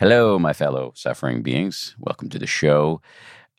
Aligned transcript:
Hello, 0.00 0.38
my 0.38 0.52
fellow 0.52 0.92
suffering 0.94 1.42
beings. 1.42 1.96
Welcome 1.98 2.28
to 2.28 2.38
the 2.38 2.46
show. 2.46 3.00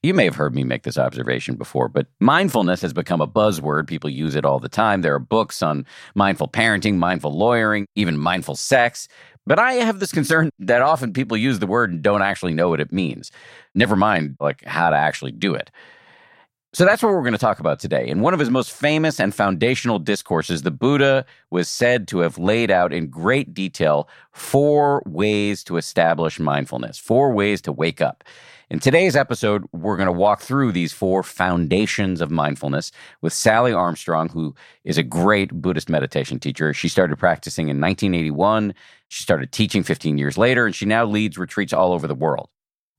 You 0.02 0.14
may 0.14 0.24
have 0.24 0.38
heard 0.38 0.56
me 0.56 0.64
make 0.64 0.84
this 0.84 0.98
observation 0.98 1.56
before, 1.56 1.90
but 1.90 2.08
mindfulness 2.22 2.82
has 2.82 2.94
become 2.94 3.20
a 3.20 3.28
buzzword. 3.28 3.88
People 3.88 4.10
use 4.10 4.36
it 4.36 4.46
all 4.46 4.58
the 4.58 4.70
time. 4.70 5.02
There 5.02 5.14
are 5.14 5.20
books 5.20 5.62
on 5.62 5.86
mindful 6.16 6.48
parenting, 6.48 6.96
mindful 6.96 7.38
lawyering, 7.38 7.88
even 7.96 8.18
mindful 8.18 8.56
sex. 8.56 9.10
But 9.46 9.60
I 9.60 9.74
have 9.74 10.00
this 10.00 10.14
concern 10.14 10.50
that 10.60 10.82
often 10.82 11.12
people 11.12 11.36
use 11.36 11.60
the 11.60 11.68
word 11.68 11.92
and 11.92 12.02
don't 12.02 12.22
actually 12.22 12.54
know 12.54 12.70
what 12.70 12.80
it 12.80 12.94
means. 12.94 13.34
Never 13.76 13.98
mind 13.98 14.38
like 14.40 14.64
how 14.64 14.92
to 14.92 14.96
actually 14.96 15.34
do 15.34 15.54
it. 15.54 15.70
So 16.72 16.86
that's 16.86 17.02
what 17.02 17.14
we're 17.14 17.24
going 17.24 17.32
to 17.32 17.40
talk 17.40 17.60
about 17.60 17.80
today. 17.80 18.08
In 18.08 18.22
one 18.22 18.32
of 18.32 18.40
his 18.40 18.52
most 18.52 18.72
famous 18.72 19.20
and 19.20 19.34
foundational 19.34 19.98
discourses, 19.98 20.62
the 20.62 20.70
Buddha 20.70 21.26
was 21.50 21.68
said 21.68 22.08
to 22.10 22.20
have 22.20 22.38
laid 22.38 22.70
out 22.70 22.94
in 22.94 23.08
great 23.08 23.56
detail 23.56 24.08
four 24.34 25.02
ways 25.08 25.64
to 25.64 25.78
establish 25.78 26.40
mindfulness, 26.40 27.00
four 27.00 27.34
ways 27.34 27.60
to 27.64 27.72
wake 27.72 28.02
up. 28.02 28.24
In 28.70 28.78
today's 28.78 29.16
episode, 29.16 29.66
we're 29.72 29.98
going 29.98 30.06
to 30.06 30.12
walk 30.12 30.42
through 30.42 30.72
these 30.72 30.94
four 30.94 31.24
foundations 31.24 32.22
of 32.22 32.30
mindfulness 32.30 32.92
with 33.22 33.34
Sally 33.34 33.74
Armstrong, 33.74 34.30
who 34.30 34.54
is 34.84 35.00
a 35.00 35.04
great 35.04 35.52
Buddhist 35.52 35.90
meditation 35.90 36.40
teacher. 36.40 36.72
She 36.72 36.88
started 36.88 37.18
practicing 37.18 37.70
in 37.70 37.82
1981. 37.82 38.76
She 39.08 39.24
started 39.24 39.52
teaching 39.52 39.82
15 39.82 40.20
years 40.20 40.38
later, 40.38 40.68
and 40.68 40.76
she 40.76 40.86
now 40.86 41.04
leads 41.04 41.36
retreats 41.36 41.74
all 41.74 41.94
over 41.94 42.06
the 42.06 42.14
world. 42.14 42.48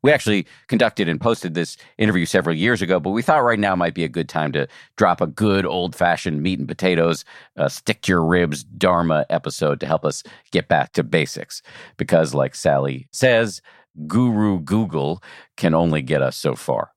We 0.03 0.13
actually 0.13 0.47
conducted 0.69 1.09
and 1.09 1.21
posted 1.21 1.55
this 1.55 1.77
interview 1.99 2.25
several 2.25 2.57
years 2.57 2.81
ago, 2.81 2.99
but 2.99 3.11
we 3.11 3.23
thought 3.23 3.45
right 3.45 3.59
now 3.59 3.77
might 3.77 3.95
be 3.95 4.05
a 4.05 4.09
good 4.09 4.29
time 4.29 4.53
to 4.53 4.67
drop 4.97 5.21
a 5.21 5.27
good 5.27 5.67
old 5.67 5.95
fashioned 5.95 6.43
meat 6.43 6.59
and 6.59 6.69
potatoes, 6.69 7.25
uh, 7.57 7.69
stick 7.69 8.01
to 8.03 8.13
your 8.13 8.25
ribs 8.25 8.65
Dharma 8.65 9.27
episode 9.29 9.81
to 9.81 9.87
help 9.87 10.05
us 10.05 10.23
get 10.53 10.69
back 10.69 10.93
to 10.93 11.03
basics. 11.03 11.63
Because, 11.97 12.35
like 12.35 12.55
Sally 12.55 13.09
says, 13.13 13.61
Guru 14.07 14.61
Google 14.61 15.23
can 15.57 15.75
only 15.75 16.03
get 16.03 16.23
us 16.23 16.37
so 16.37 16.55
far. 16.55 16.93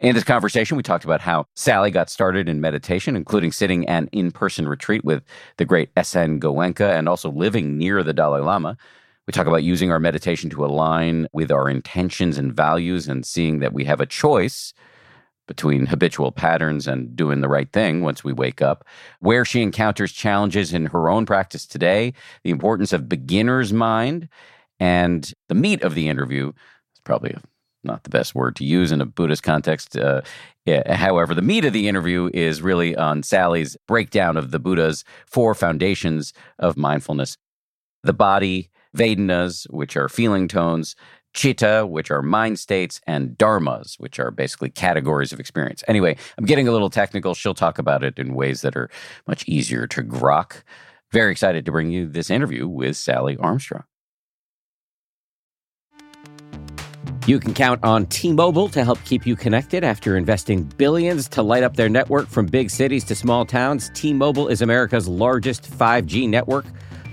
In 0.00 0.14
this 0.14 0.24
conversation, 0.24 0.76
we 0.76 0.84
talked 0.84 1.04
about 1.04 1.20
how 1.20 1.46
Sally 1.56 1.90
got 1.90 2.08
started 2.08 2.48
in 2.48 2.60
meditation, 2.60 3.16
including 3.16 3.50
sitting 3.50 3.88
an 3.88 4.08
in 4.12 4.30
person 4.30 4.68
retreat 4.68 5.04
with 5.04 5.24
the 5.56 5.64
great 5.64 5.90
S.N. 5.96 6.38
Goenka 6.38 6.96
and 6.96 7.08
also 7.08 7.32
living 7.32 7.76
near 7.76 8.04
the 8.04 8.12
Dalai 8.12 8.40
Lama. 8.40 8.76
We 9.28 9.32
talk 9.32 9.46
about 9.46 9.62
using 9.62 9.92
our 9.92 10.00
meditation 10.00 10.48
to 10.48 10.64
align 10.64 11.28
with 11.34 11.52
our 11.52 11.68
intentions 11.68 12.38
and 12.38 12.50
values 12.50 13.08
and 13.08 13.26
seeing 13.26 13.58
that 13.58 13.74
we 13.74 13.84
have 13.84 14.00
a 14.00 14.06
choice 14.06 14.72
between 15.46 15.84
habitual 15.84 16.32
patterns 16.32 16.88
and 16.88 17.14
doing 17.14 17.42
the 17.42 17.48
right 17.48 17.70
thing 17.70 18.00
once 18.00 18.24
we 18.24 18.32
wake 18.32 18.62
up, 18.62 18.86
where 19.20 19.44
she 19.44 19.60
encounters 19.60 20.12
challenges 20.12 20.72
in 20.72 20.86
her 20.86 21.10
own 21.10 21.26
practice 21.26 21.66
today, 21.66 22.14
the 22.42 22.48
importance 22.48 22.94
of 22.94 23.06
beginner's 23.06 23.70
mind, 23.70 24.30
and 24.80 25.34
the 25.50 25.54
meat 25.54 25.82
of 25.82 25.94
the 25.94 26.08
interview 26.08 26.48
is 26.48 27.00
probably 27.04 27.36
not 27.84 28.04
the 28.04 28.10
best 28.10 28.34
word 28.34 28.56
to 28.56 28.64
use 28.64 28.90
in 28.92 29.02
a 29.02 29.06
Buddhist 29.06 29.42
context. 29.42 29.94
Uh, 29.94 30.22
yeah, 30.64 30.94
however, 30.96 31.34
the 31.34 31.42
meat 31.42 31.66
of 31.66 31.74
the 31.74 31.86
interview 31.86 32.30
is 32.32 32.62
really 32.62 32.96
on 32.96 33.22
Sally's 33.22 33.76
breakdown 33.86 34.38
of 34.38 34.52
the 34.52 34.58
Buddha's 34.58 35.04
four 35.26 35.54
foundations 35.54 36.32
of 36.58 36.78
mindfulness 36.78 37.36
the 38.04 38.14
body, 38.14 38.70
Vedanas, 38.98 39.64
which 39.70 39.96
are 39.96 40.08
feeling 40.08 40.48
tones, 40.48 40.96
Chitta, 41.34 41.86
which 41.86 42.10
are 42.10 42.20
mind 42.20 42.58
states, 42.58 43.00
and 43.06 43.30
Dharmas, 43.38 43.94
which 43.98 44.18
are 44.18 44.30
basically 44.30 44.70
categories 44.70 45.32
of 45.32 45.38
experience. 45.38 45.84
Anyway, 45.86 46.16
I'm 46.36 46.44
getting 46.44 46.66
a 46.66 46.72
little 46.72 46.90
technical. 46.90 47.34
She'll 47.34 47.54
talk 47.54 47.78
about 47.78 48.02
it 48.02 48.18
in 48.18 48.34
ways 48.34 48.62
that 48.62 48.76
are 48.76 48.90
much 49.26 49.46
easier 49.46 49.86
to 49.86 50.02
grok. 50.02 50.62
Very 51.12 51.30
excited 51.30 51.64
to 51.64 51.72
bring 51.72 51.90
you 51.90 52.06
this 52.06 52.28
interview 52.28 52.66
with 52.66 52.96
Sally 52.96 53.36
Armstrong. 53.38 53.84
You 57.26 57.38
can 57.38 57.52
count 57.52 57.84
on 57.84 58.06
T 58.06 58.32
Mobile 58.32 58.68
to 58.70 58.82
help 58.84 58.98
keep 59.04 59.26
you 59.26 59.36
connected 59.36 59.84
after 59.84 60.16
investing 60.16 60.62
billions 60.62 61.28
to 61.28 61.42
light 61.42 61.62
up 61.62 61.76
their 61.76 61.90
network 61.90 62.26
from 62.26 62.46
big 62.46 62.70
cities 62.70 63.04
to 63.04 63.14
small 63.14 63.44
towns. 63.44 63.90
T 63.94 64.14
Mobile 64.14 64.48
is 64.48 64.62
America's 64.62 65.06
largest 65.06 65.70
5G 65.70 66.26
network 66.28 66.64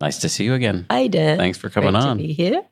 Nice 0.00 0.18
to 0.18 0.28
see 0.28 0.44
you 0.44 0.54
again. 0.54 0.86
Hi, 0.90 1.08
Dan. 1.08 1.38
Thanks 1.38 1.58
for 1.58 1.68
coming 1.68 1.92
Great 1.92 2.02
on. 2.02 2.18
To 2.18 2.22
be 2.22 2.32
here. 2.32 2.62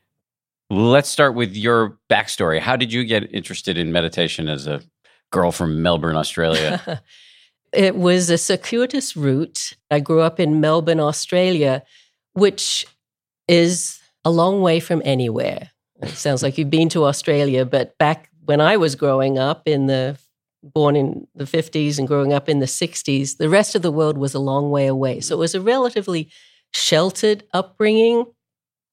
Let's 0.71 1.09
start 1.09 1.35
with 1.35 1.57
your 1.57 1.99
backstory. 2.11 2.61
How 2.61 2.77
did 2.77 2.93
you 2.93 3.05
get 3.05 3.33
interested 3.35 3.79
in 3.79 3.93
meditation 3.93 4.49
as 4.49 4.67
a 4.67 4.83
girl 5.31 5.53
from 5.53 5.83
Melbourne, 5.83 6.17
Australia? 6.17 7.03
it 7.73 7.97
was 7.97 8.31
a 8.31 8.39
circuitous 8.39 9.17
route. 9.17 9.75
I 9.91 10.01
grew 10.01 10.21
up 10.21 10.41
in 10.41 10.61
Melbourne, 10.61 11.01
Australia, 11.01 11.83
which 12.33 12.87
is 13.49 14.01
a 14.25 14.31
long 14.31 14.61
way 14.61 14.81
from 14.81 15.03
anywhere. 15.05 15.71
It 16.03 16.11
sounds 16.11 16.43
like 16.43 16.59
you've 16.59 16.71
been 16.71 16.89
to 16.91 17.05
Australia, 17.05 17.65
but 17.65 17.97
back 17.99 18.31
when 18.45 18.61
I 18.61 18.77
was 18.77 18.95
growing 18.95 19.39
up 19.39 19.67
in 19.67 19.87
the 19.87 20.19
born 20.63 20.97
in 20.97 21.27
the 21.35 21.45
50s 21.45 21.99
and 21.99 22.09
growing 22.09 22.33
up 22.33 22.49
in 22.49 22.59
the 22.59 22.67
60s, 22.67 23.37
the 23.37 23.49
rest 23.49 23.75
of 23.75 23.83
the 23.83 23.93
world 23.93 24.19
was 24.19 24.35
a 24.35 24.41
long 24.41 24.71
way 24.71 24.87
away. 24.87 25.21
So 25.21 25.37
it 25.37 25.39
was 25.39 25.55
a 25.55 25.61
relatively 25.61 26.29
sheltered 26.77 27.45
upbringing. 27.53 28.27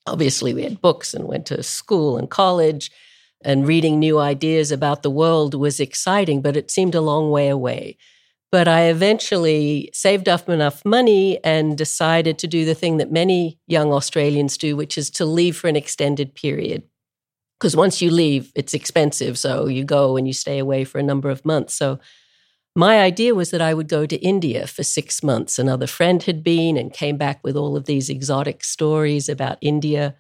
Obviously, 0.08 0.54
we 0.54 0.64
had 0.64 0.82
books 0.82 1.14
and 1.14 1.28
went 1.28 1.46
to 1.48 1.62
school 1.64 2.18
and 2.18 2.30
college, 2.30 2.92
and 3.46 3.68
reading 3.68 4.00
new 4.00 4.20
ideas 4.20 4.72
about 4.72 5.04
the 5.04 5.12
world 5.12 5.54
was 5.54 5.80
exciting, 5.80 6.42
but 6.42 6.56
it 6.56 6.72
seemed 6.72 6.96
a 6.96 7.02
long 7.02 7.30
way 7.30 7.50
away. 7.50 7.98
But 8.52 8.68
I 8.68 8.84
eventually 8.84 9.90
saved 9.94 10.30
up 10.30 10.48
enough 10.48 10.86
money 10.86 11.44
and 11.44 11.78
decided 11.78 12.38
to 12.40 12.48
do 12.48 12.66
the 12.66 12.76
thing 12.76 12.98
that 12.98 13.12
many 13.12 13.60
young 13.68 13.92
Australians 13.92 14.58
do, 14.58 14.76
which 14.76 14.98
is 14.98 15.10
to 15.12 15.26
leave 15.26 15.58
for 15.58 15.68
an 15.68 15.76
extended 15.76 16.36
period. 16.36 16.84
Because 17.60 17.76
once 17.76 18.02
you 18.02 18.12
leave, 18.12 18.52
it's 18.56 18.74
expensive. 18.74 19.38
So 19.38 19.68
you 19.68 19.84
go 19.84 20.18
and 20.18 20.28
you 20.28 20.34
stay 20.34 20.60
away 20.60 20.84
for 20.84 21.00
a 21.00 21.04
number 21.04 21.30
of 21.30 21.46
months. 21.46 21.76
So 21.76 22.00
my 22.76 23.00
idea 23.00 23.36
was 23.36 23.52
that 23.52 23.62
I 23.62 23.74
would 23.74 23.88
go 23.88 24.06
to 24.06 24.16
India 24.18 24.66
for 24.66 24.84
six 24.84 25.22
months. 25.22 25.60
Another 25.60 25.88
friend 25.88 26.24
had 26.24 26.44
been 26.44 26.76
and 26.78 26.92
came 26.92 27.18
back 27.18 27.44
with 27.44 27.56
all 27.56 27.78
of 27.78 27.86
these 27.86 28.10
exotic 28.10 28.64
stories 28.64 29.30
about 29.30 29.58
India. 29.62 30.16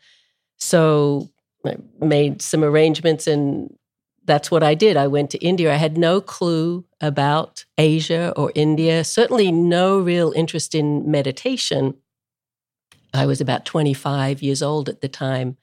So 0.57 1.29
I 1.65 1.77
made 1.99 2.41
some 2.41 2.63
arrangements 2.63 3.25
and 3.25 3.75
that's 4.25 4.51
what 4.51 4.63
I 4.63 4.75
did. 4.75 4.97
I 4.97 5.07
went 5.07 5.31
to 5.31 5.37
India. 5.39 5.73
I 5.73 5.77
had 5.77 5.97
no 5.97 6.21
clue 6.21 6.85
about 7.01 7.65
Asia 7.77 8.33
or 8.35 8.51
India, 8.55 9.03
certainly 9.03 9.51
no 9.51 9.99
real 9.99 10.31
interest 10.35 10.75
in 10.75 11.09
meditation. 11.09 11.95
I 13.13 13.25
was 13.25 13.41
about 13.41 13.65
25 13.65 14.41
years 14.41 14.61
old 14.61 14.89
at 14.89 15.01
the 15.01 15.09
time. 15.09 15.57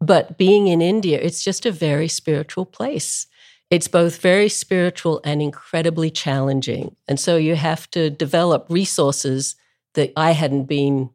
But 0.00 0.36
being 0.36 0.66
in 0.66 0.82
India, 0.82 1.18
it's 1.20 1.42
just 1.42 1.64
a 1.64 1.72
very 1.72 2.08
spiritual 2.08 2.66
place. 2.66 3.26
It's 3.70 3.88
both 3.88 4.20
very 4.20 4.48
spiritual 4.48 5.20
and 5.24 5.42
incredibly 5.42 6.10
challenging. 6.10 6.94
And 7.08 7.18
so 7.18 7.36
you 7.36 7.56
have 7.56 7.90
to 7.90 8.10
develop 8.10 8.66
resources 8.68 9.56
that 9.94 10.12
I 10.16 10.32
hadn't 10.32 10.64
been 10.64 11.10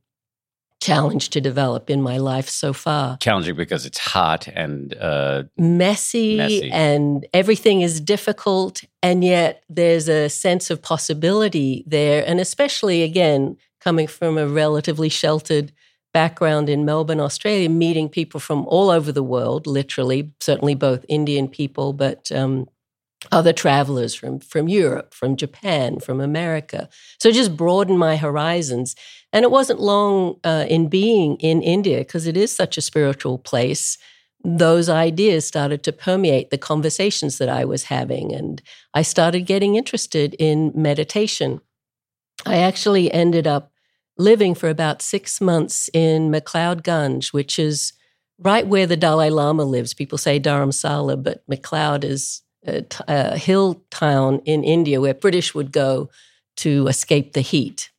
challenge 0.82 1.30
to 1.30 1.40
develop 1.40 1.90
in 1.90 2.02
my 2.02 2.18
life 2.18 2.50
so 2.50 2.74
far. 2.74 3.18
Challenging 3.20 3.56
because 3.56 3.86
it's 3.86 4.00
hot 4.00 4.48
and 4.48 4.96
uh, 4.96 5.44
messy, 5.56 6.38
messy, 6.38 6.72
and 6.72 7.26
everything 7.34 7.82
is 7.82 8.02
difficult. 8.02 8.84
And 9.02 9.24
yet 9.24 9.64
there's 9.70 10.10
a 10.10 10.28
sense 10.28 10.70
of 10.70 10.82
possibility 10.82 11.84
there. 11.88 12.24
And 12.28 12.40
especially, 12.40 13.04
again, 13.04 13.58
coming 13.80 14.08
from 14.08 14.38
a 14.38 14.48
relatively 14.48 15.10
sheltered 15.10 15.72
background 16.14 16.70
in 16.70 16.86
Melbourne, 16.86 17.20
Australia, 17.20 17.70
meeting 17.70 18.10
people 18.10 18.40
from 18.40 18.66
all 18.68 18.90
over 18.90 19.12
the 19.12 19.24
world, 19.24 19.68
literally, 19.68 20.32
certainly 20.40 20.76
both 20.76 21.06
Indian 21.08 21.48
people, 21.48 21.94
but 21.94 22.32
um, 22.32 22.68
other 23.32 23.54
travelers 23.54 24.16
from, 24.16 24.40
from 24.40 24.68
Europe, 24.68 25.14
from 25.14 25.36
Japan, 25.36 26.00
from 26.00 26.20
America. 26.20 26.90
So 27.20 27.32
just 27.32 27.56
broaden 27.56 27.98
my 27.98 28.18
horizons. 28.18 28.96
And 29.32 29.44
it 29.44 29.52
wasn't 29.52 29.80
long 29.80 30.40
uh, 30.44 30.66
in 30.68 30.90
being 30.90 31.38
in 31.38 31.62
India, 31.62 32.00
because 32.00 32.28
it 32.28 32.36
is 32.36 32.54
such 32.54 32.78
a 32.78 32.82
spiritual 32.82 33.38
place. 33.38 33.98
Those 34.44 34.90
ideas 34.90 35.46
started 35.46 35.84
to 35.84 35.94
permeate 35.94 36.50
the 36.50 36.58
conversations 36.58 37.38
that 37.38 37.48
I 37.48 37.64
was 37.64 37.84
having. 37.84 38.34
And 38.34 38.62
I 38.94 39.04
started 39.04 39.42
getting 39.42 39.76
interested 39.76 40.34
in 40.40 40.72
meditation. 40.76 41.62
I 42.46 42.58
actually 42.58 43.14
ended 43.14 43.46
up 43.46 43.71
living 44.22 44.56
for 44.56 44.70
about 44.70 45.02
six 45.02 45.42
months 45.42 45.90
in 45.94 46.32
McLeod 46.32 46.82
Ganj, 46.82 47.34
which 47.34 47.60
is 47.60 47.94
right 48.40 48.66
where 48.66 48.88
the 48.88 48.98
Dalai 48.98 49.30
Lama 49.30 49.64
lives. 49.64 49.94
People 49.94 50.18
say 50.18 50.40
Dharamsala, 50.40 51.22
but 51.22 51.44
McLeod 51.48 52.04
is 52.04 52.42
a, 52.66 52.86
a 53.08 53.38
hill 53.38 53.84
town 53.90 54.42
in 54.46 54.64
India 54.64 55.02
where 55.02 55.14
British 55.14 55.54
would 55.54 55.72
go 55.72 56.10
to 56.58 56.88
escape 56.88 57.34
the 57.34 57.42
heat. 57.42 57.90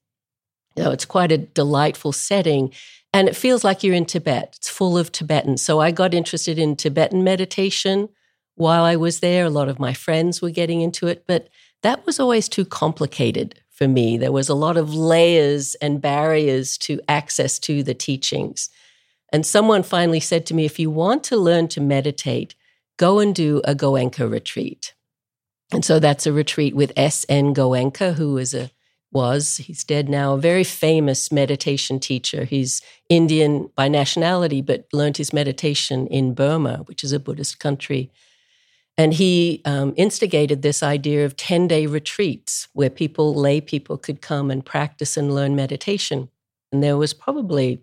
You 0.76 0.84
know, 0.84 0.90
it's 0.90 1.04
quite 1.04 1.32
a 1.32 1.38
delightful 1.38 2.12
setting. 2.12 2.72
And 3.12 3.28
it 3.28 3.36
feels 3.36 3.62
like 3.62 3.82
you're 3.82 3.94
in 3.94 4.06
Tibet. 4.06 4.54
It's 4.56 4.70
full 4.70 4.96
of 4.96 5.12
Tibetans. 5.12 5.60
So 5.60 5.80
I 5.80 5.90
got 5.90 6.14
interested 6.14 6.58
in 6.58 6.76
Tibetan 6.76 7.22
meditation 7.22 8.08
while 8.54 8.84
I 8.84 8.96
was 8.96 9.20
there. 9.20 9.44
A 9.44 9.50
lot 9.50 9.68
of 9.68 9.78
my 9.78 9.92
friends 9.92 10.40
were 10.40 10.50
getting 10.50 10.80
into 10.80 11.06
it, 11.08 11.24
but 11.26 11.48
that 11.82 12.06
was 12.06 12.18
always 12.18 12.48
too 12.48 12.64
complicated 12.64 13.60
for 13.72 13.88
me. 13.88 14.16
There 14.16 14.32
was 14.32 14.48
a 14.48 14.54
lot 14.54 14.76
of 14.76 14.94
layers 14.94 15.74
and 15.76 16.00
barriers 16.00 16.78
to 16.78 17.00
access 17.08 17.58
to 17.60 17.82
the 17.82 17.94
teachings. 17.94 18.68
And 19.32 19.44
someone 19.44 19.82
finally 19.82 20.20
said 20.20 20.46
to 20.46 20.54
me, 20.54 20.64
if 20.64 20.78
you 20.78 20.90
want 20.90 21.24
to 21.24 21.36
learn 21.36 21.66
to 21.68 21.80
meditate, 21.80 22.54
go 22.98 23.18
and 23.18 23.34
do 23.34 23.62
a 23.64 23.74
Goenka 23.74 24.30
retreat. 24.30 24.94
And 25.72 25.84
so 25.84 25.98
that's 25.98 26.26
a 26.26 26.32
retreat 26.32 26.76
with 26.76 26.92
S.N. 26.96 27.54
Goenka, 27.54 28.14
who 28.14 28.36
is 28.36 28.52
a 28.52 28.70
was, 29.12 29.58
he's 29.58 29.84
dead 29.84 30.08
now, 30.08 30.34
a 30.34 30.38
very 30.38 30.64
famous 30.64 31.30
meditation 31.30 32.00
teacher. 32.00 32.44
He's 32.44 32.80
Indian 33.08 33.70
by 33.76 33.88
nationality, 33.88 34.62
but 34.62 34.86
learned 34.92 35.18
his 35.18 35.32
meditation 35.32 36.06
in 36.06 36.34
Burma, 36.34 36.78
which 36.86 37.04
is 37.04 37.12
a 37.12 37.20
Buddhist 37.20 37.58
country. 37.60 38.10
And 39.02 39.12
he 39.12 39.62
um, 39.64 39.94
instigated 39.96 40.62
this 40.62 40.80
idea 40.80 41.24
of 41.26 41.36
10 41.36 41.66
day 41.66 41.86
retreats 41.86 42.68
where 42.72 42.88
people, 42.88 43.34
lay 43.34 43.60
people, 43.60 43.98
could 43.98 44.22
come 44.22 44.48
and 44.48 44.64
practice 44.64 45.16
and 45.16 45.34
learn 45.34 45.56
meditation. 45.56 46.28
And 46.70 46.84
there 46.84 46.96
was 46.96 47.12
probably 47.12 47.82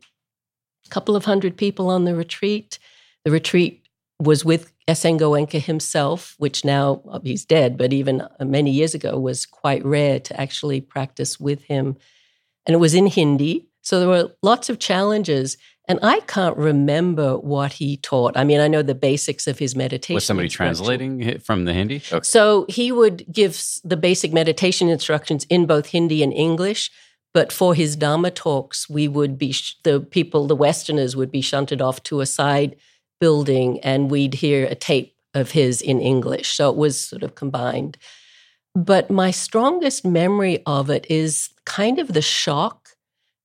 a 0.85 0.89
couple 0.89 1.17
of 1.17 1.25
hundred 1.25 1.57
people 1.57 1.89
on 1.89 2.05
the 2.05 2.15
retreat. 2.15 2.79
The 3.25 3.31
retreat 3.31 3.85
was 4.17 4.45
with 4.45 4.71
S.N. 4.87 5.19
Goenka 5.19 5.61
himself, 5.61 6.35
which 6.37 6.63
now 6.63 7.01
he's 7.21 7.43
dead, 7.43 7.77
but 7.77 7.91
even 7.91 8.21
uh, 8.21 8.45
many 8.45 8.71
years 8.71 8.93
ago 8.93 9.19
was 9.19 9.45
quite 9.45 9.83
rare 9.83 10.21
to 10.21 10.39
actually 10.39 10.79
practice 10.79 11.37
with 11.37 11.63
him. 11.63 11.97
And 12.65 12.73
it 12.73 12.79
was 12.79 12.95
in 12.95 13.07
Hindi. 13.07 13.67
So 13.81 13.99
there 13.99 14.07
were 14.07 14.31
lots 14.41 14.69
of 14.69 14.79
challenges. 14.79 15.57
And 15.89 15.99
I 16.03 16.19
can't 16.21 16.55
remember 16.55 17.37
what 17.39 17.73
he 17.73 17.97
taught. 17.97 18.37
I 18.37 18.43
mean, 18.43 18.59
I 18.59 18.67
know 18.67 18.83
the 18.83 18.93
basics 18.93 19.47
of 19.47 19.57
his 19.57 19.75
meditation. 19.75 20.13
Was 20.13 20.25
somebody 20.25 20.47
translating 20.47 21.39
from 21.39 21.65
the 21.65 21.73
Hindi? 21.73 22.03
Okay. 22.11 22.23
So 22.23 22.67
he 22.69 22.91
would 22.91 23.25
give 23.31 23.59
the 23.83 23.97
basic 23.97 24.31
meditation 24.31 24.87
instructions 24.87 25.45
in 25.49 25.65
both 25.65 25.87
Hindi 25.87 26.21
and 26.21 26.31
English. 26.31 26.91
But 27.33 27.51
for 27.51 27.73
his 27.73 27.95
Dharma 27.95 28.29
talks, 28.29 28.87
we 28.87 29.07
would 29.07 29.37
be, 29.37 29.55
the 29.83 29.99
people, 29.99 30.45
the 30.45 30.55
Westerners 30.55 31.15
would 31.15 31.31
be 31.31 31.41
shunted 31.41 31.81
off 31.81 32.01
to 32.03 32.21
a 32.21 32.25
side 32.25 32.75
building 33.19 33.79
and 33.81 34.11
we'd 34.11 34.35
hear 34.35 34.65
a 34.65 34.75
tape 34.75 35.15
of 35.33 35.51
his 35.51 35.81
in 35.81 36.01
English. 36.01 36.49
So 36.53 36.69
it 36.69 36.75
was 36.75 36.99
sort 36.99 37.23
of 37.23 37.35
combined. 37.35 37.97
But 38.75 39.09
my 39.09 39.31
strongest 39.31 40.05
memory 40.05 40.61
of 40.65 40.89
it 40.89 41.05
is 41.09 41.49
kind 41.65 41.99
of 41.99 42.13
the 42.13 42.21
shock 42.21 42.78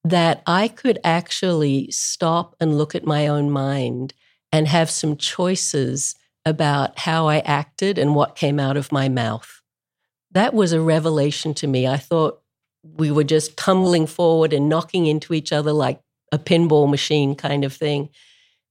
that 0.05 0.43
I 0.47 0.69
could 0.69 0.99
actually 1.03 1.91
stop 1.91 2.55
and 2.61 2.77
look 2.77 2.95
at 2.95 3.07
my 3.07 3.27
own 3.27 3.51
mind 3.51 4.13
and 4.53 4.69
have 4.69 4.91
some 4.91 5.17
choices 5.17 6.15
about 6.45 6.99
how 7.01 7.27
I 7.27 7.39
acted 7.39 7.99
and 7.99 8.15
what 8.15 8.37
came 8.37 8.61
out 8.61 8.77
of 8.77 8.93
my 8.93 9.09
mouth. 9.09 9.63
That 10.31 10.53
was 10.53 10.73
a 10.73 10.81
revelation 10.81 11.55
to 11.55 11.67
me. 11.67 11.87
I 11.87 11.97
thought 11.97 12.41
we 12.83 13.11
were 13.11 13.25
just 13.25 13.57
tumbling 13.57 14.07
forward 14.07 14.53
and 14.53 14.69
knocking 14.69 15.07
into 15.07 15.33
each 15.33 15.53
other 15.53 15.73
like 15.73 16.01
a 16.33 16.39
pinball 16.39 16.91
machine 16.91 17.35
kind 17.35 17.65
of 17.65 17.73
thing 17.73 18.11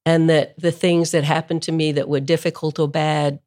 and 0.05 0.29
that 0.29 0.53
the 0.59 0.71
things 0.71 1.11
that 1.11 1.23
happened 1.23 1.63
to 1.63 1.71
me 1.71 1.91
that 1.93 2.09
were 2.09 2.19
difficult 2.19 2.77
or 2.77 2.87
bad 2.87 3.39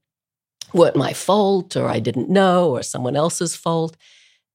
weren't 0.72 0.96
my 0.96 1.12
fault 1.12 1.76
or 1.76 1.88
I 1.88 2.00
didn't 2.00 2.30
know 2.30 2.70
or 2.70 2.82
someone 2.82 3.14
else's 3.16 3.54
fault. 3.54 3.96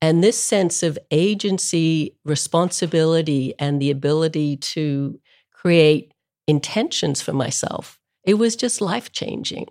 And 0.02 0.24
this 0.24 0.42
sense 0.42 0.82
of 0.82 0.98
agency, 1.12 2.18
responsibility, 2.26 3.54
and 3.60 3.80
the 3.80 3.92
ability 3.92 4.58
to 4.58 5.20
create 5.52 6.14
intentions 6.48 7.22
for 7.22 7.34
myself, 7.34 8.00
it 8.24 8.36
was 8.36 8.56
just 8.56 8.82
life 8.82 9.12
changing. 9.12 9.68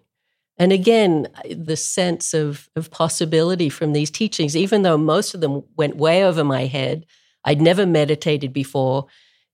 And 0.56 0.72
again, 0.72 1.26
the 1.50 1.76
sense 1.76 2.34
of, 2.34 2.68
of 2.76 2.90
possibility 2.90 3.68
from 3.70 3.92
these 3.92 4.10
teachings, 4.10 4.56
even 4.56 4.82
though 4.82 4.98
most 4.98 5.34
of 5.34 5.40
them 5.40 5.64
went 5.76 5.96
way 5.96 6.24
over 6.24 6.44
my 6.44 6.66
head, 6.66 7.06
I'd 7.44 7.62
never 7.62 7.86
meditated 7.86 8.52
before. 8.52 9.06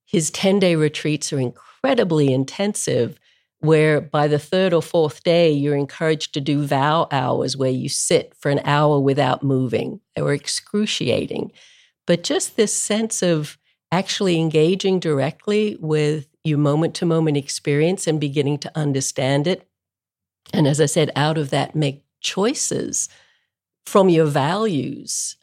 His 0.05 0.31
10 0.31 0.59
day 0.59 0.75
retreats 0.75 1.33
are 1.33 1.39
incredibly 1.39 2.33
intensive 2.33 3.19
where 3.61 4.01
by 4.01 4.29
the 4.29 4.39
third 4.39 4.73
or 4.73 4.83
fourth 4.83 5.23
day, 5.23 5.51
you're 5.51 5.77
encouraged 5.77 6.35
to 6.35 6.41
do 6.41 6.65
vow 6.65 7.09
hours 7.11 7.57
where 7.57 7.71
you 7.71 7.89
sit 7.89 8.35
for 8.35 8.51
an 8.51 8.61
hour 8.65 9.01
without 9.01 9.43
moving. 9.43 10.01
They 10.15 10.23
were 10.23 10.35
excruciating. 10.35 11.53
But 12.07 12.23
just 12.23 12.57
this 12.57 12.75
sense 12.75 13.23
of 13.23 13.59
actually 13.91 14.39
engaging 14.39 15.01
directly 15.01 15.77
with 15.81 16.29
your 16.45 16.59
moment 16.59 16.95
to 16.97 17.07
moment 17.07 17.37
experience 17.37 18.07
and 18.07 18.21
beginning 18.21 18.59
to 18.59 18.79
understand 18.79 19.47
it. 19.47 19.69
And 20.53 20.67
as 20.67 20.81
I 20.81 20.87
said, 20.87 21.11
out 21.17 21.39
of 21.39 21.51
that, 21.51 21.75
make 21.75 22.05
choices 22.21 23.09
from 23.85 24.09
your 24.09 24.27
values 24.27 25.37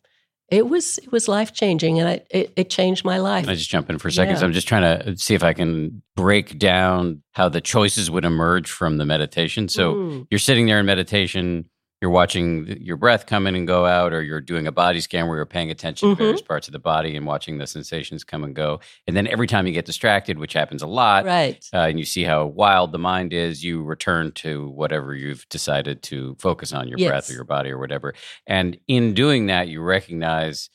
it 0.50 0.68
was 0.68 0.98
it 1.00 1.12
was 1.12 1.28
life 1.28 1.54
changing 1.54 2.00
and 2.00 2.10
I, 2.10 2.22
it, 2.30 2.54
it, 2.56 2.70
changed 2.70 3.06
my 3.06 3.18
life. 3.18 3.48
I 3.48 3.56
just 3.56 3.70
jump 3.70 3.90
in 3.90 3.98
for 3.98 4.10
a 4.10 4.12
second. 4.12 4.34
Yeah. 4.34 4.40
So 4.40 4.46
I'm 4.46 4.54
just 4.54 4.68
trying 4.68 5.00
to 5.00 5.18
see 5.18 5.36
if 5.36 5.44
I 5.44 5.54
can 5.54 6.04
break 6.16 6.60
down 6.60 7.24
how 7.32 7.50
the 7.50 7.62
choices 7.62 8.12
would 8.12 8.26
emerge 8.26 8.70
from 8.70 8.98
the 8.98 9.06
meditation. 9.06 9.68
So 9.68 9.96
mm. 9.96 10.28
you're 10.30 10.40
sitting 10.40 10.66
there 10.66 10.80
in 10.80 10.86
meditation, 10.86 11.70
you're 12.04 12.10
watching 12.12 12.68
your 12.82 12.98
breath 12.98 13.26
come 13.26 13.48
in 13.48 13.56
and 13.56 13.66
go 13.66 13.86
out, 13.86 14.12
or 14.12 14.22
you're 14.22 14.42
doing 14.42 14.68
a 14.68 14.74
body 14.74 15.00
scan 15.00 15.26
where 15.26 15.38
you're 15.38 15.46
paying 15.46 15.72
attention 15.72 16.10
Mhm. 16.10 16.18
to 16.18 16.24
various 16.24 16.42
parts 16.42 16.68
of 16.68 16.74
the 16.74 16.80
body 16.80 17.16
and 17.16 17.26
watching 17.26 17.60
the 17.60 17.66
sensations 17.66 18.26
come 18.26 18.44
and 18.44 18.54
go. 18.54 18.82
And 19.08 19.16
then 19.16 19.26
every 19.26 19.48
time 19.48 19.66
you 19.68 19.72
get 19.72 19.86
distracted, 19.86 20.38
which 20.38 20.52
happens 20.52 20.82
a 20.82 20.86
lot, 20.88 21.24
Right. 21.24 21.66
uh, 21.74 21.78
and 21.88 21.98
you 21.98 22.04
see 22.04 22.24
how 22.26 22.46
wild 22.46 22.92
the 22.92 22.98
mind 23.00 23.32
is, 23.32 23.64
you 23.64 23.82
return 23.84 24.34
to 24.34 24.68
whatever 24.72 25.16
you've 25.16 25.48
decided 25.48 26.04
to 26.04 26.36
focus 26.40 26.74
on 26.74 26.90
your 26.90 26.98
breath 27.08 27.30
or 27.30 27.34
your 27.36 27.46
body 27.46 27.72
or 27.72 27.78
whatever. 27.80 28.14
And 28.46 28.78
in 28.90 29.14
doing 29.14 29.46
that, 29.46 29.70
you 29.70 29.82
recognize, 29.82 30.70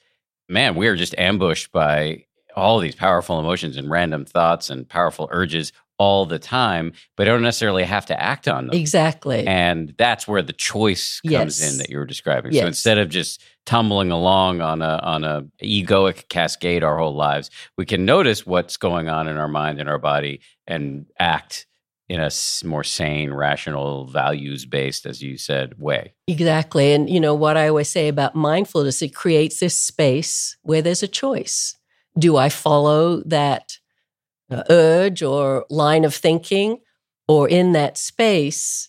man, 0.49 0.77
we 0.77 0.87
are 0.89 0.97
just 0.97 1.15
ambushed 1.19 1.73
by 1.73 2.25
all 2.57 2.79
these 2.79 2.95
powerful 2.95 3.39
emotions 3.39 3.77
and 3.77 3.91
random 3.91 4.25
thoughts 4.25 4.71
and 4.71 4.89
powerful 4.89 5.29
urges 5.31 5.75
all 5.99 6.27
the 6.27 6.39
time, 6.39 6.93
but 7.17 7.29
I 7.29 7.33
don't 7.33 7.43
necessarily 7.43 7.83
have 7.85 8.07
to 8.07 8.21
act 8.21 8.47
on 8.49 8.69
them. 8.69 8.77
Exactly. 8.77 9.47
And 9.47 9.95
that's 9.99 10.29
where 10.29 10.43
the 10.43 10.53
choice 10.53 11.21
comes 11.21 11.61
Yes. 11.61 11.73
in 11.73 11.79
that 11.79 11.91
you 11.91 11.99
were 11.99 12.07
describing. 12.07 12.53
So 12.53 12.67
instead 12.67 12.99
of 12.99 13.09
just 13.09 13.43
tumbling 13.67 14.11
along 14.11 14.61
on 14.61 14.81
a 14.81 15.01
on 15.03 15.25
a 15.25 15.43
egoic 15.63 16.29
cascade 16.29 16.85
our 16.85 16.97
whole 16.99 17.15
lives, 17.15 17.51
we 17.77 17.85
can 17.85 18.05
notice 18.05 18.47
what's 18.47 18.77
going 18.77 19.09
on 19.09 19.29
in 19.29 19.37
our 19.37 19.49
mind 19.49 19.81
and 19.81 19.89
our 19.89 19.99
body 19.99 20.41
and 20.67 21.07
act 21.19 21.67
in 22.09 22.21
a 22.21 22.31
more 22.65 22.85
sane, 22.85 23.31
rational, 23.35 24.07
values 24.07 24.65
based, 24.65 25.05
as 25.05 25.21
you 25.21 25.37
said, 25.37 25.79
way. 25.79 26.15
Exactly. 26.27 26.93
And, 26.93 27.11
you 27.11 27.21
know, 27.21 27.35
what 27.35 27.59
I 27.59 27.69
always 27.69 27.91
say 27.91 28.09
about 28.09 28.35
mindfulness, 28.35 29.03
it 29.03 29.15
creates 29.15 29.61
this 29.61 29.77
space 29.77 30.57
where 30.63 30.81
there's 30.81 31.03
a 31.03 31.09
choice. 31.09 31.77
Do 32.19 32.37
I 32.39 32.49
follow 32.49 33.23
that 33.27 33.78
urge 34.51 35.23
or 35.23 35.67
line 35.71 36.05
of 36.05 36.15
thinking? 36.15 36.79
Or 37.27 37.49
in 37.49 37.73
that 37.73 37.99
space, 37.99 38.89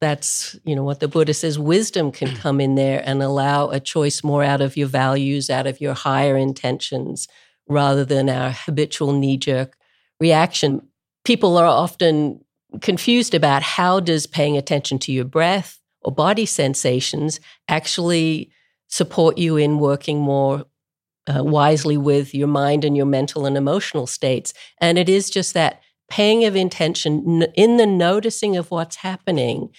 that's, 0.00 0.56
you 0.64 0.76
know, 0.76 0.84
what 0.84 1.00
the 1.00 1.08
Buddha 1.08 1.34
says 1.34 1.58
wisdom 1.58 2.12
can 2.12 2.34
come 2.36 2.60
in 2.60 2.74
there 2.74 3.02
and 3.04 3.22
allow 3.22 3.68
a 3.68 3.80
choice 3.80 4.22
more 4.22 4.44
out 4.44 4.60
of 4.60 4.76
your 4.76 4.88
values, 4.88 5.50
out 5.50 5.66
of 5.66 5.80
your 5.80 5.94
higher 5.94 6.36
intentions, 6.36 7.28
rather 7.68 8.04
than 8.04 8.28
our 8.28 8.50
habitual 8.50 9.12
knee 9.12 9.36
jerk 9.36 9.76
reaction. 10.20 10.88
People 11.24 11.56
are 11.56 11.66
often 11.66 12.40
confused 12.80 13.34
about 13.34 13.62
how 13.62 14.00
does 14.00 14.26
paying 14.26 14.56
attention 14.56 14.98
to 15.00 15.12
your 15.12 15.24
breath 15.24 15.78
or 16.02 16.12
body 16.12 16.46
sensations 16.46 17.40
actually 17.68 18.50
support 18.88 19.38
you 19.38 19.56
in 19.56 19.78
working 19.78 20.18
more 20.18 20.64
uh, 21.30 21.44
wisely 21.44 21.96
with 21.96 22.34
your 22.34 22.48
mind 22.48 22.84
and 22.84 22.96
your 22.96 23.06
mental 23.06 23.46
and 23.46 23.56
emotional 23.56 24.06
states. 24.06 24.52
And 24.78 24.98
it 24.98 25.08
is 25.08 25.30
just 25.30 25.54
that 25.54 25.80
paying 26.08 26.44
of 26.44 26.56
intention 26.56 27.42
in 27.54 27.76
the 27.76 27.86
noticing 27.86 28.56
of 28.56 28.70
what's 28.70 28.96
happening. 28.96 29.70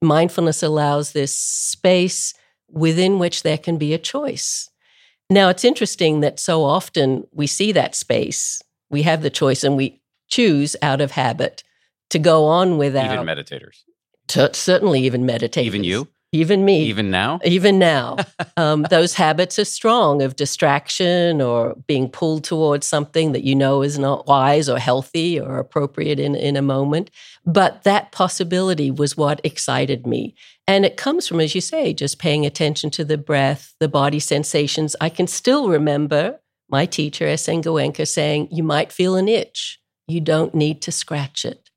Mindfulness 0.00 0.62
allows 0.62 1.12
this 1.12 1.36
space 1.36 2.34
within 2.68 3.18
which 3.18 3.42
there 3.42 3.58
can 3.58 3.78
be 3.78 3.92
a 3.92 3.98
choice. 3.98 4.70
Now, 5.28 5.48
it's 5.48 5.64
interesting 5.64 6.20
that 6.20 6.38
so 6.38 6.64
often 6.64 7.24
we 7.32 7.46
see 7.46 7.72
that 7.72 7.94
space, 7.94 8.62
we 8.90 9.02
have 9.02 9.22
the 9.22 9.30
choice, 9.30 9.64
and 9.64 9.76
we 9.76 10.00
choose 10.28 10.76
out 10.82 11.00
of 11.00 11.12
habit 11.12 11.62
to 12.10 12.18
go 12.18 12.44
on 12.44 12.78
without 12.78 13.12
Even 13.12 13.26
meditators. 13.26 13.82
Certainly 14.28 15.02
even 15.02 15.24
meditators. 15.24 15.64
Even 15.64 15.84
you? 15.84 16.08
Even 16.34 16.64
me. 16.64 16.84
Even 16.84 17.10
now? 17.10 17.40
Even 17.44 17.78
now. 17.78 18.16
um, 18.56 18.84
those 18.88 19.12
habits 19.14 19.58
are 19.58 19.66
strong 19.66 20.22
of 20.22 20.34
distraction 20.34 21.42
or 21.42 21.74
being 21.86 22.08
pulled 22.08 22.42
towards 22.42 22.86
something 22.86 23.32
that 23.32 23.44
you 23.44 23.54
know 23.54 23.82
is 23.82 23.98
not 23.98 24.26
wise 24.26 24.66
or 24.66 24.78
healthy 24.78 25.38
or 25.38 25.58
appropriate 25.58 26.18
in, 26.18 26.34
in 26.34 26.56
a 26.56 26.62
moment. 26.62 27.10
But 27.44 27.82
that 27.82 28.12
possibility 28.12 28.90
was 28.90 29.14
what 29.14 29.42
excited 29.44 30.06
me. 30.06 30.34
And 30.66 30.86
it 30.86 30.96
comes 30.96 31.28
from, 31.28 31.38
as 31.38 31.54
you 31.54 31.60
say, 31.60 31.92
just 31.92 32.18
paying 32.18 32.46
attention 32.46 32.88
to 32.92 33.04
the 33.04 33.18
breath, 33.18 33.74
the 33.78 33.88
body 33.88 34.20
sensations. 34.20 34.96
I 35.02 35.10
can 35.10 35.26
still 35.26 35.68
remember 35.68 36.40
my 36.70 36.86
teacher, 36.86 37.26
S.N. 37.26 37.62
Goenka, 37.62 38.08
saying, 38.08 38.48
You 38.50 38.62
might 38.62 38.90
feel 38.90 39.16
an 39.16 39.28
itch. 39.28 39.80
You 40.08 40.22
don't 40.22 40.54
need 40.54 40.80
to 40.82 40.92
scratch 40.92 41.44
it. 41.44 41.68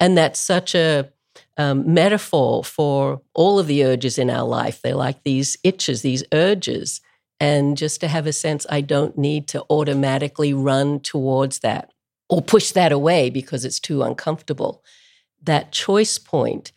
And 0.00 0.16
that's 0.16 0.40
such 0.40 0.74
a 0.74 1.12
um, 1.58 1.92
metaphor 1.92 2.64
for 2.64 3.20
all 3.34 3.58
of 3.58 3.66
the 3.66 3.84
urges 3.84 4.16
in 4.16 4.30
our 4.30 4.46
life. 4.46 4.80
They're 4.80 4.94
like 4.94 5.24
these 5.24 5.58
itches, 5.64 6.02
these 6.02 6.24
urges. 6.32 7.00
And 7.40 7.76
just 7.76 8.00
to 8.00 8.08
have 8.08 8.26
a 8.26 8.32
sense, 8.32 8.64
I 8.70 8.80
don't 8.80 9.18
need 9.18 9.48
to 9.48 9.64
automatically 9.68 10.54
run 10.54 11.00
towards 11.00 11.58
that 11.60 11.92
or 12.28 12.40
push 12.40 12.70
that 12.72 12.92
away 12.92 13.28
because 13.28 13.64
it's 13.64 13.80
too 13.80 14.02
uncomfortable. 14.02 14.82
That 15.42 15.72
choice 15.72 16.18
point 16.18 16.72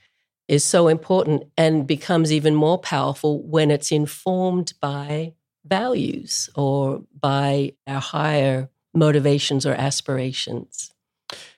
is 0.48 0.64
so 0.64 0.88
important 0.88 1.44
and 1.58 1.88
becomes 1.88 2.34
even 2.34 2.56
more 2.56 2.78
powerful 2.78 3.42
when 3.44 3.72
it's 3.72 3.92
informed 3.92 4.74
by 4.82 5.34
values 5.64 6.50
or 6.56 7.04
by 7.20 7.74
our 7.88 8.02
higher 8.02 8.70
motivations 8.94 9.66
or 9.66 9.74
aspirations. 9.74 10.92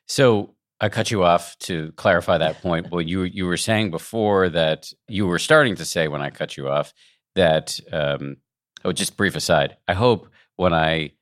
So 0.08 0.53
I 0.84 0.90
cut 0.90 1.12
you 1.12 1.24
off 1.24 1.58
to 1.60 1.94
clarify 1.94 2.40
that 2.40 2.62
point. 2.62 2.90
But 2.90 3.08
you 3.08 3.24
you 3.24 3.46
were 3.46 3.56
saying 3.56 3.90
before 3.90 4.50
that 4.50 4.92
you 5.08 5.26
were 5.26 5.40
starting 5.40 5.76
to 5.76 5.86
say 5.86 6.10
when 6.10 6.22
I 6.22 6.30
cut 6.30 6.58
you 6.58 6.68
off 6.68 6.94
that 7.36 7.80
um, 7.94 8.36
oh, 8.84 8.92
just 8.92 9.16
brief 9.16 9.38
aside. 9.38 9.78
I 9.88 9.94
hope 9.94 10.28
when 10.58 10.74
I 10.74 11.14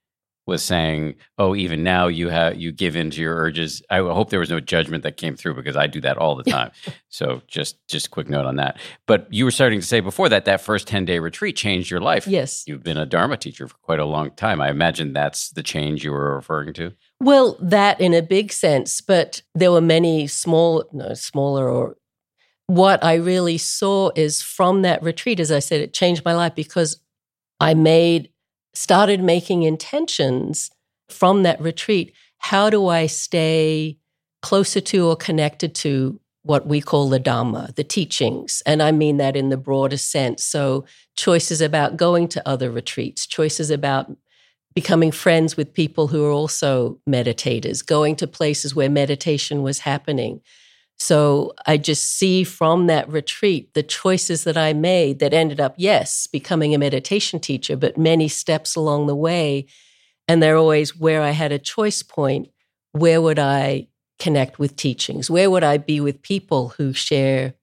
was 0.48 0.64
saying, 0.64 1.18
"Oh, 1.38 1.56
even 1.56 1.84
now 1.84 2.08
you 2.08 2.30
have 2.30 2.60
you 2.60 2.72
give 2.72 2.96
in 2.96 3.12
to 3.12 3.22
your 3.22 3.36
urges." 3.36 3.84
I 3.92 3.98
hope 3.98 4.32
there 4.32 4.40
was 4.40 4.50
no 4.50 4.60
judgment 4.60 5.04
that 5.04 5.18
came 5.18 5.36
through 5.36 5.54
because 5.54 5.78
I 5.78 5.86
do 5.86 6.02
that 6.02 6.18
all 6.18 6.34
the 6.34 6.50
time. 6.50 6.72
so 7.10 7.44
just 7.48 7.88
just 7.88 8.10
quick 8.10 8.30
note 8.30 8.48
on 8.48 8.56
that. 8.56 8.80
But 9.06 9.32
you 9.32 9.46
were 9.46 9.52
starting 9.52 9.80
to 9.80 9.86
say 9.86 10.00
before 10.00 10.28
that 10.30 10.46
that 10.46 10.62
first 10.62 10.88
ten 10.88 11.06
day 11.06 11.20
retreat 11.20 11.56
changed 11.56 11.92
your 11.92 12.02
life. 12.02 12.26
Yes. 12.26 12.64
You've 12.66 12.82
been 12.82 12.98
a 12.98 13.06
Dharma 13.06 13.38
teacher 13.38 13.68
for 13.68 13.78
quite 13.84 14.00
a 14.00 14.06
long 14.06 14.32
time. 14.32 14.60
I 14.60 14.72
imagine 14.72 15.14
that's 15.14 15.52
the 15.52 15.62
change 15.62 16.04
you 16.04 16.14
were 16.14 16.34
referring 16.36 16.74
to. 16.74 16.94
Well, 17.22 17.56
that 17.62 18.02
in 18.02 18.16
a 18.16 18.24
big 18.24 18.52
sense, 18.52 19.00
but 19.00 19.44
there 19.54 19.72
were 19.72 19.80
many 19.80 20.26
small, 20.26 20.84
no, 20.92 21.14
smaller 21.14 21.70
or 21.70 21.96
what 22.66 23.04
I 23.04 23.14
really 23.14 23.60
saw 23.60 24.10
is 24.16 24.42
from 24.42 24.82
that 24.82 25.04
retreat, 25.04 25.40
as 25.40 25.52
I 25.52 25.60
said, 25.60 25.82
it 25.82 25.94
changed 25.94 26.26
my 26.26 26.34
life 26.34 26.56
because 26.56 27.00
I 27.60 27.76
made, 27.76 28.30
started 28.74 29.22
making 29.22 29.62
intentions 29.62 30.72
from 31.10 31.44
that 31.44 31.62
retreat. 31.62 32.12
How 32.40 32.72
do 32.72 32.88
I 32.88 33.06
stay 33.06 34.00
closer 34.42 34.82
to 34.82 35.08
or 35.08 35.16
connected 35.16 35.76
to 35.76 36.20
what 36.42 36.66
we 36.66 36.82
call 36.82 37.08
the 37.08 37.20
Dhamma, 37.20 37.76
the 37.76 37.84
teachings? 37.84 38.64
And 38.66 38.82
I 38.82 38.92
mean 38.92 39.18
that 39.18 39.36
in 39.36 39.50
the 39.50 39.58
broadest 39.58 40.10
sense. 40.10 40.44
So, 40.44 40.86
choices 41.16 41.62
about 41.62 41.98
going 41.98 42.30
to 42.30 42.50
other 42.50 42.72
retreats, 42.72 43.28
choices 43.28 43.70
about 43.70 44.10
becoming 44.74 45.12
friends 45.12 45.58
with 45.58 45.74
people 45.74 46.08
who 46.08 46.26
are 46.26 46.32
also 46.32 47.00
meditators, 47.08 47.86
going 47.86 48.16
to 48.18 48.28
places 48.28 48.74
where 48.74 48.90
meditation 48.90 49.64
was 49.64 49.80
happening. 49.80 50.42
So 50.98 51.54
I 51.66 51.78
just 51.78 52.18
see 52.18 52.44
from 52.44 52.88
that 52.88 53.10
retreat 53.10 53.74
the 53.74 53.84
choices 53.84 54.44
that 54.44 54.58
I 54.58 54.74
made 54.74 55.20
that 55.20 55.34
ended 55.34 55.60
up, 55.60 55.74
yes, 55.78 56.28
becoming 56.28 56.74
a 56.74 56.78
meditation 56.78 57.40
teacher, 57.40 57.76
but 57.76 57.98
many 57.98 58.28
steps 58.28 58.76
along 58.76 59.08
the 59.08 59.16
way. 59.16 59.66
And 60.28 60.42
they're 60.42 60.58
always 60.58 60.96
where 60.96 61.22
I 61.22 61.32
had 61.32 61.52
a 61.52 61.60
choice 61.60 62.04
point. 62.04 62.50
Where 62.92 63.22
would 63.22 63.40
I 63.40 63.88
connect 64.20 64.60
with 64.60 64.76
teachings? 64.76 65.30
Where 65.30 65.50
would 65.50 65.64
I 65.64 65.78
be 65.78 66.00
with 66.00 66.22
people 66.22 66.70
who 66.78 66.94
share 66.94 67.56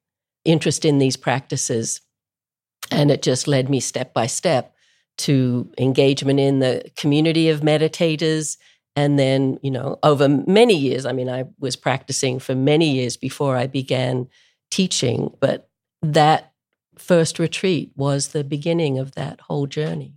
interest 0.44 0.84
in 0.84 0.98
these 0.98 1.16
practices? 1.16 2.00
And 2.90 3.10
it 3.10 3.22
just 3.22 3.46
led 3.46 3.70
me 3.70 3.80
step 3.80 4.12
by 4.12 4.26
step 4.26 4.74
to 5.18 5.70
engagement 5.78 6.40
in 6.40 6.60
the 6.60 6.90
community 6.96 7.48
of 7.48 7.60
meditators. 7.60 8.56
And 8.96 9.18
then, 9.18 9.58
you 9.62 9.70
know, 9.70 9.98
over 10.02 10.28
many 10.28 10.76
years, 10.76 11.06
I 11.06 11.12
mean, 11.12 11.28
I 11.28 11.44
was 11.58 11.76
practicing 11.76 12.38
for 12.38 12.54
many 12.54 12.90
years 12.90 13.16
before 13.16 13.56
I 13.56 13.66
began 13.66 14.28
teaching, 14.70 15.30
but 15.40 15.68
that 16.02 16.52
first 16.96 17.38
retreat 17.38 17.92
was 17.96 18.28
the 18.28 18.44
beginning 18.44 18.98
of 18.98 19.14
that 19.14 19.40
whole 19.42 19.66
journey. 19.66 20.14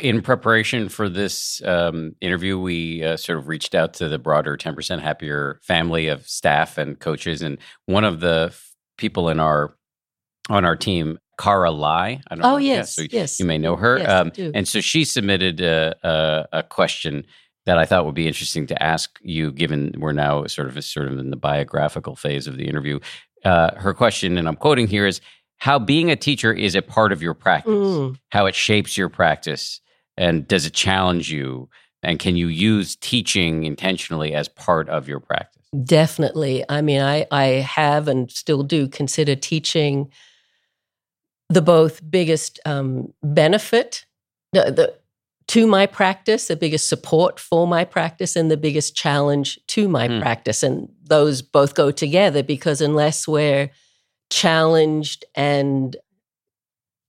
In 0.00 0.22
preparation 0.22 0.88
for 0.88 1.08
this 1.08 1.60
um, 1.64 2.16
interview, 2.20 2.58
we 2.58 3.04
uh, 3.04 3.16
sort 3.16 3.38
of 3.38 3.48
reached 3.48 3.74
out 3.74 3.94
to 3.94 4.08
the 4.08 4.18
broader 4.18 4.56
10% 4.56 5.00
Happier 5.00 5.60
family 5.62 6.08
of 6.08 6.26
staff 6.26 6.78
and 6.78 6.98
coaches. 6.98 7.42
And 7.42 7.58
one 7.86 8.04
of 8.04 8.20
the 8.20 8.46
f- 8.50 8.74
people 8.96 9.28
in 9.28 9.38
our 9.38 9.74
on 10.48 10.64
our 10.64 10.76
team, 10.76 11.18
Cara 11.38 11.70
Lai. 11.70 12.20
I 12.28 12.34
don't 12.34 12.44
Oh, 12.44 12.50
know. 12.52 12.56
yes, 12.58 12.94
so 12.96 13.02
yes. 13.10 13.40
You 13.40 13.46
may 13.46 13.58
know 13.58 13.76
her. 13.76 13.98
Yes, 13.98 14.10
um, 14.10 14.32
and 14.54 14.66
so 14.68 14.80
she 14.80 15.04
submitted 15.04 15.60
a, 15.60 15.94
a, 16.02 16.58
a 16.58 16.62
question 16.62 17.24
that 17.66 17.78
I 17.78 17.84
thought 17.84 18.04
would 18.06 18.14
be 18.14 18.26
interesting 18.26 18.66
to 18.68 18.82
ask 18.82 19.18
you, 19.22 19.52
given 19.52 19.94
we're 19.98 20.12
now 20.12 20.46
sort 20.46 20.68
of 20.68 20.84
sort 20.84 21.08
of 21.08 21.18
in 21.18 21.30
the 21.30 21.36
biographical 21.36 22.16
phase 22.16 22.46
of 22.46 22.56
the 22.56 22.66
interview. 22.68 22.98
Uh, 23.44 23.74
her 23.76 23.94
question, 23.94 24.36
and 24.38 24.46
I'm 24.48 24.56
quoting 24.56 24.86
here, 24.86 25.06
is 25.06 25.20
how 25.58 25.78
being 25.78 26.10
a 26.10 26.16
teacher 26.16 26.52
is 26.52 26.74
a 26.74 26.82
part 26.82 27.12
of 27.12 27.22
your 27.22 27.34
practice, 27.34 27.72
Mm. 27.72 28.16
how 28.30 28.46
it 28.46 28.54
shapes 28.54 28.96
your 28.98 29.08
practice, 29.08 29.80
and 30.16 30.46
does 30.46 30.66
it 30.66 30.74
challenge 30.74 31.30
you? 31.30 31.68
And 32.04 32.18
can 32.18 32.34
you 32.36 32.48
use 32.48 32.96
teaching 32.96 33.62
intentionally 33.62 34.34
as 34.34 34.48
part 34.48 34.88
of 34.88 35.06
your 35.08 35.20
practice? 35.20 35.62
Definitely. 35.84 36.64
I 36.68 36.82
mean, 36.82 37.00
I, 37.00 37.26
I 37.30 37.44
have 37.60 38.08
and 38.08 38.28
still 38.30 38.64
do 38.64 38.88
consider 38.88 39.36
teaching 39.36 40.10
the 41.52 41.62
both 41.62 42.00
biggest 42.10 42.58
um, 42.64 43.12
benefit 43.22 44.06
the, 44.52 44.70
the, 44.70 44.94
to 45.48 45.66
my 45.66 45.86
practice, 45.86 46.46
the 46.46 46.56
biggest 46.56 46.88
support 46.88 47.40
for 47.40 47.66
my 47.66 47.84
practice, 47.84 48.36
and 48.36 48.50
the 48.50 48.56
biggest 48.56 48.94
challenge 48.94 49.58
to 49.68 49.88
my 49.88 50.08
mm. 50.08 50.20
practice. 50.20 50.62
And 50.62 50.88
those 51.02 51.42
both 51.42 51.74
go 51.74 51.90
together 51.90 52.42
because 52.42 52.80
unless 52.80 53.26
we're 53.26 53.70
challenged 54.30 55.24
and 55.34 55.96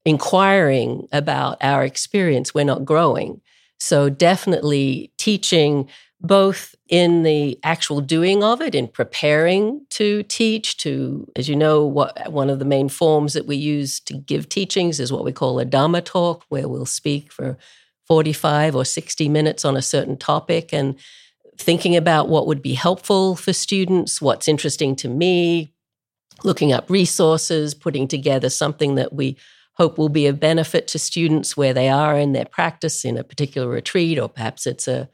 inquiring 0.05 1.07
about 1.11 1.57
our 1.61 1.83
experience, 1.83 2.53
we're 2.53 2.65
not 2.65 2.85
growing. 2.85 3.41
So, 3.79 4.09
definitely 4.09 5.11
teaching 5.17 5.89
both 6.23 6.73
in 6.87 7.23
the 7.23 7.59
actual 7.63 7.99
doing 7.99 8.43
of 8.43 8.61
it, 8.61 8.73
in 8.73 8.87
preparing 8.87 9.85
to 9.89 10.23
teach, 10.23 10.77
to, 10.77 11.29
as 11.35 11.49
you 11.49 11.55
know, 11.55 11.85
what 11.85 12.31
one 12.31 12.49
of 12.49 12.59
the 12.59 12.65
main 12.65 12.87
forms 12.87 13.33
that 13.33 13.45
we 13.45 13.57
use 13.57 13.99
to 13.99 14.13
give 14.13 14.47
teachings 14.47 15.01
is 15.01 15.11
what 15.11 15.25
we 15.25 15.33
call 15.33 15.59
a 15.59 15.65
Dharma 15.65 16.01
talk, 16.01 16.45
where 16.47 16.69
we'll 16.69 16.85
speak 16.85 17.31
for 17.31 17.57
45 18.07 18.73
or 18.73 18.85
60 18.85 19.27
minutes 19.27 19.65
on 19.65 19.75
a 19.75 19.81
certain 19.81 20.15
topic 20.15 20.73
and 20.73 20.95
thinking 21.57 21.95
about 21.95 22.29
what 22.29 22.47
would 22.47 22.61
be 22.61 22.73
helpful 22.73 23.35
for 23.35 23.51
students, 23.51 24.21
what's 24.21 24.47
interesting 24.47 24.95
to 24.95 25.09
me, 25.09 25.73
looking 26.43 26.71
up 26.71 26.89
resources, 26.89 27.73
putting 27.73 28.07
together 28.07 28.49
something 28.49 28.95
that 28.95 29.13
we 29.13 29.35
hope 29.73 29.97
will 29.97 30.09
be 30.09 30.27
of 30.27 30.39
benefit 30.39 30.87
to 30.87 30.99
students 30.99 31.57
where 31.57 31.73
they 31.73 31.89
are 31.89 32.17
in 32.17 32.31
their 32.31 32.45
practice 32.45 33.03
in 33.03 33.17
a 33.17 33.23
particular 33.23 33.67
retreat, 33.67 34.17
or 34.17 34.29
perhaps 34.29 34.65
it's 34.65 34.87
a 34.87 35.09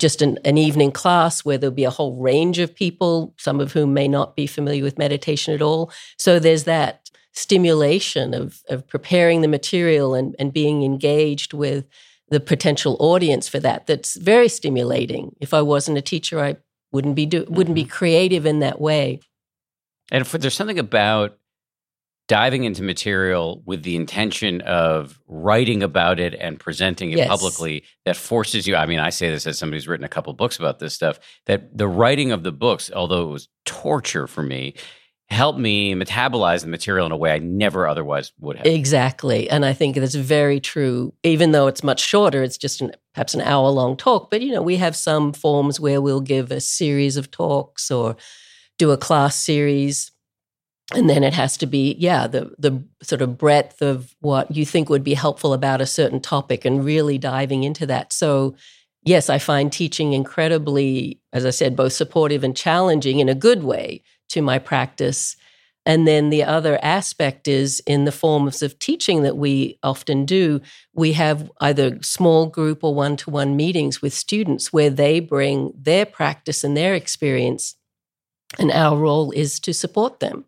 just 0.00 0.22
an, 0.22 0.38
an, 0.44 0.58
evening 0.58 0.90
class 0.90 1.44
where 1.44 1.58
there'll 1.58 1.74
be 1.74 1.84
a 1.84 1.90
whole 1.90 2.16
range 2.16 2.58
of 2.58 2.74
people, 2.74 3.34
some 3.38 3.60
of 3.60 3.72
whom 3.72 3.94
may 3.94 4.08
not 4.08 4.34
be 4.34 4.46
familiar 4.46 4.82
with 4.82 4.98
meditation 4.98 5.54
at 5.54 5.62
all. 5.62 5.92
So 6.18 6.38
there's 6.38 6.64
that 6.64 7.10
stimulation 7.32 8.34
of, 8.34 8.62
of 8.68 8.86
preparing 8.88 9.40
the 9.40 9.48
material 9.48 10.14
and, 10.14 10.34
and 10.38 10.52
being 10.52 10.82
engaged 10.82 11.52
with 11.52 11.86
the 12.30 12.40
potential 12.40 12.96
audience 12.98 13.48
for 13.48 13.60
that 13.60 13.86
that's 13.86 14.16
very 14.16 14.48
stimulating. 14.48 15.36
If 15.40 15.52
I 15.52 15.62
wasn't 15.62 15.98
a 15.98 16.02
teacher, 16.02 16.40
I 16.40 16.56
wouldn't 16.92 17.14
be 17.14 17.26
do, 17.26 17.44
wouldn't 17.48 17.74
be 17.74 17.84
mm-hmm. 17.84 17.90
creative 17.90 18.46
in 18.46 18.60
that 18.60 18.80
way. 18.80 19.20
And 20.10 20.22
if 20.22 20.32
there's 20.32 20.54
something 20.54 20.78
about 20.78 21.38
diving 22.30 22.62
into 22.62 22.80
material 22.80 23.60
with 23.66 23.82
the 23.82 23.96
intention 23.96 24.60
of 24.60 25.20
writing 25.26 25.82
about 25.82 26.20
it 26.20 26.32
and 26.36 26.60
presenting 26.60 27.10
it 27.10 27.18
yes. 27.18 27.26
publicly 27.26 27.82
that 28.04 28.14
forces 28.14 28.68
you 28.68 28.76
i 28.76 28.86
mean 28.86 29.00
i 29.00 29.10
say 29.10 29.28
this 29.28 29.48
as 29.48 29.58
somebody 29.58 29.76
who's 29.76 29.88
written 29.88 30.04
a 30.04 30.08
couple 30.08 30.32
books 30.32 30.56
about 30.56 30.78
this 30.78 30.94
stuff 30.94 31.18
that 31.46 31.76
the 31.76 31.88
writing 31.88 32.30
of 32.30 32.44
the 32.44 32.52
books 32.52 32.88
although 32.94 33.24
it 33.24 33.32
was 33.32 33.48
torture 33.64 34.28
for 34.28 34.44
me 34.44 34.74
helped 35.28 35.58
me 35.58 35.92
metabolize 35.92 36.60
the 36.60 36.68
material 36.68 37.04
in 37.04 37.10
a 37.10 37.16
way 37.16 37.32
i 37.32 37.40
never 37.40 37.88
otherwise 37.88 38.30
would 38.38 38.56
have. 38.56 38.64
Exactly. 38.64 39.50
And 39.50 39.64
i 39.66 39.72
think 39.72 39.96
that's 39.96 40.14
very 40.14 40.60
true. 40.60 41.12
Even 41.24 41.50
though 41.50 41.66
it's 41.66 41.82
much 41.82 41.98
shorter 42.00 42.44
it's 42.44 42.58
just 42.58 42.80
an, 42.80 42.92
perhaps 43.12 43.34
an 43.34 43.40
hour 43.40 43.70
long 43.70 43.96
talk 43.96 44.30
but 44.30 44.40
you 44.40 44.52
know 44.52 44.62
we 44.62 44.76
have 44.76 44.94
some 44.94 45.32
forms 45.32 45.80
where 45.80 46.00
we'll 46.00 46.20
give 46.20 46.52
a 46.52 46.60
series 46.60 47.16
of 47.16 47.32
talks 47.32 47.90
or 47.90 48.14
do 48.78 48.92
a 48.92 48.96
class 48.96 49.34
series 49.34 50.12
and 50.94 51.08
then 51.08 51.22
it 51.22 51.34
has 51.34 51.56
to 51.56 51.66
be 51.66 51.94
yeah 51.98 52.26
the 52.26 52.52
the 52.58 52.82
sort 53.02 53.22
of 53.22 53.38
breadth 53.38 53.82
of 53.82 54.14
what 54.20 54.54
you 54.54 54.64
think 54.64 54.88
would 54.88 55.04
be 55.04 55.14
helpful 55.14 55.52
about 55.52 55.80
a 55.80 55.86
certain 55.86 56.20
topic 56.20 56.64
and 56.64 56.84
really 56.84 57.18
diving 57.18 57.64
into 57.64 57.86
that. 57.86 58.12
So 58.12 58.54
yes 59.02 59.30
i 59.30 59.38
find 59.38 59.72
teaching 59.72 60.12
incredibly 60.12 61.18
as 61.32 61.46
i 61.46 61.50
said 61.50 61.74
both 61.74 61.92
supportive 61.92 62.44
and 62.44 62.54
challenging 62.54 63.18
in 63.18 63.28
a 63.30 63.34
good 63.34 63.62
way 63.64 64.02
to 64.28 64.42
my 64.42 64.58
practice. 64.58 65.36
And 65.86 66.06
then 66.06 66.28
the 66.28 66.44
other 66.44 66.78
aspect 66.82 67.48
is 67.48 67.82
in 67.86 68.04
the 68.04 68.12
forms 68.12 68.62
of 68.62 68.78
teaching 68.78 69.22
that 69.22 69.38
we 69.38 69.78
often 69.82 70.26
do 70.26 70.60
we 70.92 71.14
have 71.14 71.50
either 71.60 71.98
small 72.02 72.46
group 72.46 72.84
or 72.84 72.94
one-to-one 72.94 73.56
meetings 73.56 74.02
with 74.02 74.12
students 74.12 74.72
where 74.72 74.90
they 74.90 75.20
bring 75.20 75.72
their 75.74 76.04
practice 76.04 76.62
and 76.62 76.76
their 76.76 76.94
experience 76.94 77.76
and 78.58 78.70
our 78.70 78.96
role 78.96 79.30
is 79.30 79.58
to 79.60 79.72
support 79.72 80.20
them 80.20 80.44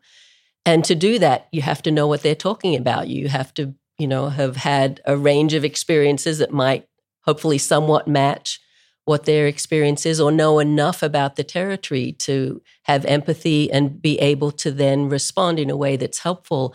and 0.65 0.85
to 0.85 0.95
do 0.95 1.19
that, 1.19 1.49
you 1.53 1.63
have 1.63 1.83
to 1.83 1.91
know 1.91 2.07
what 2.07 2.23
they're 2.23 2.35
talking 2.35 2.77
about. 2.77 3.09
You 3.09 3.29
have 3.29 3.53
to, 3.55 3.75
you 3.99 4.07
know, 4.07 4.29
have 4.29 4.57
had 4.57 5.01
a 5.05 5.17
range 5.17 5.55
of 5.55 5.65
experiences 5.65 6.39
that 6.39 6.53
might 6.53 6.87
hopefully 7.23 7.59
somewhat 7.59 8.07
match 8.07 8.61
what 9.05 9.25
their 9.25 9.49
experience 9.49 10.07
is 10.07 10.21
or 10.21 10.31
know 10.31 10.61
enough 10.61 11.03
about 11.03 11.35
the 11.35 11.43
territory 11.43 12.13
to 12.13 12.63
have 12.85 13.05
empathy 13.05 13.71
and 13.73 14.01
be 14.01 14.19
able 14.21 14.53
to 14.53 14.71
then 14.71 15.09
respond 15.09 15.59
in 15.59 15.71
a 15.71 15.77
way 15.77 15.97
that's 15.97 16.21
helpful. 16.21 16.75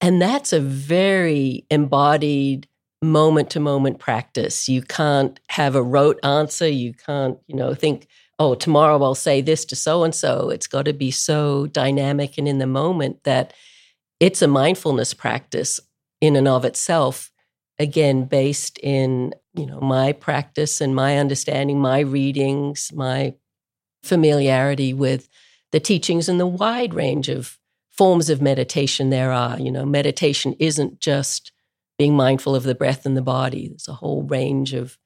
And 0.00 0.22
that's 0.22 0.52
a 0.52 0.60
very 0.60 1.66
embodied 1.70 2.68
moment 3.02 3.50
to 3.50 3.60
moment 3.60 3.98
practice. 3.98 4.68
You 4.68 4.82
can't 4.82 5.38
have 5.48 5.74
a 5.74 5.82
rote 5.82 6.18
answer. 6.24 6.68
You 6.68 6.94
can't, 6.94 7.38
you 7.48 7.56
know, 7.56 7.74
think, 7.74 8.06
oh, 8.38 8.54
tomorrow 8.54 9.02
I'll 9.02 9.14
say 9.14 9.40
this 9.40 9.64
to 9.66 9.76
so 9.76 10.04
and 10.04 10.14
so. 10.14 10.50
It's 10.50 10.66
got 10.66 10.86
to 10.86 10.92
be 10.92 11.10
so 11.10 11.66
dynamic 11.66 12.38
and 12.38 12.48
in 12.48 12.58
the 12.58 12.66
moment 12.66 13.24
that 13.24 13.52
it's 14.20 14.42
a 14.42 14.48
mindfulness 14.48 15.14
practice 15.14 15.80
in 16.20 16.36
and 16.36 16.48
of 16.48 16.64
itself. 16.64 17.30
Again, 17.78 18.24
based 18.24 18.78
in 18.78 19.34
you 19.54 19.66
know 19.66 19.80
my 19.80 20.12
practice 20.12 20.80
and 20.80 20.94
my 20.94 21.18
understanding, 21.18 21.80
my 21.80 22.00
readings, 22.00 22.90
my 22.94 23.34
familiarity 24.02 24.94
with 24.94 25.28
the 25.72 25.80
teachings 25.80 26.28
and 26.28 26.38
the 26.38 26.46
wide 26.46 26.94
range 26.94 27.28
of 27.28 27.58
forms 27.90 28.30
of 28.30 28.42
meditation 28.42 29.10
there 29.10 29.32
are. 29.32 29.58
You 29.58 29.72
know, 29.72 29.84
meditation 29.84 30.54
isn't 30.58 31.00
just 31.00 31.52
being 31.98 32.14
mindful 32.14 32.54
of 32.54 32.64
the 32.64 32.74
breath 32.74 33.06
and 33.06 33.16
the 33.16 33.22
body. 33.22 33.68
There's 33.68 33.88
a 33.88 33.94
whole 33.94 34.22
range 34.22 34.72
of 34.72 34.98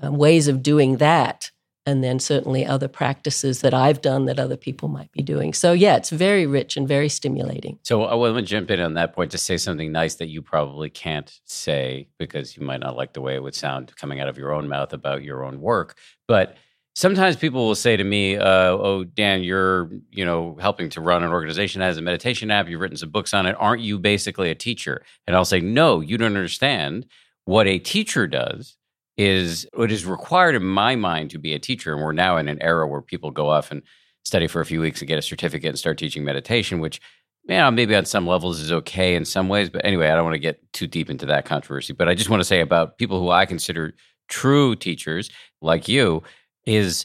um, 0.00 0.16
ways 0.16 0.48
of 0.48 0.62
doing 0.62 0.98
that 0.98 1.50
and 1.86 2.02
then 2.02 2.18
certainly 2.18 2.64
other 2.64 2.88
practices 2.88 3.60
that 3.60 3.74
I've 3.74 4.00
done 4.00 4.24
that 4.26 4.38
other 4.38 4.56
people 4.56 4.88
might 4.88 5.12
be 5.12 5.22
doing. 5.22 5.52
So 5.52 5.72
yeah, 5.72 5.96
it's 5.96 6.10
very 6.10 6.46
rich 6.46 6.76
and 6.76 6.88
very 6.88 7.08
stimulating. 7.08 7.78
So 7.82 8.04
I 8.04 8.14
want 8.14 8.36
to 8.36 8.42
jump 8.42 8.70
in 8.70 8.80
on 8.80 8.94
that 8.94 9.14
point 9.14 9.30
to 9.32 9.38
say 9.38 9.56
something 9.56 9.92
nice 9.92 10.14
that 10.16 10.28
you 10.28 10.40
probably 10.40 10.88
can't 10.88 11.40
say 11.44 12.08
because 12.18 12.56
you 12.56 12.64
might 12.64 12.80
not 12.80 12.96
like 12.96 13.12
the 13.12 13.20
way 13.20 13.34
it 13.34 13.42
would 13.42 13.54
sound 13.54 13.94
coming 13.96 14.20
out 14.20 14.28
of 14.28 14.38
your 14.38 14.52
own 14.52 14.68
mouth 14.68 14.92
about 14.92 15.22
your 15.22 15.44
own 15.44 15.60
work. 15.60 15.98
But 16.26 16.56
sometimes 16.94 17.36
people 17.36 17.66
will 17.66 17.74
say 17.74 17.96
to 17.96 18.04
me, 18.04 18.36
uh, 18.36 18.70
"Oh, 18.70 19.04
Dan, 19.04 19.42
you're 19.42 19.90
you 20.10 20.24
know 20.24 20.56
helping 20.60 20.88
to 20.90 21.00
run 21.00 21.22
an 21.22 21.32
organization 21.32 21.80
that 21.80 21.86
has 21.86 21.98
a 21.98 22.02
meditation 22.02 22.50
app. 22.50 22.68
You've 22.68 22.80
written 22.80 22.96
some 22.96 23.10
books 23.10 23.34
on 23.34 23.46
it. 23.46 23.56
Aren't 23.58 23.82
you 23.82 23.98
basically 23.98 24.50
a 24.50 24.54
teacher?" 24.54 25.04
And 25.26 25.36
I'll 25.36 25.44
say, 25.44 25.60
"No, 25.60 26.00
you 26.00 26.16
don't 26.16 26.36
understand." 26.36 27.06
What 27.46 27.66
a 27.66 27.78
teacher 27.78 28.26
does 28.26 28.78
is 29.16 29.66
what 29.74 29.92
is 29.92 30.04
required 30.04 30.54
in 30.54 30.64
my 30.64 30.96
mind 30.96 31.30
to 31.30 31.38
be 31.38 31.54
a 31.54 31.58
teacher. 31.58 31.92
And 31.92 32.02
we're 32.02 32.12
now 32.12 32.36
in 32.36 32.48
an 32.48 32.60
era 32.60 32.86
where 32.86 33.02
people 33.02 33.30
go 33.30 33.48
off 33.48 33.70
and 33.70 33.82
study 34.24 34.46
for 34.46 34.60
a 34.60 34.66
few 34.66 34.80
weeks 34.80 35.00
and 35.00 35.08
get 35.08 35.18
a 35.18 35.22
certificate 35.22 35.68
and 35.68 35.78
start 35.78 35.98
teaching 35.98 36.24
meditation, 36.24 36.80
which 36.80 37.00
you 37.46 37.56
know, 37.56 37.70
maybe 37.70 37.94
on 37.94 38.06
some 38.06 38.26
levels 38.26 38.58
is 38.58 38.72
okay 38.72 39.14
in 39.14 39.24
some 39.24 39.48
ways. 39.48 39.68
But 39.68 39.84
anyway, 39.84 40.08
I 40.08 40.14
don't 40.14 40.24
want 40.24 40.34
to 40.34 40.40
get 40.40 40.60
too 40.72 40.86
deep 40.86 41.10
into 41.10 41.26
that 41.26 41.44
controversy. 41.44 41.92
But 41.92 42.08
I 42.08 42.14
just 42.14 42.30
want 42.30 42.40
to 42.40 42.44
say 42.44 42.60
about 42.60 42.98
people 42.98 43.20
who 43.20 43.30
I 43.30 43.46
consider 43.46 43.94
true 44.28 44.74
teachers 44.74 45.30
like 45.60 45.86
you 45.86 46.22
is 46.66 47.04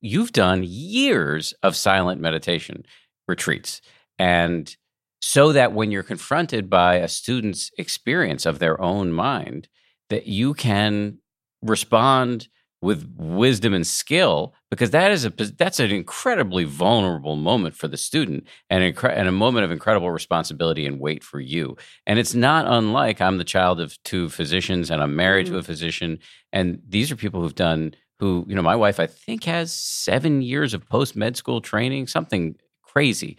you've 0.00 0.32
done 0.32 0.64
years 0.64 1.54
of 1.62 1.76
silent 1.76 2.20
meditation 2.20 2.84
retreats. 3.28 3.80
And 4.18 4.74
so 5.20 5.52
that 5.52 5.72
when 5.72 5.92
you're 5.92 6.02
confronted 6.02 6.68
by 6.68 6.96
a 6.96 7.06
student's 7.06 7.70
experience 7.78 8.44
of 8.44 8.58
their 8.58 8.80
own 8.80 9.12
mind, 9.12 9.68
that 10.10 10.26
you 10.26 10.54
can 10.54 11.18
respond 11.62 12.48
with 12.82 13.14
wisdom 13.16 13.72
and 13.72 13.86
skill 13.86 14.54
because 14.68 14.90
that 14.90 15.12
is 15.12 15.24
a 15.24 15.30
that's 15.30 15.78
an 15.78 15.92
incredibly 15.92 16.64
vulnerable 16.64 17.36
moment 17.36 17.76
for 17.76 17.86
the 17.86 17.96
student 17.96 18.44
and, 18.68 18.82
incre- 18.82 19.16
and 19.16 19.28
a 19.28 19.32
moment 19.32 19.64
of 19.64 19.70
incredible 19.70 20.10
responsibility 20.10 20.84
and 20.84 20.98
weight 20.98 21.22
for 21.22 21.38
you. 21.38 21.76
And 22.06 22.18
it's 22.18 22.34
not 22.34 22.66
unlike 22.66 23.20
i'm 23.20 23.38
the 23.38 23.44
child 23.44 23.80
of 23.80 24.02
two 24.02 24.28
physicians 24.28 24.90
and 24.90 25.00
i'm 25.00 25.14
married 25.14 25.46
mm-hmm. 25.46 25.54
to 25.54 25.60
a 25.60 25.62
physician 25.62 26.18
and 26.52 26.82
these 26.86 27.12
are 27.12 27.16
people 27.16 27.40
who've 27.40 27.54
done 27.54 27.94
who 28.18 28.44
you 28.48 28.56
know 28.56 28.62
my 28.62 28.76
wife 28.76 28.98
i 28.98 29.06
think 29.06 29.44
has 29.44 29.72
seven 29.72 30.42
years 30.42 30.74
of 30.74 30.88
post 30.88 31.14
med 31.14 31.36
school 31.36 31.60
training 31.60 32.06
something 32.08 32.56
crazy. 32.82 33.38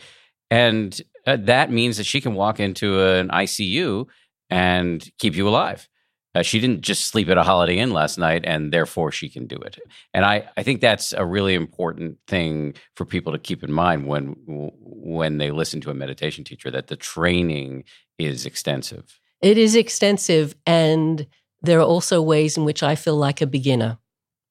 And 0.50 1.00
uh, 1.28 1.38
that 1.42 1.72
means 1.72 1.98
that 1.98 2.06
she 2.06 2.22
can 2.22 2.34
walk 2.34 2.60
into 2.60 3.02
an 3.02 3.28
icu 3.30 4.08
and 4.50 5.10
keep 5.20 5.36
you 5.36 5.48
alive 5.48 5.90
uh, 6.36 6.41
she 6.41 6.60
didn't 6.60 6.82
just 6.82 7.06
sleep 7.06 7.30
at 7.30 7.38
a 7.38 7.43
Holiday 7.43 7.78
Inn 7.78 7.91
last 7.91 8.17
night, 8.17 8.43
and 8.46 8.74
therefore 8.74 9.12
she 9.12 9.30
can 9.30 9.46
do 9.46 9.56
it. 9.58 9.78
And 10.13 10.26
I, 10.26 10.50
I 10.58 10.63
think 10.63 10.82
that's 10.82 11.13
a 11.13 11.26
really 11.26 11.54
important 11.54 12.17
thing 12.28 12.74
for 12.96 13.06
people 13.06 13.34
to 13.34 13.39
keep 13.39 13.63
in 13.63 13.72
mind 13.72 14.08
when 14.08 14.36
when 14.48 15.38
they 15.38 15.52
listen 15.52 15.82
to 15.82 15.91
a 15.91 15.93
meditation 15.93 16.43
teacher 16.43 16.72
that 16.72 16.88
the 16.88 16.96
training 16.96 17.84
is 18.17 18.46
extensive. 18.46 19.19
It 19.41 19.58
is 19.58 19.76
extensive, 19.76 20.56
and 20.65 21.28
there 21.62 21.80
are 21.80 21.86
also 21.86 22.22
ways 22.22 22.58
in 22.58 22.65
which 22.65 22.82
I 22.82 22.96
feel 22.96 23.17
like 23.17 23.41
a 23.41 23.48
beginner. 23.48 24.00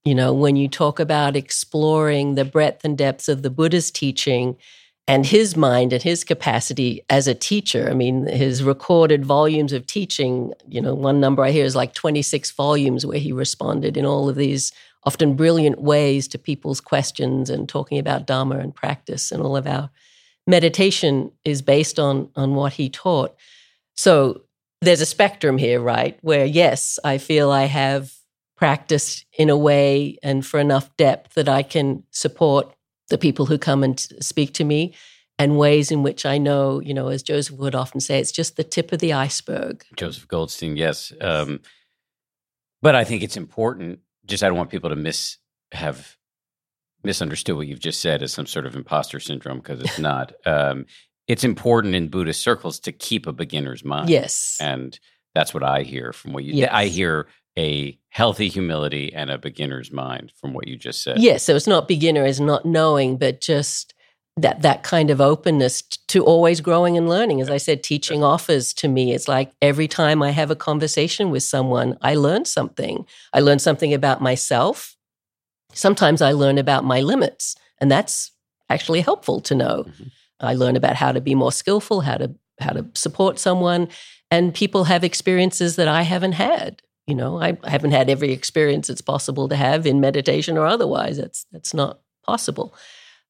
You 0.05 0.15
know, 0.15 0.33
when 0.33 0.57
you 0.57 0.69
talk 0.69 0.99
about 0.99 1.37
exploring 1.37 2.35
the 2.35 2.45
breadth 2.45 2.85
and 2.85 2.99
depths 2.99 3.29
of 3.29 3.43
the 3.43 3.51
Buddha's 3.51 3.91
teaching, 3.91 4.57
and 5.09 5.27
his 5.27 5.57
mind 5.57 5.93
and 5.93 6.03
his 6.03 6.23
capacity 6.23 7.05
as 7.11 7.27
a 7.27 7.35
teacher. 7.35 7.89
I 7.91 7.95
mean, 7.95 8.27
his 8.27 8.63
recorded 8.63 9.25
volumes 9.25 9.73
of 9.73 9.87
teaching, 9.87 10.53
you 10.69 10.81
know, 10.81 10.95
one 10.95 11.21
number 11.21 11.43
I 11.43 11.51
hear 11.51 11.65
is 11.65 11.75
like 11.75 11.95
26 11.95 12.53
volumes 12.53 13.05
where 13.05 13.19
he 13.19 13.33
responded 13.33 13.97
in 13.97 14.07
all 14.07 14.29
of 14.29 14.37
these 14.37 14.73
often 15.05 15.35
brilliant 15.35 15.81
ways 15.81 16.29
to 16.29 16.39
people's 16.39 16.81
questions 16.81 17.51
and 17.51 17.69
talking 17.69 17.99
about 17.99 18.27
Dharma 18.27 18.59
and 18.59 18.75
practice. 18.75 19.33
And 19.33 19.43
all 19.43 19.57
of 19.57 19.67
our 19.67 19.91
meditation 20.47 21.33
is 21.45 21.63
based 21.63 21.99
on, 21.99 22.31
on 22.37 22.55
what 22.55 22.75
he 22.75 22.89
taught. 22.89 23.35
So 23.97 24.43
there's 24.81 25.01
a 25.01 25.07
spectrum 25.07 25.59
here, 25.59 25.81
right? 25.81 26.17
Where, 26.23 26.45
yes, 26.45 27.01
I 27.03 27.19
feel 27.19 27.51
I 27.51 27.65
have 27.65 28.13
practiced 28.57 29.25
in 29.37 29.51
a 29.51 29.57
way 29.57 30.19
and 30.23 30.47
for 30.47 30.61
enough 30.61 30.97
depth 30.97 31.35
that 31.35 31.49
I 31.49 31.65
can 31.65 32.05
support 32.13 32.73
the 33.13 33.19
people 33.19 33.47
who 33.47 33.59
come 33.59 33.85
and 33.85 34.01
speak 34.21 34.55
to 34.55 34.65
me 34.65 34.95
and 35.39 35.59
ways 35.59 35.91
in 35.93 36.03
which 36.03 36.25
I 36.25 36.39
know, 36.39 36.81
you 36.81 36.95
know, 36.95 37.09
as 37.09 37.23
Joseph 37.23 37.59
would 37.59 37.75
often 37.75 38.01
say, 38.01 38.19
it's 38.19 38.33
just 38.33 38.57
the 38.57 38.65
tip 38.65 38.91
of 38.91 39.01
the 39.01 39.13
iceberg. 39.13 39.85
Joseph 39.97 40.27
Goldstein, 40.27 40.77
yes. 40.77 41.13
Um, 41.21 41.61
but 42.81 42.95
I 42.95 43.05
think 43.05 43.23
it's 43.23 43.37
important. 43.37 44.01
Just 44.25 44.43
I 44.43 44.49
don't 44.49 44.57
want 44.57 44.71
people 44.71 44.89
to 44.89 44.97
miss 44.97 45.37
have 45.73 46.17
misunderstood 47.05 47.57
what 47.57 47.67
you've 47.67 47.81
just 47.81 48.01
said 48.01 48.23
as 48.23 48.33
some 48.33 48.47
sort 48.47 48.65
of 48.65 48.75
imposter 48.75 49.21
syndrome 49.21 49.59
because 49.59 49.81
it's 49.81 49.99
not. 49.99 50.33
Um, 50.47 50.87
it's 51.29 51.45
important 51.45 51.95
in 51.95 52.09
Buddhist 52.09 52.43
circles 52.43 52.81
to 52.81 52.93
keep 52.93 53.27
a 53.27 53.33
beginner's 53.33 53.85
mind. 53.85 54.09
Yes, 54.09 54.57
and 54.61 54.99
that's 55.35 55.53
what 55.53 55.63
I 55.63 55.83
hear 55.83 56.13
from 56.13 56.33
what 56.33 56.45
you. 56.45 56.55
Yes. 56.55 56.71
I 56.73 56.87
hear 56.87 57.29
a 57.59 57.99
healthy 58.09 58.49
humility 58.49 59.13
and 59.15 59.31
a 59.31 59.39
beginner's 59.39 59.91
mind 59.91 60.33
from 60.41 60.53
what 60.53 60.69
you 60.69 60.77
just 60.77 61.03
said. 61.03 61.19
Yes, 61.19 61.43
so 61.43 61.57
it's 61.57 61.67
not 61.67 61.89
beginner 61.89 62.25
as 62.25 62.41
not 62.41 62.65
knowing, 62.65 63.17
but 63.17 63.41
just 63.41 63.95
that 64.37 64.63
that 64.63 64.83
kind 64.83 65.11
of 65.11 65.21
openness 65.21 65.83
to 66.09 66.25
always 66.25 66.61
growing 66.61 66.97
and 66.97 67.09
learning. 67.09 67.41
As 67.41 67.51
I 67.51 67.59
said, 67.59 67.83
teaching 67.83 68.25
offers 68.25 68.73
to 68.75 68.89
me. 68.89 69.13
It's 69.13 69.29
like 69.29 69.53
every 69.61 69.89
time 69.89 70.23
I 70.23 70.31
have 70.31 70.51
a 70.51 70.57
conversation 70.57 71.31
with 71.31 71.43
someone, 71.43 71.99
I 72.01 72.15
learn 72.15 72.47
something. 72.47 73.07
I 73.33 73.41
learn 73.41 73.59
something 73.59 73.93
about 73.93 74.23
myself. 74.23 74.97
Sometimes 75.75 76.23
I 76.23 76.33
learn 76.33 76.59
about 76.59 76.85
my 76.85 77.01
limits, 77.01 77.57
and 77.79 77.91
that's 77.91 78.31
actually 78.71 79.03
helpful 79.03 79.41
to 79.43 79.55
know. 79.55 79.85
Mm-hmm. 79.85 80.05
I 80.41 80.55
learn 80.55 80.77
about 80.77 80.97
how 80.97 81.13
to 81.13 81.21
be 81.21 81.35
more 81.35 81.53
skillful, 81.53 82.01
how 82.01 82.17
to 82.17 82.35
how 82.61 82.73
to 82.73 82.87
support 82.95 83.39
someone, 83.39 83.89
and 84.31 84.55
people 84.55 84.85
have 84.85 85.05
experiences 85.05 85.77
that 85.77 85.89
I 85.89 86.03
haven't 86.03 86.33
had 86.33 86.81
you 87.07 87.15
know, 87.15 87.41
I, 87.41 87.59
haven't 87.65 87.93
had 87.93 88.09
every 88.09 88.33
experience 88.33 88.89
it's 88.89 89.01
possible 89.01 89.49
to 89.49 89.57
have 89.57 89.87
in 89.87 90.01
meditation 90.01 90.57
or 90.57 90.67
otherwise. 90.67 91.17
That's 91.17 91.47
that's 91.53 91.75
not 91.75 92.01
possible. 92.25 92.75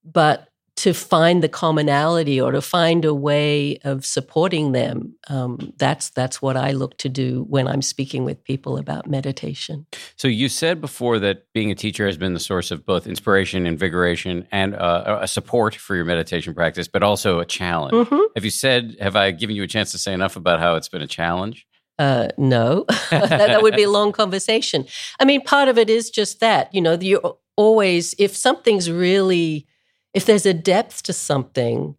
But 0.04 0.48
to 0.74 0.94
find 0.94 1.42
the 1.42 1.48
commonality 1.48 2.40
or 2.40 2.50
to 2.50 2.62
find 2.62 3.04
a 3.04 3.14
way 3.14 3.78
of 3.84 4.06
supporting 4.06 4.72
them, 4.72 5.14
um, 5.28 5.72
that's 5.76 6.10
that's 6.10 6.40
what 6.40 6.56
I 6.56 6.72
look 6.72 6.96
to 6.98 7.08
do 7.08 7.44
when 7.48 7.68
I'm 7.68 7.82
speaking 7.82 8.24
with 8.24 8.42
people 8.42 8.78
about 8.78 9.08
meditation. 9.08 9.86
So 10.16 10.28
you 10.28 10.48
said 10.48 10.80
before 10.80 11.18
that 11.20 11.46
being 11.52 11.70
a 11.70 11.74
teacher 11.74 12.06
has 12.06 12.16
been 12.16 12.34
the 12.34 12.40
source 12.40 12.70
of 12.70 12.86
both 12.86 13.06
inspiration, 13.06 13.66
invigoration, 13.66 14.46
and 14.50 14.74
uh, 14.74 15.18
a 15.20 15.28
support 15.28 15.74
for 15.74 15.94
your 15.94 16.04
meditation 16.04 16.54
practice, 16.54 16.88
but 16.88 17.02
also 17.02 17.38
a 17.38 17.46
challenge. 17.46 17.92
Mm-hmm. 17.92 18.20
Have 18.34 18.44
you 18.44 18.50
said? 18.50 18.96
Have 19.00 19.14
I 19.14 19.30
given 19.30 19.56
you 19.56 19.62
a 19.62 19.68
chance 19.68 19.92
to 19.92 19.98
say 19.98 20.12
enough 20.12 20.36
about 20.36 20.60
how 20.60 20.76
it's 20.76 20.88
been 20.88 21.02
a 21.02 21.06
challenge? 21.06 21.66
Uh, 22.02 22.26
no, 22.36 22.84
that 23.10 23.62
would 23.62 23.76
be 23.76 23.84
a 23.84 23.90
long 23.90 24.10
conversation. 24.10 24.84
I 25.20 25.24
mean, 25.24 25.40
part 25.40 25.68
of 25.68 25.78
it 25.78 25.88
is 25.88 26.10
just 26.10 26.40
that, 26.40 26.74
you 26.74 26.80
know, 26.80 26.94
you 26.94 27.20
always, 27.56 28.12
if 28.18 28.34
something's 28.34 28.90
really, 28.90 29.68
if 30.12 30.26
there's 30.26 30.44
a 30.44 30.52
depth 30.52 31.04
to 31.04 31.12
something, 31.12 31.94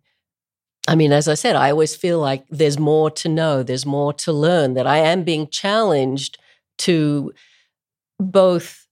I 0.90 0.96
mean, 0.96 1.14
as 1.14 1.30
I 1.30 1.36
said, 1.36 1.56
I 1.56 1.72
always 1.72 1.96
feel 1.96 2.20
like 2.20 2.44
there's 2.50 2.78
more 2.78 3.12
to 3.12 3.30
know, 3.30 3.64
there's 3.64 3.86
more 3.86 4.12
to 4.26 4.34
learn, 4.34 4.74
that 4.74 4.86
I 4.86 4.98
am 4.98 5.24
being 5.24 5.48
challenged 5.48 6.38
to 6.80 7.32
both 8.20 8.86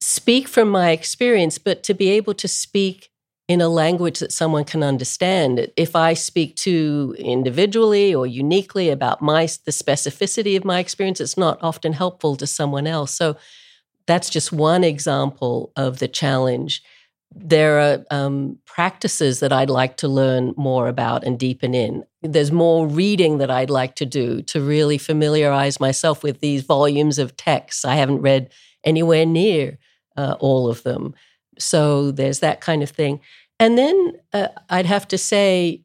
speak 0.00 0.48
from 0.48 0.70
my 0.70 0.92
experience, 0.92 1.58
but 1.58 1.82
to 1.82 1.92
be 1.92 2.08
able 2.08 2.32
to 2.32 2.48
speak 2.48 3.10
in 3.46 3.60
a 3.60 3.68
language 3.68 4.20
that 4.20 4.32
someone 4.32 4.64
can 4.64 4.82
understand. 4.82 5.68
If 5.76 5.94
I 5.94 6.14
speak 6.14 6.56
too 6.56 7.14
individually 7.18 8.14
or 8.14 8.26
uniquely 8.26 8.88
about 8.88 9.20
my 9.20 9.42
the 9.64 9.70
specificity 9.70 10.56
of 10.56 10.64
my 10.64 10.78
experience, 10.78 11.20
it's 11.20 11.36
not 11.36 11.58
often 11.62 11.92
helpful 11.92 12.36
to 12.36 12.46
someone 12.46 12.86
else. 12.86 13.14
So 13.14 13.36
that's 14.06 14.30
just 14.30 14.52
one 14.52 14.84
example 14.84 15.72
of 15.76 15.98
the 15.98 16.08
challenge. 16.08 16.82
There 17.36 17.80
are 17.80 18.04
um, 18.10 18.58
practices 18.64 19.40
that 19.40 19.52
I'd 19.52 19.70
like 19.70 19.96
to 19.98 20.08
learn 20.08 20.54
more 20.56 20.88
about 20.88 21.24
and 21.24 21.38
deepen 21.38 21.74
in. 21.74 22.04
There's 22.22 22.52
more 22.52 22.86
reading 22.86 23.38
that 23.38 23.50
I'd 23.50 23.70
like 23.70 23.96
to 23.96 24.06
do 24.06 24.40
to 24.42 24.60
really 24.60 24.98
familiarize 24.98 25.80
myself 25.80 26.22
with 26.22 26.40
these 26.40 26.62
volumes 26.62 27.18
of 27.18 27.36
texts. 27.36 27.84
I 27.84 27.96
haven't 27.96 28.22
read 28.22 28.52
anywhere 28.84 29.26
near 29.26 29.78
uh, 30.16 30.36
all 30.38 30.68
of 30.68 30.82
them. 30.84 31.14
So 31.58 32.10
there's 32.10 32.40
that 32.40 32.60
kind 32.60 32.82
of 32.82 32.90
thing. 32.90 33.20
And 33.58 33.78
then 33.78 34.12
uh, 34.32 34.48
I'd 34.68 34.86
have 34.86 35.06
to 35.08 35.18
say 35.18 35.82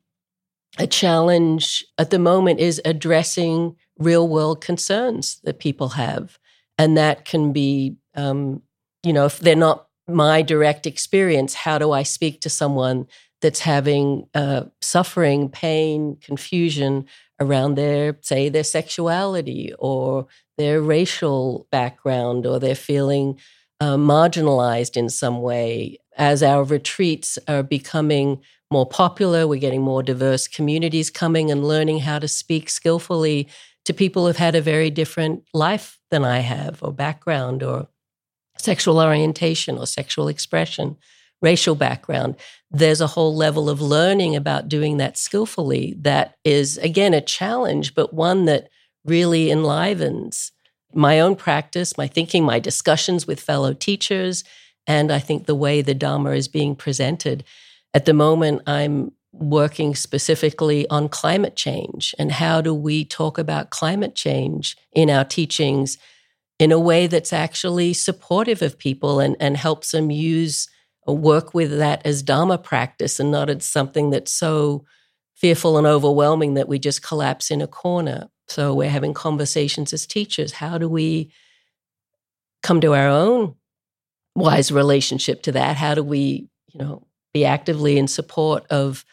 a 0.77 0.87
challenge 0.87 1.85
at 1.97 2.09
the 2.09 2.19
moment 2.19 2.59
is 2.59 2.81
addressing 2.85 3.75
real 3.97 4.27
world 4.27 4.61
concerns 4.61 5.39
that 5.43 5.59
people 5.59 5.89
have. 5.89 6.39
And 6.77 6.97
that 6.97 7.25
can 7.25 7.51
be, 7.51 7.97
um, 8.15 8.61
you 9.03 9.13
know, 9.13 9.25
if 9.25 9.39
they're 9.39 9.55
not 9.55 9.87
my 10.07 10.41
direct 10.41 10.87
experience, 10.87 11.53
how 11.53 11.77
do 11.77 11.91
I 11.91 12.03
speak 12.03 12.41
to 12.41 12.49
someone 12.49 13.07
that's 13.41 13.59
having 13.59 14.27
uh, 14.33 14.63
suffering, 14.81 15.49
pain, 15.49 16.17
confusion 16.21 17.05
around 17.39 17.75
their, 17.75 18.17
say, 18.21 18.49
their 18.49 18.63
sexuality 18.63 19.73
or 19.79 20.27
their 20.57 20.81
racial 20.81 21.67
background, 21.71 22.45
or 22.45 22.59
they're 22.59 22.75
feeling 22.75 23.39
uh, 23.79 23.95
marginalized 23.95 24.97
in 24.97 25.09
some 25.09 25.41
way. 25.41 25.97
As 26.17 26.43
our 26.43 26.63
retreats 26.63 27.39
are 27.47 27.63
becoming 27.63 28.41
more 28.71 28.85
popular, 28.85 29.47
we're 29.47 29.59
getting 29.59 29.81
more 29.81 30.03
diverse 30.03 30.47
communities 30.47 31.09
coming 31.09 31.49
and 31.49 31.67
learning 31.67 31.99
how 31.99 32.19
to 32.19 32.27
speak 32.27 32.69
skillfully 32.69 33.47
to 33.85 33.93
people 33.93 34.27
who've 34.27 34.37
had 34.37 34.55
a 34.55 34.61
very 34.61 34.89
different 34.89 35.43
life 35.53 35.97
than 36.11 36.23
I 36.23 36.39
have, 36.39 36.83
or 36.83 36.91
background, 36.91 37.63
or 37.63 37.87
sexual 38.57 38.99
orientation, 38.99 39.77
or 39.77 39.87
sexual 39.87 40.27
expression, 40.27 40.97
racial 41.41 41.73
background. 41.75 42.35
There's 42.69 43.01
a 43.01 43.07
whole 43.07 43.35
level 43.35 43.69
of 43.69 43.81
learning 43.81 44.35
about 44.35 44.67
doing 44.67 44.97
that 44.97 45.17
skillfully 45.17 45.95
that 45.99 46.35
is, 46.43 46.77
again, 46.79 47.13
a 47.13 47.21
challenge, 47.21 47.95
but 47.95 48.13
one 48.13 48.45
that 48.45 48.69
really 49.05 49.49
enlivens 49.49 50.51
my 50.93 51.19
own 51.19 51.35
practice, 51.35 51.97
my 51.97 52.07
thinking, 52.07 52.43
my 52.43 52.59
discussions 52.59 53.27
with 53.27 53.39
fellow 53.39 53.73
teachers, 53.73 54.43
and 54.87 55.11
I 55.11 55.19
think 55.19 55.45
the 55.45 55.55
way 55.55 55.81
the 55.81 55.93
Dharma 55.93 56.31
is 56.31 56.47
being 56.47 56.75
presented. 56.75 57.43
At 57.93 58.05
the 58.05 58.13
moment, 58.13 58.63
I'm 58.65 59.11
working 59.31 59.95
specifically 59.95 60.87
on 60.89 61.07
climate 61.07 61.55
change 61.55 62.15
and 62.17 62.31
how 62.31 62.61
do 62.61 62.73
we 62.73 63.05
talk 63.05 63.37
about 63.37 63.69
climate 63.69 64.15
change 64.15 64.75
in 64.91 65.09
our 65.09 65.23
teachings 65.23 65.97
in 66.57 66.71
a 66.71 66.79
way 66.79 67.07
that's 67.07 67.31
actually 67.31 67.93
supportive 67.93 68.61
of 68.61 68.77
people 68.77 69.19
and, 69.19 69.35
and 69.39 69.55
helps 69.55 69.91
them 69.91 70.09
use 70.09 70.67
or 71.03 71.15
work 71.15 71.53
with 71.53 71.77
that 71.77 72.05
as 72.05 72.23
Dharma 72.23 72.57
practice 72.57 73.19
and 73.19 73.31
not 73.31 73.49
as 73.49 73.65
something 73.65 74.09
that's 74.09 74.33
so 74.33 74.83
fearful 75.35 75.77
and 75.77 75.87
overwhelming 75.87 76.55
that 76.55 76.67
we 76.67 76.79
just 76.79 77.01
collapse 77.01 77.49
in 77.49 77.61
a 77.61 77.67
corner. 77.67 78.27
So 78.49 78.73
we're 78.73 78.89
having 78.89 79.13
conversations 79.13 79.93
as 79.93 80.05
teachers. 80.05 80.53
How 80.53 80.77
do 80.77 80.89
we 80.89 81.31
come 82.63 82.81
to 82.81 82.93
our 82.93 83.07
own 83.07 83.55
wise 84.35 84.71
relationship 84.71 85.43
to 85.43 85.51
that? 85.53 85.77
How 85.77 85.95
do 85.95 86.03
we, 86.03 86.49
you 86.67 86.79
know, 86.79 87.07
be 87.33 87.45
actively 87.45 87.97
in 87.97 88.07
support 88.07 88.65
of 88.69 89.05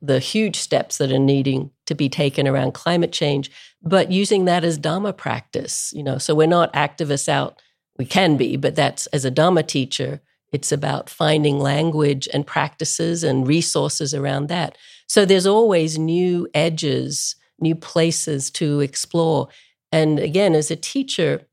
the 0.00 0.18
huge 0.18 0.56
steps 0.56 0.98
that 0.98 1.12
are 1.12 1.18
needing 1.18 1.70
to 1.86 1.94
be 1.94 2.08
taken 2.08 2.48
around 2.48 2.74
climate 2.74 3.12
change, 3.12 3.50
but 3.82 4.10
using 4.10 4.44
that 4.44 4.64
as 4.64 4.76
Dharma 4.76 5.12
practice, 5.12 5.92
you 5.94 6.02
know, 6.02 6.18
so 6.18 6.34
we're 6.34 6.48
not 6.48 6.72
activists 6.72 7.28
out, 7.28 7.62
we 7.96 8.04
can 8.04 8.36
be, 8.36 8.56
but 8.56 8.74
that's 8.74 9.06
as 9.08 9.24
a 9.24 9.30
Dharma 9.30 9.62
teacher, 9.62 10.20
it's 10.50 10.72
about 10.72 11.08
finding 11.08 11.60
language 11.60 12.28
and 12.34 12.46
practices 12.46 13.22
and 13.22 13.46
resources 13.46 14.12
around 14.12 14.48
that. 14.48 14.76
So 15.06 15.24
there's 15.24 15.46
always 15.46 15.98
new 15.98 16.48
edges 16.52 17.36
new 17.62 17.74
places 17.74 18.50
to 18.52 18.80
explore. 18.80 19.48
And 19.90 20.18
again, 20.18 20.54
as 20.54 20.70
a 20.70 20.76
teacher, 20.76 21.46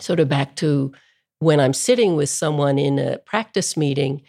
sort 0.00 0.20
of 0.20 0.28
back 0.28 0.56
to 0.56 0.92
when 1.38 1.60
I'm 1.60 1.74
sitting 1.74 2.16
with 2.16 2.30
someone 2.30 2.78
in 2.78 2.98
a 2.98 3.18
practice 3.18 3.76
meeting, 3.76 4.22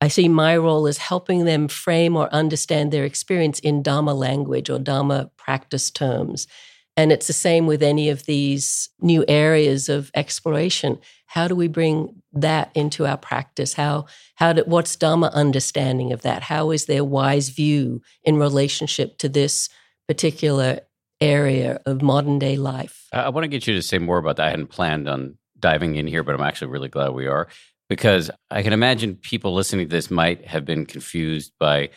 I 0.00 0.08
see 0.08 0.28
my 0.28 0.56
role 0.56 0.88
as 0.88 0.98
helping 0.98 1.44
them 1.44 1.68
frame 1.68 2.16
or 2.16 2.32
understand 2.34 2.92
their 2.92 3.04
experience 3.04 3.60
in 3.60 3.82
Dharma 3.82 4.14
language 4.14 4.68
or 4.68 4.78
Dharma 4.78 5.30
practice 5.36 5.90
terms. 5.90 6.48
And 6.96 7.12
it's 7.12 7.26
the 7.26 7.32
same 7.32 7.66
with 7.66 7.82
any 7.82 8.10
of 8.10 8.26
these 8.26 8.90
new 9.00 9.24
areas 9.28 9.88
of 9.88 10.10
exploration. 10.14 10.98
How 11.26 11.48
do 11.48 11.54
we 11.54 11.68
bring 11.68 12.22
that 12.32 12.70
into 12.74 13.06
our 13.06 13.16
practice? 13.16 13.74
How, 13.74 14.06
how 14.34 14.52
do, 14.52 14.62
what's 14.66 14.96
Dharma 14.96 15.30
understanding 15.32 16.12
of 16.12 16.22
that? 16.22 16.42
How 16.42 16.70
is 16.70 16.86
their 16.86 17.04
wise 17.04 17.48
view 17.48 18.02
in 18.24 18.36
relationship 18.36 19.18
to 19.18 19.28
this 19.28 19.68
particular 20.08 20.80
area 21.20 21.80
of 21.86 22.02
modern 22.02 22.38
day 22.38 22.56
life? 22.56 23.06
I 23.12 23.28
want 23.28 23.44
to 23.44 23.48
get 23.48 23.66
you 23.66 23.74
to 23.74 23.82
say 23.82 23.98
more 23.98 24.18
about 24.18 24.36
that. 24.36 24.46
I 24.46 24.50
hadn't 24.50 24.68
planned 24.68 25.08
on 25.08 25.38
diving 25.58 25.96
in 25.96 26.06
here, 26.06 26.22
but 26.22 26.34
I'm 26.34 26.40
actually 26.40 26.72
really 26.72 26.88
glad 26.88 27.10
we 27.10 27.26
are 27.26 27.48
because 27.88 28.30
I 28.50 28.62
can 28.62 28.72
imagine 28.72 29.16
people 29.16 29.54
listening 29.54 29.88
to 29.88 29.94
this 29.94 30.10
might 30.10 30.46
have 30.46 30.64
been 30.64 30.86
confused 30.86 31.52
by 31.58 31.90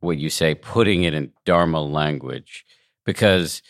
what 0.00 0.18
you 0.18 0.28
say, 0.28 0.54
putting 0.54 1.04
it 1.04 1.14
in 1.14 1.32
Dharma 1.44 1.80
language, 1.80 2.64
because 3.04 3.62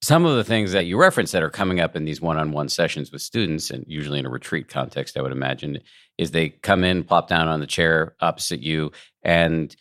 some 0.00 0.24
of 0.24 0.36
the 0.36 0.44
things 0.44 0.72
that 0.72 0.86
you 0.86 0.96
reference 0.98 1.32
that 1.32 1.42
are 1.42 1.50
coming 1.50 1.80
up 1.80 1.96
in 1.96 2.04
these 2.04 2.20
one-on-one 2.20 2.68
sessions 2.68 3.10
with 3.10 3.22
students 3.22 3.70
and 3.70 3.84
usually 3.88 4.18
in 4.18 4.26
a 4.26 4.30
retreat 4.30 4.68
context 4.68 5.16
i 5.16 5.22
would 5.22 5.32
imagine 5.32 5.80
is 6.18 6.30
they 6.30 6.50
come 6.50 6.84
in 6.84 7.02
plop 7.02 7.28
down 7.28 7.48
on 7.48 7.60
the 7.60 7.66
chair 7.66 8.14
opposite 8.20 8.60
you 8.60 8.92
and 9.22 9.74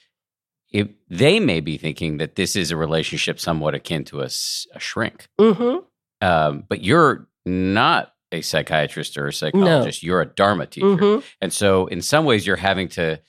if 0.78 0.88
they 1.10 1.40
may 1.40 1.60
be 1.60 1.76
thinking 1.76 2.18
that 2.18 2.36
this 2.36 2.56
is 2.56 2.70
a 2.70 2.78
relationship 2.78 3.40
somewhat 3.40 3.74
akin 3.74 4.04
to 4.06 4.22
a, 4.22 4.30
a 4.76 4.80
shrink 4.80 5.28
mm-hmm. 5.40 5.78
um, 6.26 6.64
but 6.70 6.84
you're 6.84 7.28
not 7.46 8.14
a 8.32 8.42
psychiatrist 8.42 9.18
or 9.18 9.28
a 9.28 9.34
psychologist 9.34 10.04
no. 10.04 10.08
you're 10.08 10.22
a 10.22 10.26
dharma 10.26 10.68
teacher 10.68 10.86
mm-hmm. 10.86 11.26
and 11.42 11.52
so 11.52 11.88
in 11.88 12.02
some 12.02 12.26
ways 12.26 12.46
you're 12.46 12.56
having 12.56 12.88
to 12.88 13.20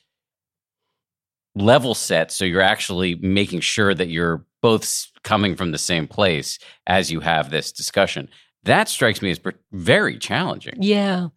level 1.54 1.94
set 1.94 2.30
so 2.30 2.44
you're 2.44 2.60
actually 2.60 3.14
making 3.16 3.60
sure 3.60 3.94
that 3.94 4.08
you're 4.08 4.44
both 4.60 5.06
coming 5.22 5.56
from 5.56 5.72
the 5.72 5.78
same 5.78 6.06
place 6.06 6.58
as 6.86 7.10
you 7.10 7.20
have 7.20 7.50
this 7.50 7.72
discussion 7.72 8.28
that 8.64 8.88
strikes 8.88 9.22
me 9.22 9.30
as 9.30 9.40
very 9.72 10.18
challenging. 10.18 10.74
Yeah. 10.78 11.28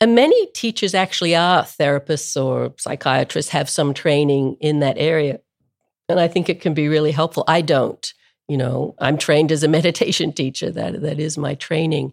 And 0.00 0.14
many 0.14 0.46
teachers 0.52 0.94
actually 0.94 1.34
are 1.34 1.64
therapists 1.64 2.42
or 2.42 2.72
psychiatrists, 2.78 3.50
have 3.50 3.68
some 3.68 3.92
training 3.92 4.56
in 4.60 4.80
that 4.80 4.96
area. 4.96 5.40
And 6.08 6.18
I 6.18 6.28
think 6.28 6.48
it 6.48 6.60
can 6.60 6.74
be 6.74 6.88
really 6.88 7.12
helpful. 7.12 7.44
I 7.46 7.60
don't. 7.60 8.12
You 8.48 8.56
know, 8.56 8.94
I'm 8.98 9.18
trained 9.18 9.52
as 9.52 9.62
a 9.62 9.68
meditation 9.78 10.32
teacher. 10.32 10.70
That 10.70 11.00
that 11.02 11.18
is 11.18 11.38
my 11.38 11.54
training. 11.54 12.12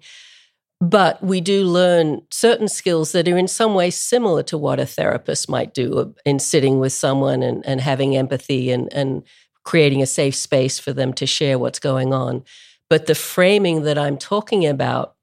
But 0.82 1.24
we 1.24 1.40
do 1.40 1.64
learn 1.64 2.22
certain 2.32 2.68
skills 2.68 3.14
that 3.14 3.28
are 3.28 3.38
in 3.38 3.48
some 3.48 3.76
way 3.76 3.90
similar 3.90 4.44
to 4.44 4.58
what 4.58 4.80
a 4.80 4.86
therapist 4.86 5.50
might 5.50 5.74
do 5.74 6.00
uh, 6.00 6.06
in 6.26 6.38
sitting 6.38 6.80
with 6.80 6.92
someone 6.92 7.42
and, 7.42 7.66
and 7.66 7.80
having 7.80 8.18
empathy 8.18 8.72
and, 8.72 8.92
and 8.94 9.24
creating 9.64 10.02
a 10.02 10.06
safe 10.06 10.36
space 10.36 10.78
for 10.78 10.92
them 10.92 11.14
to 11.14 11.26
share 11.26 11.58
what's 11.58 11.80
going 11.80 12.14
on. 12.14 12.44
But 12.90 13.06
the 13.06 13.16
framing 13.16 13.84
that 13.84 13.98
I'm 13.98 14.18
talking 14.18 14.66
about, 14.66 15.16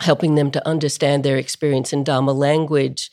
helping 0.00 0.34
them 0.34 0.50
to 0.50 0.68
understand 0.68 1.22
their 1.22 1.38
experience 1.38 1.92
in 1.92 2.04
Dharma 2.04 2.32
language 2.32 3.10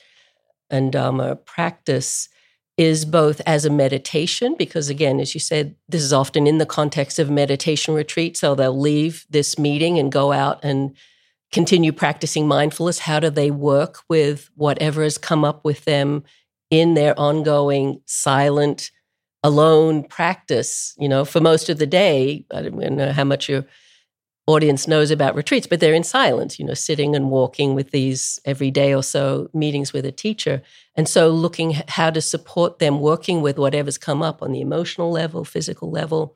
and 0.69 0.91
Dharma 0.91 1.35
practice, 1.35 2.29
is 2.79 3.03
both 3.03 3.41
as 3.45 3.65
a 3.65 3.69
meditation, 3.69 4.55
because 4.57 4.87
again, 4.87 5.19
as 5.19 5.33
you 5.33 5.39
said, 5.39 5.75
this 5.89 6.01
is 6.01 6.13
often 6.13 6.47
in 6.47 6.59
the 6.59 6.65
context 6.65 7.19
of 7.19 7.29
meditation 7.29 7.93
retreat. 7.93 8.37
So 8.37 8.55
they'll 8.55 8.79
leave 8.79 9.25
this 9.29 9.59
meeting 9.59 9.99
and 9.99 10.09
go 10.09 10.31
out 10.31 10.63
and 10.63 10.95
continue 11.51 11.91
practicing 11.91 12.47
mindfulness? 12.47 12.99
How 12.99 13.19
do 13.19 13.29
they 13.29 13.51
work 13.51 13.99
with 14.07 14.49
whatever 14.55 15.03
has 15.03 15.17
come 15.17 15.43
up 15.43 15.65
with 15.65 15.83
them 15.85 16.23
in 16.69 16.93
their 16.93 17.19
ongoing 17.19 18.01
silent, 18.05 18.91
alone 19.43 20.03
practice? 20.03 20.93
You 20.97 21.09
know, 21.09 21.25
for 21.25 21.41
most 21.41 21.69
of 21.69 21.79
the 21.79 21.87
day, 21.87 22.45
I 22.53 22.61
don't 22.61 22.77
know 22.77 23.11
how 23.11 23.25
much 23.25 23.49
your 23.49 23.65
audience 24.49 24.87
knows 24.87 25.11
about 25.11 25.35
retreats, 25.35 25.67
but 25.67 25.79
they're 25.79 25.93
in 25.93 26.03
silence, 26.03 26.57
you 26.57 26.65
know, 26.65 26.73
sitting 26.73 27.15
and 27.15 27.29
walking 27.29 27.75
with 27.75 27.91
these 27.91 28.39
every 28.45 28.71
day 28.71 28.93
or 28.93 29.03
so 29.03 29.49
meetings 29.53 29.93
with 29.93 30.05
a 30.05 30.11
teacher. 30.11 30.61
And 30.95 31.07
so 31.07 31.29
looking 31.29 31.75
how 31.87 32.09
to 32.09 32.21
support 32.21 32.79
them 32.79 32.99
working 32.99 33.41
with 33.41 33.59
whatever's 33.59 33.99
come 33.99 34.23
up 34.23 34.41
on 34.41 34.51
the 34.51 34.61
emotional 34.61 35.11
level, 35.11 35.45
physical 35.45 35.91
level, 35.91 36.35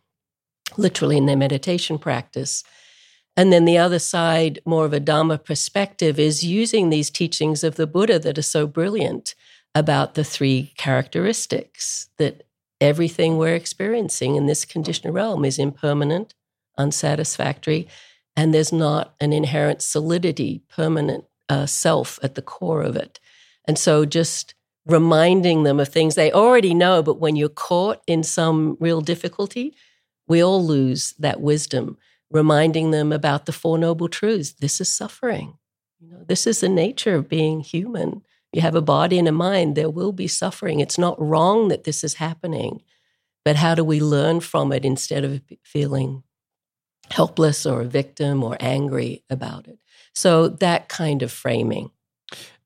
literally 0.78 1.18
in 1.18 1.26
their 1.26 1.38
meditation 1.38 1.98
practice. 1.98 2.64
And 3.36 3.52
then 3.52 3.66
the 3.66 3.80
other 3.80 4.00
side, 4.00 4.60
more 4.64 4.86
of 4.86 4.94
a 4.94 5.00
Dharma 5.00 5.40
perspective, 5.40 6.20
is 6.20 6.44
using 6.44 6.90
these 6.90 7.10
teachings 7.10 7.64
of 7.64 7.76
the 7.76 7.88
Buddha 7.88 8.20
that 8.20 8.38
are 8.38 8.44
so 8.44 8.68
brilliant 8.68 9.34
about 9.74 10.14
the 10.14 10.24
three 10.24 10.72
characteristics 10.78 12.10
that 12.20 12.44
everything 12.80 13.38
we're 13.38 13.56
experiencing 13.56 14.36
in 14.36 14.46
this 14.46 14.66
conditioned 14.66 15.16
realm 15.16 15.44
is 15.46 15.58
impermanent, 15.58 16.36
unsatisfactory, 16.78 17.88
and 18.36 18.54
there's 18.54 18.74
not 18.74 19.14
an 19.20 19.34
inherent 19.34 19.82
solidity, 19.82 20.64
permanent 20.70 21.26
uh, 21.50 21.66
self 21.66 22.20
at 22.24 22.36
the 22.36 22.42
core 22.42 22.82
of 22.82 22.96
it. 22.96 23.20
And 23.66 23.78
so 23.78 24.06
just 24.06 24.56
reminding 24.86 25.64
them 25.64 25.80
of 25.80 25.88
things 25.88 26.16
they 26.16 26.32
already 26.32 26.74
know, 26.74 27.02
but 27.04 27.20
when 27.20 27.36
you're 27.36 27.50
caught 27.50 28.02
in 28.08 28.24
some 28.24 28.78
real 28.80 29.02
difficulty, 29.02 29.76
we 30.28 30.44
all 30.44 30.66
lose 30.66 31.14
that 31.20 31.42
wisdom 31.42 31.98
reminding 32.34 32.90
them 32.92 33.14
about 33.14 33.46
the 33.46 33.52
Four 33.52 33.78
Noble 33.78 34.10
Truths. 34.10 34.54
This 34.54 34.82
is 34.82 34.90
suffering. 34.90 35.58
You 36.00 36.10
know, 36.10 36.24
this 36.28 36.46
is 36.48 36.60
the 36.60 36.68
nature 36.68 37.16
of 37.16 37.30
being 37.30 37.62
human. 37.62 38.24
You 38.52 38.62
have 38.62 38.76
a 38.76 38.82
body 38.82 39.18
and 39.18 39.28
a 39.28 39.32
mind, 39.32 39.76
there 39.76 39.90
will 39.90 40.12
be 40.12 40.28
suffering. 40.28 40.80
It's 40.80 40.98
not 40.98 41.20
wrong 41.22 41.70
that 41.70 41.86
this 41.86 42.04
is 42.04 42.16
happening, 42.16 42.82
but 43.46 43.56
how 43.56 43.76
do 43.76 43.84
we 43.84 44.00
learn 44.00 44.42
from 44.42 44.72
it 44.72 44.84
instead 44.84 45.24
of 45.24 45.42
feeling 45.64 46.24
helpless 47.12 47.66
or 47.66 47.82
a 47.82 47.86
victim 47.86 48.44
or 48.44 48.58
angry 48.60 49.24
about 49.30 49.68
it? 49.68 49.80
So, 50.14 50.48
that 50.48 50.90
kind 50.90 51.24
of 51.24 51.32
framing. 51.32 51.92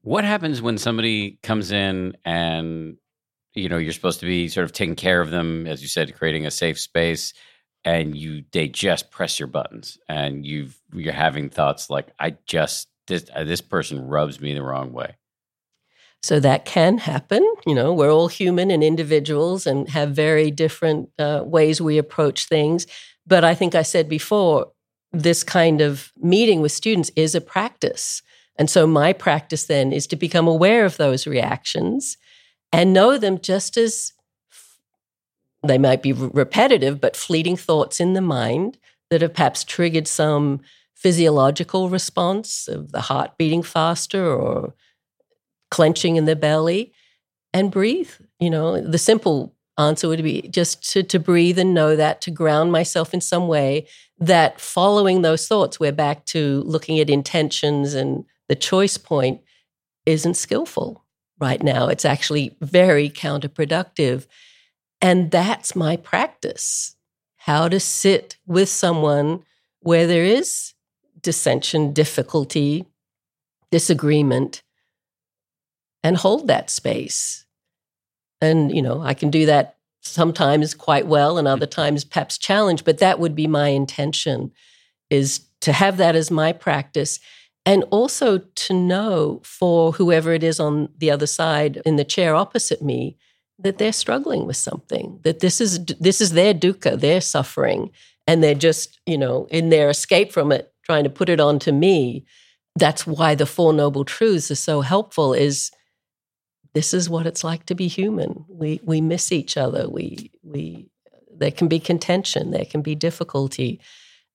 What 0.01 0.23
happens 0.23 0.61
when 0.61 0.77
somebody 0.77 1.39
comes 1.43 1.71
in 1.71 2.15
and 2.23 2.97
you 3.57 3.69
know 3.69 3.77
you're 3.77 3.93
supposed 3.93 4.19
to 4.19 4.25
be 4.25 4.47
sort 4.47 4.65
of 4.65 4.71
taking 4.71 4.95
care 4.95 5.19
of 5.19 5.31
them 5.31 5.67
as 5.67 5.81
you 5.81 5.87
said 5.87 6.15
creating 6.15 6.45
a 6.45 6.51
safe 6.51 6.79
space 6.79 7.33
and 7.83 8.15
you 8.15 8.43
they 8.51 8.67
just 8.67 9.11
press 9.11 9.39
your 9.39 9.47
buttons 9.47 9.97
and 10.07 10.45
you've 10.45 10.79
you're 10.93 11.13
having 11.13 11.49
thoughts 11.49 11.89
like 11.89 12.07
i 12.19 12.35
just 12.45 12.87
this 13.07 13.25
uh, 13.35 13.43
this 13.43 13.61
person 13.61 14.07
rubs 14.07 14.39
me 14.39 14.53
the 14.53 14.61
wrong 14.61 14.93
way 14.93 15.15
so 16.21 16.39
that 16.39 16.65
can 16.65 16.97
happen 16.99 17.43
you 17.65 17.73
know 17.73 17.93
we're 17.93 18.11
all 18.11 18.27
human 18.27 18.69
and 18.69 18.83
individuals 18.83 19.65
and 19.65 19.89
have 19.89 20.11
very 20.11 20.51
different 20.51 21.09
uh, 21.17 21.41
ways 21.43 21.81
we 21.81 21.97
approach 21.97 22.45
things 22.45 22.85
but 23.27 23.43
i 23.43 23.53
think 23.53 23.75
i 23.75 23.81
said 23.81 24.09
before 24.09 24.71
this 25.11 25.43
kind 25.43 25.81
of 25.81 26.11
meeting 26.17 26.61
with 26.61 26.71
students 26.71 27.11
is 27.15 27.35
a 27.35 27.41
practice 27.41 28.21
and 28.57 28.69
so 28.69 28.87
my 28.87 29.13
practice 29.13 29.65
then 29.65 29.91
is 29.93 30.07
to 30.07 30.15
become 30.15 30.47
aware 30.47 30.85
of 30.85 30.97
those 30.97 31.27
reactions 31.27 32.17
and 32.73 32.93
know 32.93 33.17
them 33.17 33.39
just 33.39 33.77
as 33.77 34.13
they 35.63 35.77
might 35.77 36.01
be 36.01 36.13
repetitive, 36.13 37.01
but 37.01 37.15
fleeting 37.15 37.57
thoughts 37.57 37.99
in 37.99 38.13
the 38.13 38.21
mind 38.21 38.77
that 39.09 39.21
have 39.21 39.33
perhaps 39.33 39.63
triggered 39.63 40.07
some 40.07 40.61
physiological 40.95 41.89
response 41.89 42.67
of 42.67 42.91
the 42.91 43.01
heart 43.01 43.37
beating 43.37 43.63
faster 43.63 44.25
or 44.25 44.73
clenching 45.69 46.15
in 46.15 46.25
the 46.25 46.35
belly 46.35 46.93
and 47.53 47.71
breathe. 47.71 48.11
You 48.39 48.49
know, 48.49 48.81
the 48.81 48.97
simple 48.97 49.55
answer 49.77 50.07
would 50.07 50.23
be 50.23 50.43
just 50.43 50.91
to, 50.91 51.03
to 51.03 51.19
breathe 51.19 51.59
and 51.59 51.73
know 51.73 51.95
that, 51.95 52.21
to 52.21 52.31
ground 52.31 52.71
myself 52.71 53.13
in 53.13 53.21
some 53.21 53.47
way, 53.47 53.87
that 54.19 54.59
following 54.59 55.21
those 55.21 55.47
thoughts, 55.47 55.79
we're 55.79 55.91
back 55.91 56.25
to 56.25 56.61
looking 56.65 56.99
at 56.99 57.09
intentions 57.09 57.93
and 57.93 58.25
the 58.47 58.55
choice 58.55 58.97
point 58.97 59.41
isn't 60.05 60.35
skillful 60.35 61.05
right 61.39 61.61
now. 61.61 61.87
It's 61.87 62.05
actually 62.05 62.55
very 62.61 63.09
counterproductive. 63.09 64.25
And 65.01 65.29
that's 65.31 65.75
my 65.75 65.97
practice 65.97 66.95
how 67.37 67.69
to 67.69 67.79
sit 67.79 68.35
with 68.45 68.67
someone 68.67 69.41
where 69.79 70.05
there 70.05 70.25
is 70.25 70.73
dissension, 71.21 71.93
difficulty, 71.93 72.85
disagreement, 73.71 74.63
and 76.03 76.17
hold 76.17 76.47
that 76.47 76.69
space. 76.69 77.45
And, 78.41 78.75
you 78.75 78.81
know, 78.81 79.01
I 79.01 79.13
can 79.13 79.29
do 79.29 79.45
that 79.45 79.77
sometimes 80.01 80.73
quite 80.73 81.07
well 81.07 81.37
and 81.37 81.47
other 81.47 81.67
mm. 81.67 81.71
times 81.71 82.03
perhaps 82.03 82.37
challenge, 82.37 82.83
but 82.83 82.99
that 82.99 83.19
would 83.19 83.35
be 83.35 83.47
my 83.47 83.69
intention 83.69 84.51
is 85.09 85.41
to 85.61 85.73
have 85.73 85.97
that 85.97 86.15
as 86.15 86.29
my 86.29 86.51
practice 86.53 87.19
and 87.65 87.83
also 87.89 88.37
to 88.37 88.73
know 88.73 89.41
for 89.43 89.93
whoever 89.93 90.31
it 90.33 90.43
is 90.43 90.59
on 90.59 90.89
the 90.97 91.11
other 91.11 91.27
side 91.27 91.81
in 91.85 91.95
the 91.95 92.05
chair 92.05 92.35
opposite 92.35 92.81
me 92.81 93.17
that 93.59 93.77
they're 93.79 93.91
struggling 93.91 94.45
with 94.45 94.55
something 94.55 95.19
that 95.23 95.39
this 95.39 95.59
is 95.59 95.83
this 95.99 96.21
is 96.21 96.33
their 96.33 96.53
dukkha 96.53 96.99
their 96.99 97.19
suffering 97.19 97.89
and 98.27 98.43
they're 98.43 98.53
just 98.53 98.99
you 99.07 99.17
know 99.17 99.47
in 99.49 99.69
their 99.69 99.89
escape 99.89 100.31
from 100.31 100.51
it 100.51 100.71
trying 100.87 101.03
to 101.03 101.09
put 101.09 101.27
it 101.27 101.41
onto 101.41 101.71
me. 101.73 102.25
That's 102.77 103.05
why 103.05 103.35
the 103.35 103.45
four 103.45 103.73
noble 103.73 104.05
truths 104.05 104.49
are 104.49 104.55
so 104.55 104.79
helpful 104.81 105.33
is 105.33 105.69
this 106.77 106.93
is 106.93 107.09
what 107.09 107.27
it's 107.27 107.43
like 107.43 107.63
to 107.65 107.75
be 107.75 107.87
human 107.87 108.31
we 108.47 108.69
we 108.83 108.99
miss 109.01 109.31
each 109.31 109.57
other 109.57 109.83
we 109.89 110.31
we 110.43 110.89
there 111.39 111.51
can 111.51 111.67
be 111.67 111.79
contention, 111.79 112.51
there 112.51 112.65
can 112.65 112.81
be 112.81 112.95
difficulty. 112.95 113.79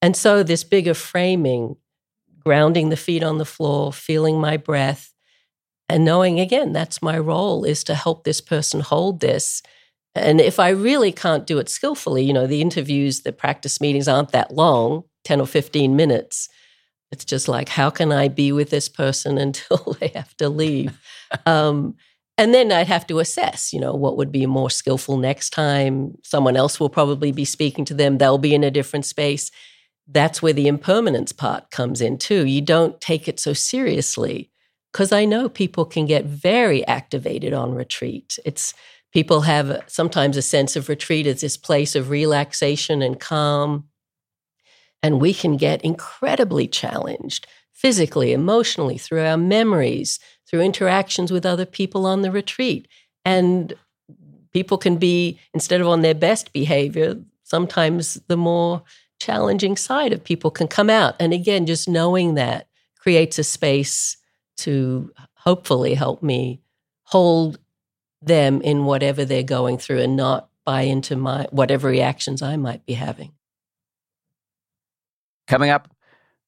And 0.00 0.16
so, 0.16 0.42
this 0.42 0.64
bigger 0.64 0.94
framing, 0.94 1.76
grounding 2.40 2.88
the 2.88 2.96
feet 2.96 3.22
on 3.22 3.38
the 3.38 3.44
floor, 3.44 3.92
feeling 3.92 4.40
my 4.40 4.57
breath, 4.57 5.12
and 5.88 6.05
knowing 6.05 6.40
again, 6.40 6.72
that's 6.72 7.02
my 7.02 7.18
role 7.18 7.64
is 7.64 7.85
to 7.85 7.94
help 7.94 8.24
this 8.24 8.40
person 8.40 8.81
hold 8.81 9.20
this. 9.20 9.62
And 10.14 10.40
if 10.40 10.59
I 10.59 10.70
really 10.70 11.12
can't 11.12 11.46
do 11.46 11.59
it 11.59 11.68
skillfully, 11.68 12.24
you 12.24 12.33
know, 12.33 12.46
the 12.46 12.61
interviews, 12.61 13.20
the 13.20 13.33
practice 13.33 13.81
meetings 13.81 14.09
aren't 14.09 14.33
that 14.33 14.55
long 14.55 15.05
10 15.24 15.40
or 15.40 15.46
15 15.46 15.96
minutes. 15.96 16.48
It's 17.12 17.24
just 17.24 17.46
like, 17.46 17.68
how 17.68 17.90
can 17.90 18.11
I 18.11 18.28
be 18.28 18.52
with 18.52 18.70
this 18.70 18.88
person 18.88 19.38
until 19.38 19.96
they 20.00 20.09
have 20.09 20.37
to 20.38 20.48
leave? 20.48 20.98
um, 21.46 21.96
and 22.38 22.55
then 22.55 22.73
I'd 22.73 22.87
have 22.87 23.07
to 23.09 23.18
assess, 23.18 23.73
you 23.73 23.81
know, 23.81 23.95
what 23.95 24.16
would 24.16 24.33
be 24.33 24.47
more 24.47 24.71
skillful 24.71 25.16
next 25.16 25.51
time. 25.51 26.14
Someone 26.23 26.57
else 26.57 26.81
will 26.81 26.88
probably 26.88 27.31
be 27.31 27.45
speaking 27.45 27.85
to 27.87 27.95
them. 27.95 28.18
They'll 28.18 28.38
be 28.38 28.55
in 28.55 28.64
a 28.64 28.71
different 28.71 29.05
space. 29.05 29.51
That's 30.09 30.42
where 30.42 30.53
the 30.53 30.66
impermanence 30.66 31.33
part 31.33 31.71
comes 31.71 32.01
in 32.01 32.18
too. 32.18 32.47
You 32.47 32.61
don't 32.61 33.01
take 33.01 33.29
it 33.29 33.38
so 33.38 33.53
seriously 33.53 34.51
because 34.92 35.12
I 35.12 35.25
know 35.25 35.49
people 35.49 35.85
can 35.85 36.07
get 36.07 36.25
very 36.25 36.87
activated 36.87 37.53
on 37.53 37.75
retreat. 37.75 38.38
It's 38.45 38.75
people 39.12 39.42
have 39.42 39.83
sometimes 39.87 40.37
a 40.37 40.42
sense 40.42 40.75
of 40.75 40.88
retreat 40.88 41.27
as 41.27 41.42
this 41.42 41.57
place 41.57 41.95
of 41.95 42.11
relaxation 42.11 43.03
and 43.03 43.21
calm. 43.21 43.88
And 45.03 45.21
we 45.21 45.35
can 45.35 45.57
get 45.57 45.83
incredibly 45.83 46.66
challenged 46.66 47.47
physically, 47.73 48.33
emotionally, 48.33 48.97
through 48.97 49.25
our 49.25 49.37
memories, 49.37 50.21
through 50.53 50.61
interactions 50.61 51.33
with 51.33 51.47
other 51.47 51.65
people 51.65 52.05
on 52.05 52.21
the 52.21 52.31
retreat. 52.31 52.87
And 53.25 53.73
people 54.53 54.77
can 54.77 54.99
be, 54.99 55.38
instead 55.55 55.81
of 55.81 55.88
on 55.88 56.03
their 56.03 56.15
best 56.15 56.53
behavior, 56.53 57.17
sometimes 57.43 58.21
the 58.29 58.37
more 58.37 58.83
challenging 59.19 59.77
side 59.77 60.12
of 60.12 60.23
people 60.23 60.51
can 60.51 60.69
come 60.69 60.91
out. 60.91 61.15
And 61.19 61.33
again, 61.33 61.65
just 61.65 61.88
knowing 61.88 62.35
that 62.35 62.69
creates 62.99 63.38
a 63.38 63.45
space 63.45 64.19
to 64.59 65.11
hopefully 65.35 65.95
help 65.95 66.23
me 66.23 66.61
hold 67.05 67.59
them 68.21 68.61
in 68.61 68.85
whatever 68.85 69.25
they're 69.25 69.43
going 69.43 69.79
through 69.79 70.01
and 70.01 70.17
not 70.17 70.51
buy 70.65 70.83
into 70.83 71.17
my 71.17 71.47
whatever 71.51 71.88
reactions 71.88 72.43
I 72.43 72.57
might 72.57 72.85
be 72.85 72.93
having. 72.93 73.33
Coming 75.49 75.71
up, 75.71 75.88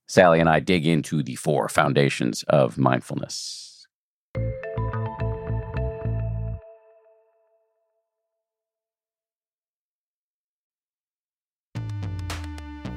Sally 0.06 0.40
and 0.40 0.48
I 0.48 0.60
dig 0.60 0.86
into 0.86 1.22
the 1.22 1.36
four 1.36 1.68
foundations 1.68 2.42
of 2.44 2.76
mindfulness. 2.76 3.63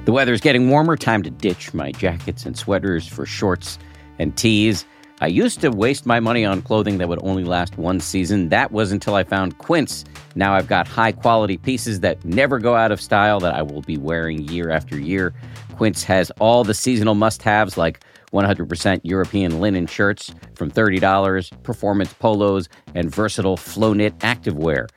The 0.08 0.12
weather 0.12 0.32
is 0.32 0.40
getting 0.40 0.70
warmer. 0.70 0.96
Time 0.96 1.22
to 1.22 1.28
ditch 1.28 1.74
my 1.74 1.92
jackets 1.92 2.46
and 2.46 2.56
sweaters 2.56 3.06
for 3.06 3.26
shorts 3.26 3.78
and 4.18 4.34
tees. 4.34 4.86
I 5.20 5.26
used 5.26 5.60
to 5.60 5.68
waste 5.68 6.06
my 6.06 6.18
money 6.18 6.46
on 6.46 6.62
clothing 6.62 6.96
that 6.96 7.10
would 7.10 7.22
only 7.22 7.44
last 7.44 7.76
one 7.76 8.00
season. 8.00 8.48
That 8.48 8.72
was 8.72 8.90
until 8.90 9.16
I 9.16 9.24
found 9.24 9.58
Quince. 9.58 10.06
Now 10.34 10.54
I've 10.54 10.66
got 10.66 10.88
high 10.88 11.12
quality 11.12 11.58
pieces 11.58 12.00
that 12.00 12.24
never 12.24 12.58
go 12.58 12.74
out 12.74 12.90
of 12.90 13.02
style 13.02 13.38
that 13.40 13.52
I 13.52 13.60
will 13.60 13.82
be 13.82 13.98
wearing 13.98 14.48
year 14.48 14.70
after 14.70 14.98
year. 14.98 15.34
Quince 15.76 16.04
has 16.04 16.30
all 16.40 16.64
the 16.64 16.72
seasonal 16.72 17.14
must 17.14 17.42
haves 17.42 17.76
like 17.76 18.02
100% 18.32 19.00
European 19.02 19.60
linen 19.60 19.86
shirts 19.86 20.34
from 20.54 20.70
$30, 20.70 21.62
performance 21.64 22.14
polos, 22.14 22.70
and 22.94 23.14
versatile 23.14 23.58
flow 23.58 23.92
knit 23.92 24.18
activewear. 24.20 24.88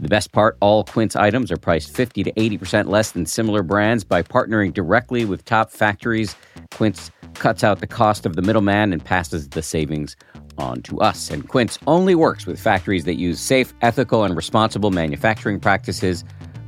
The 0.00 0.08
best 0.08 0.30
part 0.30 0.56
all 0.60 0.84
Quince 0.84 1.16
items 1.16 1.50
are 1.50 1.56
priced 1.56 1.94
50 1.94 2.22
to 2.22 2.32
80% 2.32 2.88
less 2.88 3.10
than 3.10 3.26
similar 3.26 3.64
brands 3.64 4.04
by 4.04 4.22
partnering 4.22 4.72
directly 4.72 5.24
with 5.24 5.44
top 5.44 5.72
factories. 5.72 6.36
Quince 6.72 7.10
cuts 7.34 7.64
out 7.64 7.80
the 7.80 7.86
cost 7.88 8.24
of 8.24 8.36
the 8.36 8.42
middleman 8.42 8.92
and 8.92 9.04
passes 9.04 9.48
the 9.48 9.62
savings 9.62 10.14
on 10.56 10.82
to 10.82 11.00
us. 11.00 11.30
And 11.30 11.48
Quince 11.48 11.80
only 11.88 12.14
works 12.14 12.46
with 12.46 12.60
factories 12.60 13.04
that 13.06 13.14
use 13.14 13.40
safe, 13.40 13.74
ethical, 13.82 14.22
and 14.22 14.36
responsible 14.36 14.92
manufacturing 14.92 15.58
practices, 15.58 16.24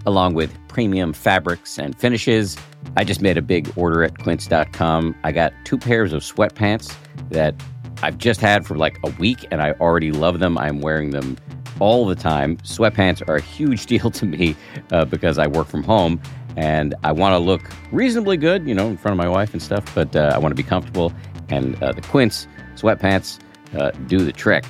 along 0.07 0.35
with 0.35 0.53
premium 0.67 1.13
fabrics 1.13 1.79
and 1.79 1.97
finishes. 2.01 2.57
I 2.97 3.05
just 3.05 3.21
made 3.21 3.39
a 3.39 3.43
big 3.43 3.73
order 3.77 4.03
at 4.03 4.19
quince.com. 4.19 5.15
I 5.23 5.31
got 5.31 5.53
two 5.65 5.79
pairs 5.79 6.13
of 6.13 6.23
sweatpants 6.23 6.97
that 7.31 7.55
I've 8.03 8.19
just 8.19 8.41
had 8.41 8.67
for 8.67 8.77
like 8.77 8.99
a 9.05 9.11
week 9.21 9.47
and 9.53 9.63
I 9.63 9.73
already 9.73 10.11
love 10.11 10.41
them. 10.41 10.59
I'm 10.59 10.81
wearing 10.81 11.11
them 11.11 11.37
all 11.81 12.07
the 12.07 12.15
time. 12.15 12.57
Sweatpants 12.59 13.27
are 13.29 13.37
a 13.37 13.41
huge 13.41 13.87
deal 13.93 14.11
to 14.11 14.27
me 14.27 14.55
uh, 14.93 15.05
because 15.05 15.39
I 15.39 15.47
work 15.47 15.67
from 15.67 15.83
home 15.83 16.21
and 16.57 16.95
I 17.05 17.13
want 17.13 17.33
to 17.35 17.39
look 17.39 17.63
reasonably 17.93 18.37
good, 18.37 18.67
you 18.67 18.75
know, 18.75 18.89
in 18.89 18.97
front 18.97 19.13
of 19.13 19.19
my 19.19 19.29
wife 19.29 19.53
and 19.53 19.63
stuff, 19.63 19.95
but 19.95 20.15
uh, 20.15 20.33
I 20.35 20.39
want 20.39 20.53
to 20.53 20.57
be 20.57 20.69
comfortable. 20.69 21.13
And 21.49 21.81
uh, 21.83 21.93
the 21.93 22.03
Quince 22.03 22.47
sweatpants 22.75 23.41
uh, 23.75 23.91
do 24.07 24.19
the 24.19 24.33
trick. 24.33 24.65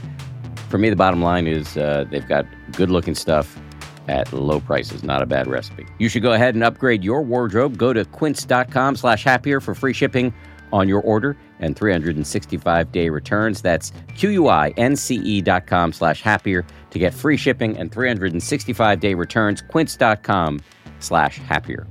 For 0.69 0.79
me, 0.79 0.91
the 0.91 0.97
bottom 0.97 1.23
line 1.23 1.47
is 1.47 1.77
uh, 1.77 2.05
they've 2.11 2.27
got 2.27 2.47
good 2.73 2.91
looking 2.91 3.15
stuff 3.15 3.59
at 4.09 4.33
low 4.33 4.61
prices. 4.61 5.03
Not 5.03 5.23
a 5.23 5.27
bad 5.27 5.47
recipe. 5.47 5.87
You 5.99 6.09
should 6.09 6.23
go 6.23 6.33
ahead 6.33 6.55
and 6.55 6.65
upgrade 6.65 7.03
your 7.03 7.23
wardrobe. 7.23 7.77
Go 7.77 7.93
to 7.93 8.05
quince.com 8.05 8.97
slash 8.97 9.25
happier 9.25 9.61
for 9.61 9.75
free 9.75 9.93
shipping 9.93 10.35
on 10.73 10.89
your 10.89 11.01
order 11.03 11.37
and 11.59 11.77
365 11.77 12.93
day 12.93 13.09
returns. 13.09 13.63
That's 13.63 13.93
Q-U-I-N-C-E 14.17 15.43
dot 15.43 15.67
com 15.67 15.93
slash 15.93 16.23
happier 16.23 16.65
to 16.91 16.99
get 16.99 17.15
free 17.15 17.37
shipping 17.37 17.77
and 17.79 17.93
365 17.93 19.01
day 19.01 19.15
returns. 19.15 19.63
Quince.com 19.63 20.61
slash 20.99 21.39
happier. 21.39 21.87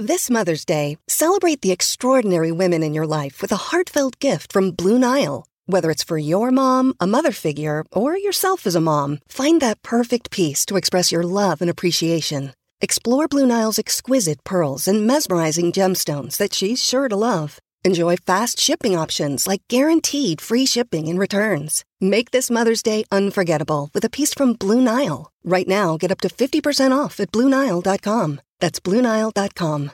This 0.00 0.28
Mother's 0.28 0.64
Day, 0.64 0.98
celebrate 1.08 1.62
the 1.62 1.70
extraordinary 1.70 2.50
women 2.50 2.82
in 2.82 2.94
your 2.94 3.06
life 3.06 3.40
with 3.40 3.52
a 3.52 3.70
heartfelt 3.70 4.18
gift 4.18 4.52
from 4.52 4.72
Blue 4.72 4.98
Nile. 4.98 5.46
Whether 5.66 5.90
it's 5.90 6.02
for 6.02 6.18
your 6.18 6.50
mom, 6.50 6.94
a 6.98 7.06
mother 7.06 7.30
figure, 7.30 7.84
or 7.92 8.16
yourself 8.16 8.66
as 8.66 8.74
a 8.74 8.80
mom, 8.80 9.20
find 9.28 9.60
that 9.62 9.82
perfect 9.82 10.32
piece 10.32 10.66
to 10.66 10.76
express 10.76 11.12
your 11.12 11.22
love 11.22 11.62
and 11.62 11.70
appreciation. 11.70 12.52
Explore 12.80 13.28
Blue 13.28 13.46
Nile's 13.46 13.78
exquisite 13.78 14.42
pearls 14.42 14.88
and 14.88 15.06
mesmerizing 15.06 15.70
gemstones 15.70 16.36
that 16.38 16.52
she's 16.52 16.82
sure 16.82 17.08
to 17.08 17.16
love. 17.16 17.60
Enjoy 17.86 18.16
fast 18.16 18.58
shipping 18.58 18.96
options 18.96 19.46
like 19.46 19.60
guaranteed 19.68 20.40
free 20.40 20.64
shipping 20.64 21.06
and 21.06 21.18
returns. 21.18 21.84
Make 22.00 22.30
this 22.30 22.50
Mother's 22.50 22.82
Day 22.82 23.04
unforgettable 23.12 23.90
with 23.92 24.06
a 24.06 24.10
piece 24.10 24.32
from 24.32 24.54
Blue 24.54 24.80
Nile. 24.80 25.30
Right 25.44 25.68
now, 25.68 25.98
get 25.98 26.10
up 26.10 26.22
to 26.22 26.28
50% 26.28 26.96
off 26.96 27.20
at 27.20 27.30
BlueNile.com. 27.30 28.40
That's 28.60 28.80
BlueNile.com. 28.80 29.90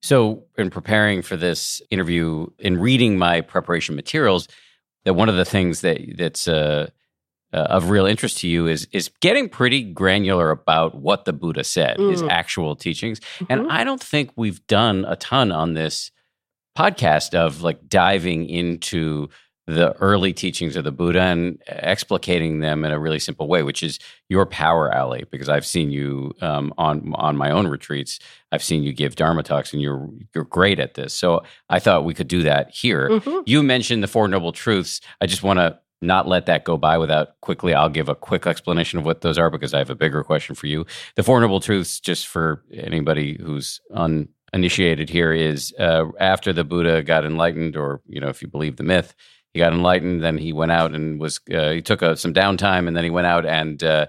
So, 0.00 0.44
in 0.56 0.70
preparing 0.70 1.22
for 1.22 1.36
this 1.36 1.82
interview, 1.90 2.46
in 2.60 2.78
reading 2.78 3.18
my 3.18 3.40
preparation 3.40 3.96
materials, 3.96 4.46
that 5.04 5.14
one 5.14 5.28
of 5.28 5.34
the 5.34 5.44
things 5.44 5.80
that 5.80 5.98
that's 6.16 6.46
uh, 6.46 6.90
uh, 7.52 7.56
of 7.56 7.90
real 7.90 8.06
interest 8.06 8.38
to 8.38 8.48
you 8.48 8.66
is 8.66 8.86
is 8.92 9.10
getting 9.20 9.48
pretty 9.48 9.82
granular 9.82 10.50
about 10.50 10.94
what 10.94 11.24
the 11.24 11.32
Buddha 11.32 11.64
said, 11.64 11.96
mm. 11.96 12.10
his 12.10 12.22
actual 12.22 12.76
teachings. 12.76 13.20
Mm-hmm. 13.20 13.44
And 13.48 13.72
I 13.72 13.84
don't 13.84 14.02
think 14.02 14.30
we've 14.36 14.66
done 14.66 15.04
a 15.08 15.16
ton 15.16 15.50
on 15.52 15.74
this 15.74 16.10
podcast 16.76 17.34
of 17.34 17.62
like 17.62 17.88
diving 17.88 18.48
into 18.48 19.28
the 19.66 19.92
early 19.96 20.32
teachings 20.32 20.76
of 20.76 20.84
the 20.84 20.90
Buddha 20.90 21.20
and 21.20 21.62
explicating 21.68 22.60
them 22.60 22.86
in 22.86 22.92
a 22.92 22.98
really 22.98 23.18
simple 23.18 23.48
way, 23.48 23.62
which 23.62 23.82
is 23.82 23.98
your 24.30 24.46
power 24.46 24.90
alley. 24.90 25.24
Because 25.30 25.50
I've 25.50 25.66
seen 25.66 25.90
you 25.90 26.34
um, 26.40 26.72
on 26.78 27.12
on 27.16 27.36
my 27.36 27.50
own 27.50 27.66
retreats, 27.66 28.18
I've 28.50 28.62
seen 28.62 28.82
you 28.82 28.92
give 28.92 29.16
Dharma 29.16 29.42
talks, 29.42 29.72
and 29.72 29.82
you're 29.82 30.08
you're 30.34 30.44
great 30.44 30.80
at 30.80 30.94
this. 30.94 31.12
So 31.12 31.42
I 31.68 31.80
thought 31.80 32.04
we 32.04 32.14
could 32.14 32.28
do 32.28 32.42
that 32.44 32.70
here. 32.70 33.08
Mm-hmm. 33.08 33.40
You 33.46 33.62
mentioned 33.62 34.02
the 34.02 34.08
Four 34.08 34.28
Noble 34.28 34.52
Truths. 34.52 35.00
I 35.20 35.26
just 35.26 35.42
want 35.42 35.58
to 35.58 35.78
not 36.00 36.28
let 36.28 36.46
that 36.46 36.64
go 36.64 36.76
by 36.76 36.98
without 36.98 37.40
quickly. 37.40 37.74
I'll 37.74 37.88
give 37.88 38.08
a 38.08 38.14
quick 38.14 38.46
explanation 38.46 38.98
of 38.98 39.04
what 39.04 39.20
those 39.20 39.38
are 39.38 39.50
because 39.50 39.74
I 39.74 39.78
have 39.78 39.90
a 39.90 39.94
bigger 39.94 40.22
question 40.22 40.54
for 40.54 40.66
you. 40.66 40.86
The 41.16 41.22
Four 41.22 41.40
Noble 41.40 41.60
Truths, 41.60 42.00
just 42.00 42.28
for 42.28 42.62
anybody 42.72 43.36
who's 43.40 43.80
uninitiated 43.92 45.10
here, 45.10 45.32
is 45.32 45.74
uh, 45.78 46.06
after 46.20 46.52
the 46.52 46.64
Buddha 46.64 47.02
got 47.02 47.24
enlightened, 47.24 47.76
or 47.76 48.00
you 48.06 48.20
know, 48.20 48.28
if 48.28 48.42
you 48.42 48.48
believe 48.48 48.76
the 48.76 48.84
myth, 48.84 49.14
he 49.52 49.58
got 49.58 49.72
enlightened. 49.72 50.22
Then 50.22 50.38
he 50.38 50.52
went 50.52 50.72
out 50.72 50.94
and 50.94 51.20
was 51.20 51.40
uh, 51.52 51.70
he 51.70 51.82
took 51.82 52.02
a, 52.02 52.16
some 52.16 52.34
downtime, 52.34 52.86
and 52.86 52.96
then 52.96 53.04
he 53.04 53.10
went 53.10 53.26
out 53.26 53.44
and 53.44 53.82
uh, 53.82 54.06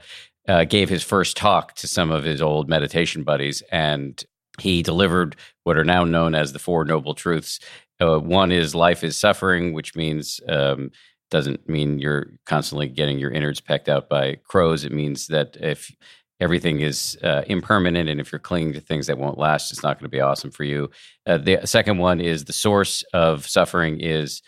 uh 0.48 0.66
gave 0.66 0.90
his 0.90 1.04
first 1.04 1.38
talk 1.38 1.76
to 1.76 1.88
some 1.88 2.12
of 2.12 2.24
his 2.24 2.42
old 2.42 2.70
meditation 2.70 3.24
buddies, 3.24 3.64
and 3.72 4.24
he 4.60 4.84
delivered 4.84 5.36
what 5.64 5.78
are 5.78 5.86
now 5.86 6.04
known 6.04 6.36
as 6.36 6.54
the 6.54 6.60
Four 6.60 6.86
Noble 6.86 7.16
Truths. 7.16 7.60
Uh, 8.02 8.18
one 8.18 8.52
is 8.52 8.76
life 8.76 9.04
is 9.04 9.18
suffering, 9.18 9.74
which 9.74 9.96
means 9.96 10.40
um, 10.48 10.92
doesn't 11.30 11.68
mean 11.68 12.00
you're 12.00 12.28
constantly 12.46 12.88
getting 12.88 13.20
your 13.20 13.32
innards 13.32 13.62
pecked 13.62 13.90
out 13.90 14.10
by 14.10 14.36
crows. 14.46 14.84
It 14.84 14.92
means 14.92 15.28
that 15.28 15.58
if 15.60 15.92
everything 16.40 16.80
is 16.80 17.18
uh, 17.24 17.44
impermanent 17.48 18.10
and 18.10 18.20
if 18.20 18.32
you're 18.32 18.40
clinging 18.40 18.74
to 18.74 18.80
things 18.80 19.08
that 19.08 19.18
won't 19.18 19.38
last, 19.38 19.72
it's 19.72 19.84
not 19.84 20.00
going 20.00 20.10
to 20.10 20.16
be 20.16 20.22
awesome 20.22 20.52
for 20.52 20.64
you. 20.64 20.90
Uh, 21.26 21.38
the 21.38 21.60
second 21.66 21.98
one 21.98 22.22
is 22.22 22.46
the 22.46 22.54
source 22.54 23.04
of 23.14 23.48
suffering 23.48 24.00
is 24.00 24.42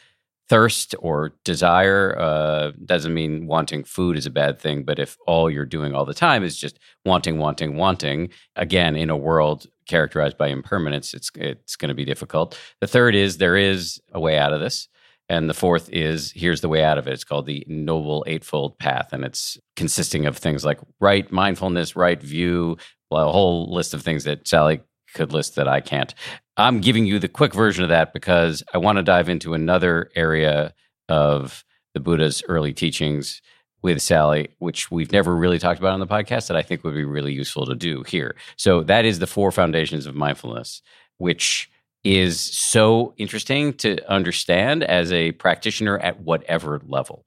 thirst 0.51 0.93
or 0.99 1.33
desire 1.45 2.17
uh, 2.19 2.71
doesn't 2.83 3.13
mean 3.13 3.47
wanting 3.47 3.85
food 3.85 4.17
is 4.17 4.25
a 4.25 4.29
bad 4.29 4.59
thing, 4.59 4.83
but 4.83 4.99
if 4.99 5.15
all 5.25 5.49
you're 5.49 5.65
doing 5.65 5.93
all 5.93 6.03
the 6.03 6.13
time 6.13 6.43
is 6.43 6.57
just 6.57 6.77
wanting, 7.05 7.37
wanting, 7.37 7.77
wanting, 7.77 8.29
again, 8.57 8.97
in 8.97 9.09
a 9.09 9.15
world 9.15 9.67
characterized 9.87 10.37
by 10.37 10.47
impermanence, 10.47 11.13
it's 11.13 11.31
it's 11.35 11.77
going 11.77 11.87
to 11.87 11.95
be 11.95 12.03
difficult. 12.03 12.59
The 12.81 12.87
third 12.87 13.15
is 13.15 13.37
there 13.37 13.55
is 13.55 14.01
a 14.11 14.19
way 14.19 14.37
out 14.37 14.51
of 14.51 14.59
this. 14.59 14.89
And 15.31 15.49
the 15.49 15.53
fourth 15.53 15.89
is 15.93 16.33
here's 16.35 16.59
the 16.59 16.67
way 16.67 16.83
out 16.83 16.97
of 16.97 17.07
it. 17.07 17.13
It's 17.13 17.23
called 17.23 17.45
the 17.45 17.63
Noble 17.65 18.25
Eightfold 18.27 18.77
Path. 18.79 19.13
And 19.13 19.23
it's 19.23 19.57
consisting 19.77 20.25
of 20.25 20.37
things 20.37 20.65
like 20.65 20.77
right 20.99 21.31
mindfulness, 21.31 21.95
right 21.95 22.21
view, 22.21 22.75
a 23.13 23.31
whole 23.31 23.73
list 23.73 23.93
of 23.93 24.01
things 24.01 24.25
that 24.25 24.45
Sally 24.45 24.81
could 25.15 25.31
list 25.31 25.55
that 25.55 25.69
I 25.69 25.79
can't. 25.79 26.13
I'm 26.57 26.81
giving 26.81 27.05
you 27.05 27.17
the 27.17 27.29
quick 27.29 27.53
version 27.53 27.81
of 27.81 27.89
that 27.89 28.11
because 28.11 28.61
I 28.73 28.77
want 28.77 28.97
to 28.97 29.03
dive 29.03 29.29
into 29.29 29.53
another 29.53 30.11
area 30.17 30.73
of 31.07 31.63
the 31.93 32.01
Buddha's 32.01 32.43
early 32.49 32.73
teachings 32.73 33.41
with 33.81 34.01
Sally, 34.01 34.49
which 34.59 34.91
we've 34.91 35.13
never 35.13 35.33
really 35.33 35.59
talked 35.59 35.79
about 35.79 35.93
on 35.93 36.01
the 36.01 36.07
podcast 36.07 36.49
that 36.49 36.57
I 36.57 36.61
think 36.61 36.83
would 36.83 36.93
be 36.93 37.05
really 37.05 37.31
useful 37.31 37.65
to 37.67 37.75
do 37.75 38.03
here. 38.03 38.35
So 38.57 38.83
that 38.83 39.05
is 39.05 39.19
the 39.19 39.27
four 39.27 39.53
foundations 39.53 40.07
of 40.07 40.13
mindfulness, 40.13 40.81
which 41.19 41.71
is 42.03 42.39
so 42.39 43.13
interesting 43.17 43.73
to 43.73 43.97
understand 44.11 44.83
as 44.83 45.11
a 45.11 45.31
practitioner 45.33 45.97
at 45.99 46.21
whatever 46.21 46.81
level. 46.85 47.25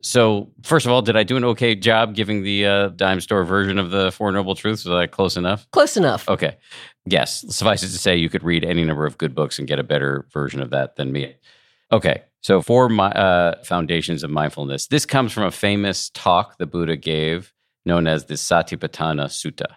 So, 0.00 0.52
first 0.62 0.86
of 0.86 0.92
all, 0.92 1.02
did 1.02 1.16
I 1.16 1.24
do 1.24 1.36
an 1.36 1.44
okay 1.44 1.74
job 1.74 2.14
giving 2.14 2.42
the 2.44 2.66
uh, 2.66 2.88
dime 2.90 3.20
store 3.20 3.44
version 3.44 3.78
of 3.78 3.90
the 3.90 4.12
Four 4.12 4.30
Noble 4.30 4.54
Truths? 4.54 4.84
Was 4.84 4.94
I 4.94 5.06
close 5.08 5.36
enough? 5.36 5.68
Close 5.72 5.96
enough. 5.96 6.28
Okay. 6.28 6.56
Yes. 7.04 7.44
Suffice 7.48 7.82
it 7.82 7.88
to 7.88 7.98
say, 7.98 8.16
you 8.16 8.28
could 8.28 8.44
read 8.44 8.64
any 8.64 8.84
number 8.84 9.06
of 9.06 9.18
good 9.18 9.34
books 9.34 9.58
and 9.58 9.66
get 9.66 9.80
a 9.80 9.84
better 9.84 10.26
version 10.32 10.62
of 10.62 10.70
that 10.70 10.96
than 10.96 11.10
me. 11.10 11.34
Okay. 11.90 12.22
So, 12.42 12.62
four 12.62 12.88
my, 12.88 13.10
uh, 13.10 13.62
foundations 13.64 14.22
of 14.22 14.30
mindfulness. 14.30 14.86
This 14.86 15.04
comes 15.04 15.32
from 15.32 15.42
a 15.42 15.50
famous 15.50 16.10
talk 16.10 16.58
the 16.58 16.66
Buddha 16.66 16.96
gave 16.96 17.52
known 17.84 18.06
as 18.06 18.26
the 18.26 18.34
Satipatthana 18.34 19.26
Sutta, 19.26 19.74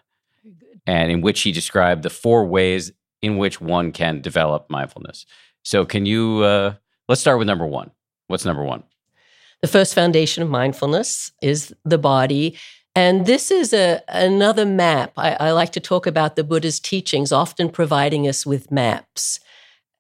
and 0.86 1.12
in 1.12 1.22
which 1.22 1.42
he 1.42 1.52
described 1.52 2.04
the 2.04 2.10
four 2.10 2.46
ways 2.46 2.92
in 3.22 3.38
which 3.38 3.62
one 3.62 3.92
can 3.92 4.22
develop 4.22 4.70
mindfulness. 4.70 5.26
So, 5.64 5.86
can 5.86 6.06
you, 6.06 6.42
uh, 6.42 6.74
let's 7.08 7.22
start 7.22 7.38
with 7.38 7.48
number 7.48 7.66
one. 7.66 7.92
What's 8.28 8.46
number 8.46 8.64
one? 8.64 8.84
The 9.62 9.68
first 9.68 9.94
foundation 9.94 10.42
of 10.42 10.50
mindfulness 10.50 11.32
is 11.42 11.74
the 11.86 12.00
body. 12.00 12.58
And 12.96 13.26
this 13.26 13.52
is 13.52 13.74
a, 13.74 14.02
another 14.08 14.66
map. 14.66 15.14
I, 15.16 15.38
I 15.40 15.52
like 15.52 15.72
to 15.74 15.80
talk 15.80 16.08
about 16.08 16.36
the 16.36 16.44
Buddha's 16.44 16.80
teachings, 16.80 17.32
often 17.32 17.70
providing 17.70 18.28
us 18.28 18.46
with 18.46 18.72
maps. 18.72 19.40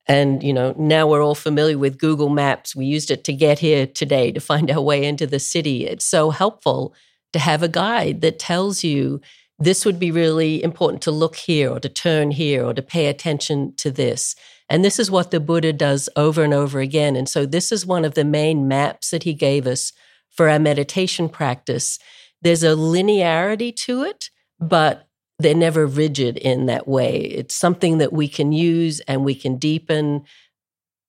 And, 0.07 0.43
you 0.43 0.51
know, 0.51 0.74
now 0.78 1.07
we're 1.07 1.24
all 1.24 1.36
familiar 1.36 1.78
with 1.78 1.99
Google 1.99 2.28
Maps. 2.28 2.76
We 2.76 2.86
used 2.86 3.11
it 3.11 3.24
to 3.26 3.34
get 3.34 3.59
here 3.59 3.86
today 3.86 4.32
to 4.32 4.39
find 4.41 4.69
our 4.69 4.82
way 4.82 5.05
into 5.05 5.28
the 5.28 5.39
city. 5.39 5.86
It's 5.86 6.05
so 6.05 6.32
helpful 6.32 6.93
to 7.34 7.39
have 7.39 7.63
a 7.63 7.69
guide 7.69 8.22
that 8.22 8.39
tells 8.39 8.84
you 8.84 9.22
this 9.62 9.86
would 9.86 9.99
be 9.99 10.09
really 10.09 10.64
important 10.64 11.03
to 11.03 11.12
look 11.12 11.36
here 11.36 11.70
or 11.72 11.80
to 11.80 11.88
turn 11.88 12.32
here 12.32 12.66
or 12.66 12.74
to 12.74 12.82
pay 12.82 13.05
attention 13.05 13.76
to 13.78 13.91
this. 13.91 14.36
And 14.68 14.84
this 14.84 14.97
is 14.97 15.12
what 15.12 15.30
the 15.30 15.39
Buddha 15.39 15.72
does 15.72 16.09
over 16.16 16.43
and 16.43 16.53
over 16.53 16.80
again. 16.80 17.16
And 17.16 17.30
so 17.30 17.45
this 17.45 17.72
is 17.72 17.86
one 17.86 18.03
of 18.03 18.16
the 18.16 18.26
main 18.26 18.68
maps 18.68 19.12
that 19.12 19.24
he 19.24 19.36
gave 19.36 19.68
us 19.68 19.93
for 20.32 20.49
our 20.49 20.57
meditation 20.57 21.30
practice. 21.30 21.99
There's 22.41 22.64
a 22.64 22.70
linearity 22.70 23.76
to 23.78 24.01
it, 24.01 24.32
but 24.59 25.07
they're 25.38 25.53
never 25.53 25.86
rigid 25.86 26.38
in 26.38 26.66
that 26.66 26.88
way. 26.88 27.18
It's 27.18 27.53
something 27.53 27.99
that 27.99 28.14
we 28.14 28.28
can 28.28 28.51
use 28.51 28.99
and 29.01 29.24
we 29.24 29.36
can 29.36 29.57
deepen 29.57 30.24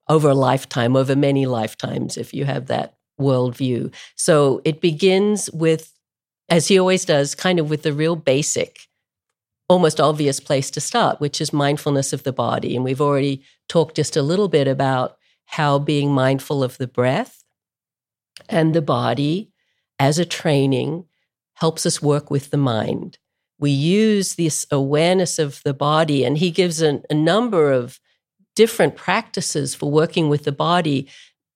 over 0.09 0.29
a 0.29 0.35
lifetime, 0.35 0.95
over 0.95 1.17
many 1.17 1.47
lifetimes, 1.47 2.19
if 2.19 2.35
you 2.35 2.45
have 2.45 2.67
that 2.67 2.97
worldview. 3.19 3.95
So 4.17 4.61
it 4.65 4.83
begins 4.83 5.49
with 5.53 5.91
as 6.49 6.69
he 6.69 6.79
always 6.79 7.05
does, 7.05 7.35
kind 7.35 7.59
of 7.59 7.71
with 7.71 7.83
the 7.83 7.93
real 7.93 8.17
basic, 8.17 8.89
almost 9.69 10.01
obvious 10.01 10.41
place 10.41 10.71
to 10.73 10.81
start, 10.81 11.21
which 11.21 11.41
is 11.41 11.53
mindfulness 11.53 12.13
of 12.13 12.25
the 12.25 12.33
body. 12.33 12.77
And 12.77 12.85
we've 12.85 13.01
already 13.01 13.43
talked 13.69 13.97
just 13.97 14.17
a 14.17 14.23
little 14.23 14.49
bit 14.49 14.69
about 14.69 15.17
how 15.47 15.79
being 15.79 16.13
mindful 16.13 16.63
of 16.63 16.79
the 16.79 16.87
breath 16.87 17.45
and 18.49 18.75
the 18.75 18.83
body 18.83 19.51
as 19.99 20.19
a 20.19 20.25
training 20.25 21.05
helps 21.55 21.87
us 21.87 22.03
work 22.03 22.31
with 22.31 22.51
the 22.51 22.57
mind. 22.57 23.19
We 23.59 23.71
use 23.71 24.35
this 24.35 24.67
awareness 24.71 25.39
of 25.39 25.63
the 25.63 25.75
body, 25.75 26.25
and 26.25 26.39
he 26.39 26.51
gives 26.51 26.83
a, 26.83 27.03
a 27.09 27.15
number 27.15 27.71
of 27.71 28.01
different 28.57 28.97
practices 28.97 29.75
for 29.75 29.91
working 29.91 30.29
with 30.29 30.45
the 30.45 30.53
body 30.53 31.09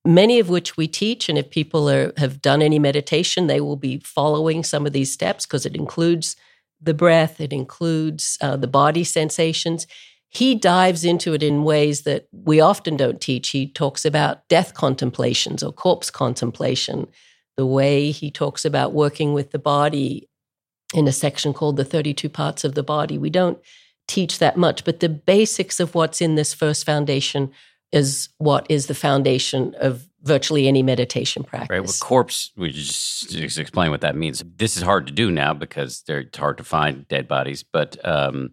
many 0.07 0.39
of 0.39 0.49
which 0.49 0.77
we 0.77 0.89
teach. 0.89 1.29
And 1.29 1.37
if 1.37 1.51
people 1.51 1.91
are, 1.91 2.13
have 2.17 2.41
done 2.41 2.63
any 2.63 2.79
meditation, 2.79 3.47
they 3.47 3.61
will 3.61 3.77
be 3.77 3.99
following 3.99 4.63
some 4.63 4.87
of 4.87 4.93
these 4.93 5.13
steps 5.13 5.45
because 5.45 5.67
it 5.67 5.75
includes 5.75 6.37
the 6.81 6.95
breath, 6.95 7.41
it 7.41 7.53
includes 7.53 8.37
uh, 8.41 8.57
the 8.57 8.67
body 8.67 9.05
sensations. 9.05 9.87
He 10.29 10.55
dives 10.55 11.05
into 11.05 11.33
it 11.33 11.43
in 11.43 11.65
ways 11.65 12.03
that 12.03 12.29
we 12.33 12.61
often 12.61 12.97
don't 12.97 13.21
teach. 13.21 13.49
He 13.51 13.69
talks 13.69 14.05
about 14.05 14.47
death 14.49 14.75
contemplations 14.75 15.63
or 15.63 15.73
corpse 15.73 16.11
contemplation, 16.11 17.07
the 17.57 17.67
way 17.67 18.11
he 18.11 18.31
talks 18.31 18.65
about 18.65 18.93
working 18.93 19.33
with 19.33 19.53
the 19.53 19.59
body 19.59 20.29
in 20.95 21.09
a 21.09 21.13
section 21.13 21.55
called 21.55 21.77
the 21.77 21.85
32 21.85 22.29
parts 22.29 22.65
of 22.65 22.75
the 22.75 22.83
body. 22.83 23.17
We 23.17 23.31
don't 23.31 23.59
teach 24.07 24.39
that 24.39 24.57
much, 24.57 24.85
but 24.85 25.01
the 25.01 25.09
basics 25.09 25.81
of 25.81 25.95
what's 25.95 26.21
in 26.21 26.35
this 26.35 26.55
first 26.55 26.85
foundation 26.85 27.51
is 27.93 28.29
what 28.39 28.67
is 28.69 28.87
the 28.87 28.95
foundation 28.95 29.75
of 29.81 30.09
virtually 30.23 30.67
any 30.67 30.83
meditation 30.83 31.45
practice. 31.45 31.71
Right. 31.71 31.83
Well, 31.83 31.95
corpse, 32.01 32.51
we 32.57 32.71
just, 32.73 33.31
just 33.31 33.59
explain 33.59 33.91
what 33.91 34.01
that 34.01 34.17
means. 34.17 34.43
This 34.57 34.77
is 34.77 34.83
hard 34.83 35.07
to 35.07 35.13
do 35.13 35.31
now 35.31 35.55
because 35.55 36.03
they're 36.03 36.21
it's 36.21 36.37
hard 36.39 36.59
to 36.59 36.65
find 36.65 37.07
dead 37.09 37.29
bodies. 37.29 37.63
But 37.63 37.97
um, 38.07 38.51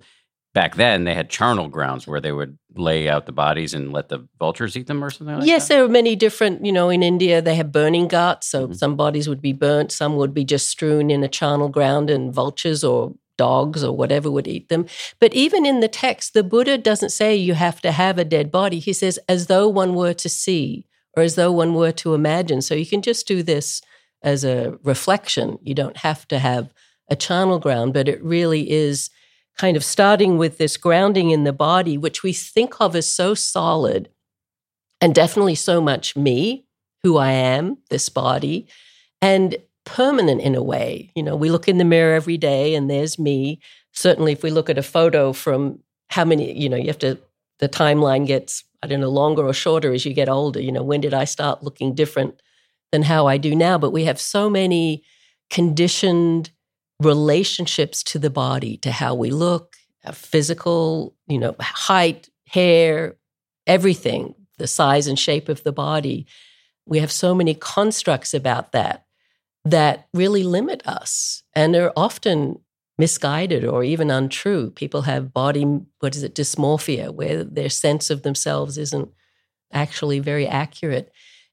back 0.53 0.75
then, 0.75 1.03
they 1.03 1.15
had 1.15 1.29
charnel 1.31 1.67
grounds 1.67 2.05
where 2.05 2.21
they 2.21 2.31
would 2.31 2.59
lay 2.75 3.09
out 3.09 3.25
the 3.25 3.31
bodies 3.31 3.73
and 3.73 3.91
let 3.91 4.09
the 4.09 4.27
vultures 4.38 4.77
eat 4.77 4.86
them 4.86 5.03
or 5.03 5.09
something 5.09 5.38
like 5.38 5.47
yes, 5.47 5.67
that. 5.67 5.73
there 5.73 5.84
are 5.84 5.89
many 5.89 6.15
different, 6.15 6.63
you 6.63 6.71
know, 6.71 6.89
in 6.89 7.01
India, 7.01 7.41
they 7.41 7.55
have 7.55 7.71
burning 7.71 8.07
ghats. 8.07 8.47
So 8.47 8.67
Mhm. 8.67 8.75
some 8.75 8.95
bodies 8.95 9.27
would 9.27 9.41
be 9.41 9.53
burnt, 9.53 9.91
some 9.91 10.15
would 10.15 10.34
be 10.34 10.45
just 10.45 10.67
strewn 10.69 11.09
in 11.09 11.23
a 11.23 11.27
charnel 11.27 11.69
ground, 11.69 12.09
and 12.11 12.31
vultures 12.31 12.84
or 12.84 13.13
dogs 13.38 13.84
or 13.84 13.95
whatever 13.95 14.29
would 14.29 14.47
eat 14.47 14.69
them. 14.69 14.86
But 15.19 15.34
even 15.34 15.65
in 15.65 15.79
the 15.79 15.88
text, 15.88 16.34
the 16.34 16.43
Buddha 16.43 16.77
doesn't 16.77 17.09
say 17.09 17.36
you 17.36 17.53
have 17.53 17.81
to 17.81 17.91
have 17.91 18.17
a 18.17 18.25
dead 18.25 18.51
body. 18.51 18.79
He 18.79 18.93
says, 18.93 19.19
as 19.27 19.47
though 19.47 19.67
one 19.67 19.95
were 19.95 20.13
to 20.13 20.29
see 20.29 20.86
or 21.15 21.23
as 21.23 21.36
though 21.36 21.51
one 21.51 21.73
were 21.73 21.91
to 21.91 22.13
imagine. 22.13 22.61
So 22.61 22.75
you 22.75 22.86
can 22.86 23.01
just 23.01 23.27
do 23.27 23.43
this 23.43 23.81
as 24.21 24.43
a 24.43 24.77
reflection. 24.84 25.59
You 25.61 25.75
don't 25.75 25.97
have 25.97 26.27
to 26.29 26.39
have 26.39 26.73
a 27.09 27.15
charnel 27.15 27.59
ground, 27.59 27.93
but 27.93 28.07
it 28.07 28.23
really 28.23 28.69
is 28.71 29.09
kind 29.57 29.77
of 29.77 29.84
starting 29.84 30.38
with 30.38 30.57
this 30.57 30.77
grounding 30.77 31.29
in 31.29 31.43
the 31.43 31.53
body, 31.53 31.97
which 31.97 32.23
we 32.23 32.34
think 32.34 32.79
of 32.79 32.95
as 32.95 33.07
so 33.07 33.36
solid 33.36 34.09
and 34.99 35.13
definitely 35.13 35.55
so 35.55 35.81
much 35.81 36.15
me, 36.15 36.65
who 37.03 37.17
I 37.17 37.31
am, 37.31 37.77
this 37.89 38.09
body, 38.09 38.67
and 39.21 39.57
permanent 39.86 40.41
in 40.41 40.55
a 40.55 40.63
way. 40.63 41.11
You 41.15 41.23
know, 41.23 41.36
we 41.36 41.49
look 41.49 41.67
in 41.67 41.77
the 41.77 41.86
mirror 41.86 42.15
every 42.15 42.38
day 42.38 42.75
and 42.75 42.89
there's 42.89 43.19
me. 43.19 43.59
Certainly, 43.91 44.34
if 44.34 44.43
we 44.43 44.51
look 44.51 44.69
at 44.69 44.77
a 44.77 44.84
photo 44.84 45.34
from 45.34 45.79
how 46.09 46.25
many, 46.25 46.57
you 46.57 46.69
know, 46.69 46.77
you 46.77 46.88
have 46.88 46.99
to, 46.99 47.17
the 47.59 47.69
timeline 47.69 48.25
gets, 48.25 48.63
I 48.81 48.88
don't 48.88 49.01
know, 49.01 49.09
longer 49.09 49.45
or 49.45 49.53
shorter 49.53 49.93
as 49.93 50.05
you 50.05 50.13
get 50.13 50.29
older. 50.29 50.59
You 50.59 50.71
know, 50.71 50.84
when 50.84 51.01
did 51.01 51.13
I 51.13 51.25
start 51.25 51.63
looking 51.63 51.93
different 51.95 52.41
than 52.91 53.03
how 53.03 53.27
I 53.27 53.38
do 53.38 53.55
now? 53.55 53.77
But 53.77 53.91
we 53.91 54.05
have 54.05 54.19
so 54.19 54.49
many 54.49 55.03
conditioned 55.49 56.51
relationships 56.99 58.03
to 58.03 58.19
the 58.19 58.29
body, 58.29 58.77
to 58.77 58.91
how 58.91 59.15
we 59.15 59.29
look, 59.29 59.75
our 60.05 60.13
physical, 60.13 61.15
you 61.27 61.38
know, 61.38 61.55
height, 61.59 62.29
hair, 62.47 63.15
everything, 63.67 64.36
the 64.57 64.67
size 64.67 65.07
and 65.07 65.17
shape 65.17 65.49
of 65.49 65.63
the 65.63 65.71
body. 65.71 66.25
We 66.86 66.99
have 66.99 67.11
so 67.11 67.34
many 67.34 67.53
constructs 67.53 68.34
about 68.34 68.71
that 68.73 69.02
that 69.66 70.07
really 70.14 70.43
limit 70.43 70.86
us 70.86 71.43
and 71.53 71.76
are 71.76 71.93
often 71.95 72.59
misguided 72.97 73.66
or 73.66 73.84
even 73.84 74.11
untrue. 74.11 74.70
People 74.72 75.03
have 75.03 75.34
body, 75.34 75.64
what 75.99 76.16
is 76.16 76.24
it, 76.24 76.36
dysmorphia, 76.36 77.14
where 77.14 77.43
their 77.43 77.70
sense 77.70 78.09
of 78.09 78.24
themselves 78.24 78.78
isn't 78.78 79.09
actually 79.72 80.20
very 80.20 80.47
accurate. 80.47 81.11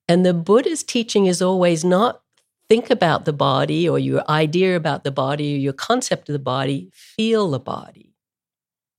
And 0.09 0.27
the 0.27 0.35
Buddha's 0.35 0.83
teaching 0.83 1.27
is 1.27 1.41
always 1.41 1.85
not 1.85 2.23
think 2.69 2.91
about 2.91 3.25
the 3.25 3.33
body 3.33 3.89
or 3.89 3.99
your 3.99 4.29
idea 4.29 4.77
about 4.77 5.03
the 5.03 5.11
body 5.11 5.55
or 5.55 5.59
your 5.59 5.73
concept 5.73 6.29
of 6.29 6.33
the 6.35 6.39
body, 6.39 6.91
feel 6.93 7.51
the 7.51 7.59
body, 7.59 8.15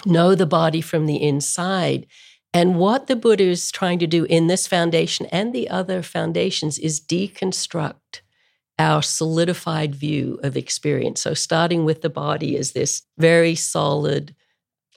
know 0.05 0.35
the 0.35 0.45
body 0.45 0.81
from 0.81 1.05
the 1.05 1.21
inside. 1.21 2.07
And 2.53 2.77
what 2.77 3.07
the 3.07 3.15
Buddha 3.15 3.43
is 3.43 3.71
trying 3.71 3.99
to 3.99 4.07
do 4.07 4.25
in 4.25 4.47
this 4.47 4.67
foundation 4.67 5.25
and 5.27 5.53
the 5.53 5.69
other 5.69 6.01
foundations 6.01 6.79
is 6.79 6.99
deconstruct 6.99 8.21
our 8.81 9.01
solidified 9.03 9.93
view 9.95 10.39
of 10.43 10.57
experience. 10.57 11.21
So, 11.21 11.33
starting 11.33 11.85
with 11.85 12.01
the 12.01 12.09
body 12.09 12.51
is 12.61 12.71
this 12.71 13.03
very 13.17 13.55
solid, 13.55 14.35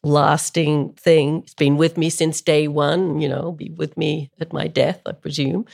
lasting 0.03 0.95
thing. 0.95 1.43
It's 1.43 1.55
been 1.65 1.77
with 1.77 1.95
me 1.99 2.09
since 2.11 2.41
day 2.41 2.67
one, 2.69 3.21
you 3.23 3.29
know, 3.29 3.53
be 3.53 3.71
with 3.83 3.97
me 3.97 4.31
at 4.41 4.53
my 4.53 4.67
death, 4.69 5.01
I 5.07 5.13
presume. 5.13 5.65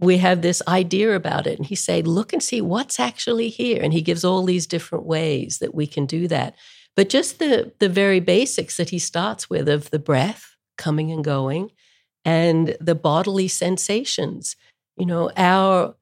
we 0.00 0.18
have 0.18 0.40
this 0.42 0.62
idea 0.66 1.14
about 1.14 1.46
it. 1.46 1.58
And 1.58 1.66
he 1.66 1.76
said, 1.76 2.06
look 2.06 2.32
and 2.32 2.42
see 2.42 2.60
what's 2.60 2.98
actually 2.98 3.48
here. 3.48 3.80
And 3.82 3.92
he 3.92 4.02
gives 4.02 4.24
all 4.24 4.44
these 4.44 4.66
different 4.66 5.04
ways 5.06 5.58
that 5.58 5.74
we 5.74 5.86
can 5.86 6.06
do 6.06 6.28
that. 6.28 6.54
But 6.96 7.08
just 7.08 7.38
the, 7.38 7.72
the 7.78 7.88
very 7.88 8.20
basics 8.20 8.76
that 8.76 8.90
he 8.90 8.98
starts 8.98 9.48
with 9.50 9.68
of 9.68 9.90
the 9.90 9.98
breath 9.98 10.56
coming 10.76 11.10
and 11.10 11.24
going 11.24 11.70
and 12.24 12.76
the 12.80 12.94
bodily 12.94 13.48
sensations. 13.48 14.56
You 14.96 15.06
know, 15.06 15.30
our 15.36 15.94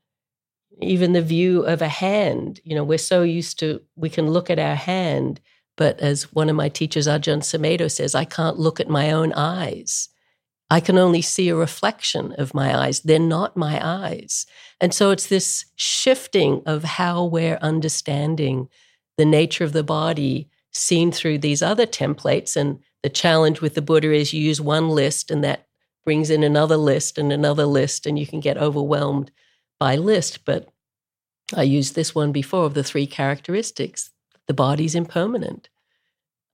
even 0.81 1.12
the 1.12 1.23
view 1.23 1.62
of 1.62 1.83
a 1.83 1.89
hand, 1.89 2.61
you 2.64 2.75
know, 2.75 2.85
we're 2.85 2.99
so 2.99 3.23
used 3.23 3.59
to 3.61 3.83
we 3.97 4.09
can 4.09 4.31
look 4.31 4.51
at 4.51 4.59
our 4.59 4.75
hand, 4.75 5.41
but 5.77 6.01
as 6.01 6.33
one 6.33 6.49
of 6.49 6.57
my 6.57 6.68
teachers, 6.68 7.07
Ajahn 7.07 7.41
Sumedho, 7.41 7.91
says, 7.91 8.14
I 8.14 8.25
can't 8.25 8.59
look 8.59 8.81
at 8.81 8.89
my 8.89 9.11
own 9.11 9.33
eyes. 9.33 10.09
I 10.70 10.81
can 10.81 10.97
only 10.97 11.20
see 11.20 11.49
a 11.49 11.55
reflection 11.55 12.33
of 12.39 12.55
my 12.55 12.75
eyes. 12.75 13.01
They're 13.01 13.18
not 13.18 13.57
my 13.57 13.79
eyes. 13.87 14.47
And 14.81 14.95
so 14.95 15.11
it's 15.11 15.27
this 15.27 15.66
shifting 15.77 16.62
of 16.64 16.83
how 16.83 17.25
we're 17.25 17.59
understanding 17.61 18.68
the 19.18 19.27
nature 19.27 19.64
of 19.64 19.75
the 19.75 19.85
body 19.85 20.49
seen 20.70 21.12
through 21.12 21.39
these 21.39 21.61
other 21.62 21.87
templates. 21.87 22.57
And 22.57 22.79
the 23.03 23.11
challenge 23.11 23.61
with 23.61 23.75
the 23.75 23.83
Buddha 23.83 24.12
is 24.12 24.33
you 24.33 24.43
use 24.43 24.62
one 24.62 24.89
list 24.89 25.31
and 25.31 25.45
that 25.45 25.66
brings 26.05 26.31
in 26.31 26.43
another 26.43 26.77
list 26.77 27.18
and 27.18 27.33
another 27.33 27.66
list, 27.66 28.07
and 28.07 28.18
you 28.18 28.27
can 28.27 28.41
get 28.41 28.57
overwhelmed 28.57 29.31
by 29.83 29.97
list. 29.97 30.45
But 30.45 30.68
I 31.57 31.64
used 31.64 31.97
this 31.97 32.14
one 32.14 32.30
before 32.30 32.66
of 32.66 32.74
the 32.74 32.85
three 32.85 33.09
characteristics. 33.09 34.12
The 34.47 34.55
body's 34.55 34.95
impermanent. 34.95 35.70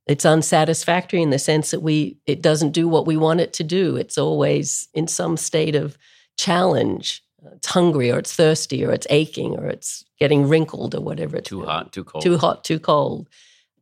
It's 0.07 0.25
unsatisfactory 0.25 1.21
in 1.21 1.29
the 1.29 1.39
sense 1.39 1.71
that 1.71 1.83
we 1.83 2.17
it 2.25 2.41
doesn't 2.41 2.73
do 2.73 2.89
what 2.89 3.07
we 3.07 3.19
want 3.19 3.41
it 3.41 3.53
to 3.55 3.65
do. 3.65 3.97
It's 3.97 4.17
always 4.17 4.89
in 4.95 5.07
some 5.09 5.37
state 5.37 5.75
of 5.75 5.99
challenge. 6.39 7.23
It's 7.53 7.67
hungry 7.67 8.11
or 8.11 8.19
it's 8.19 8.35
thirsty 8.35 8.83
or 8.83 8.93
it's 8.93 9.07
aching 9.11 9.59
or 9.59 9.67
it's 9.67 10.07
getting 10.19 10.49
wrinkled 10.49 10.95
or 10.95 11.03
whatever 11.03 11.37
it's 11.37 11.51
too 11.51 11.67
hot 11.67 11.93
too 11.93 12.05
cold. 12.05 12.25
Too 12.25 12.39
hot 12.39 12.65
too 12.65 12.81
cold. 12.81 13.29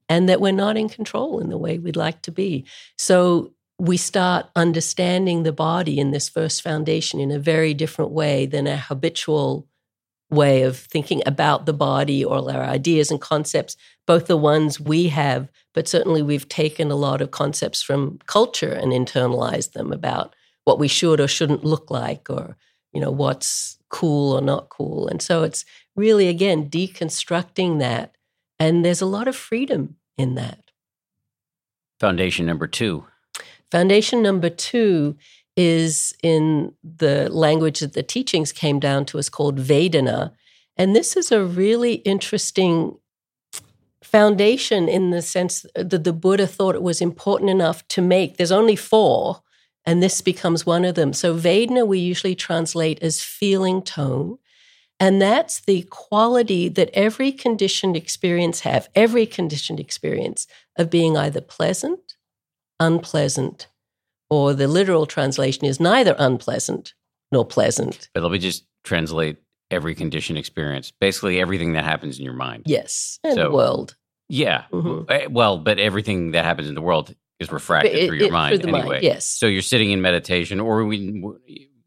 And 0.09 0.28
that 0.28 0.40
we're 0.40 0.64
not 0.64 0.76
in 0.76 0.88
control 0.88 1.38
in 1.38 1.51
the 1.51 1.59
way 1.59 1.78
we'd 1.78 1.94
like 1.94 2.20
to 2.22 2.32
be. 2.32 2.64
So 2.99 3.53
we 3.78 3.96
start 3.96 4.46
understanding 4.56 5.42
the 5.42 5.52
body 5.52 5.98
in 5.98 6.10
this 6.10 6.28
first 6.28 6.62
foundation 6.62 7.20
in 7.20 7.30
a 7.30 7.38
very 7.38 7.74
different 7.74 8.10
way 8.10 8.46
than 8.46 8.66
a 8.66 8.76
habitual 8.76 9.68
way 10.30 10.62
of 10.62 10.76
thinking 10.76 11.22
about 11.26 11.66
the 11.66 11.72
body 11.72 12.24
or 12.24 12.38
our 12.50 12.64
ideas 12.64 13.10
and 13.10 13.20
concepts, 13.20 13.76
both 14.06 14.26
the 14.26 14.36
ones 14.36 14.80
we 14.80 15.08
have, 15.08 15.48
but 15.72 15.86
certainly 15.86 16.22
we've 16.22 16.48
taken 16.48 16.90
a 16.90 16.96
lot 16.96 17.20
of 17.20 17.30
concepts 17.30 17.82
from 17.82 18.18
culture 18.26 18.72
and 18.72 18.92
internalized 18.92 19.72
them 19.72 19.92
about 19.92 20.34
what 20.64 20.78
we 20.78 20.88
should 20.88 21.20
or 21.20 21.28
shouldn't 21.28 21.64
look 21.64 21.90
like 21.90 22.28
or, 22.28 22.56
you 22.92 23.00
know, 23.00 23.10
what's 23.10 23.78
cool 23.88 24.32
or 24.32 24.40
not 24.40 24.68
cool. 24.68 25.06
And 25.06 25.22
so 25.22 25.44
it's 25.44 25.64
really, 25.94 26.28
again, 26.28 26.68
deconstructing 26.68 27.78
that. 27.78 28.16
And 28.58 28.84
there's 28.84 29.02
a 29.02 29.06
lot 29.06 29.28
of 29.28 29.36
freedom 29.36 29.96
in 30.18 30.34
that. 30.34 30.72
Foundation 32.00 32.46
number 32.46 32.66
two. 32.66 33.04
Foundation 33.70 34.22
number 34.22 34.48
two 34.50 35.16
is 35.56 36.14
in 36.22 36.72
the 36.84 37.28
language 37.30 37.80
that 37.80 37.94
the 37.94 38.02
teachings 38.02 38.52
came 38.52 38.78
down 38.78 39.04
to 39.06 39.18
is 39.18 39.28
called 39.28 39.58
Vedana. 39.58 40.32
And 40.76 40.94
this 40.94 41.16
is 41.16 41.32
a 41.32 41.44
really 41.44 41.94
interesting 41.94 42.98
foundation 44.02 44.88
in 44.88 45.10
the 45.10 45.22
sense 45.22 45.66
that 45.74 46.04
the 46.04 46.12
Buddha 46.12 46.46
thought 46.46 46.74
it 46.74 46.82
was 46.82 47.00
important 47.00 47.50
enough 47.50 47.86
to 47.88 48.02
make. 48.02 48.36
There's 48.36 48.52
only 48.52 48.76
four, 48.76 49.42
and 49.84 50.02
this 50.02 50.20
becomes 50.20 50.64
one 50.64 50.84
of 50.84 50.94
them. 50.94 51.12
So 51.12 51.34
Vedana 51.34 51.86
we 51.86 51.98
usually 51.98 52.34
translate 52.34 53.02
as 53.02 53.22
feeling 53.22 53.82
tone. 53.82 54.38
And 54.98 55.20
that's 55.20 55.60
the 55.60 55.82
quality 55.90 56.68
that 56.68 56.90
every 56.94 57.32
conditioned 57.32 57.96
experience 57.96 58.60
have, 58.60 58.88
every 58.94 59.26
conditioned 59.26 59.80
experience 59.80 60.46
of 60.76 60.88
being 60.88 61.16
either 61.16 61.40
pleasant, 61.40 62.05
unpleasant, 62.80 63.68
or 64.30 64.54
the 64.54 64.68
literal 64.68 65.06
translation 65.06 65.64
is 65.64 65.80
neither 65.80 66.14
unpleasant 66.18 66.94
nor 67.32 67.44
pleasant. 67.44 68.08
But 68.14 68.22
let 68.22 68.32
me 68.32 68.38
just 68.38 68.64
translate 68.84 69.38
every 69.70 69.94
condition 69.94 70.36
experience, 70.36 70.92
basically 71.00 71.40
everything 71.40 71.72
that 71.72 71.84
happens 71.84 72.18
in 72.18 72.24
your 72.24 72.34
mind. 72.34 72.64
Yes, 72.66 73.18
in 73.24 73.34
so, 73.34 73.44
the 73.44 73.50
world. 73.50 73.96
Yeah. 74.28 74.64
Mm-hmm. 74.72 75.10
Eh, 75.10 75.26
well, 75.30 75.58
but 75.58 75.78
everything 75.78 76.32
that 76.32 76.44
happens 76.44 76.68
in 76.68 76.74
the 76.74 76.82
world 76.82 77.14
is 77.38 77.50
refracted 77.52 77.94
it, 77.94 78.06
through 78.06 78.18
your 78.18 78.28
it, 78.28 78.32
mind 78.32 78.62
through 78.62 78.74
anyway. 78.74 78.94
Mind, 78.94 79.04
yes. 79.04 79.26
So 79.26 79.46
you're 79.46 79.62
sitting 79.62 79.90
in 79.90 80.00
meditation, 80.02 80.60
or 80.60 80.84
we, 80.84 80.98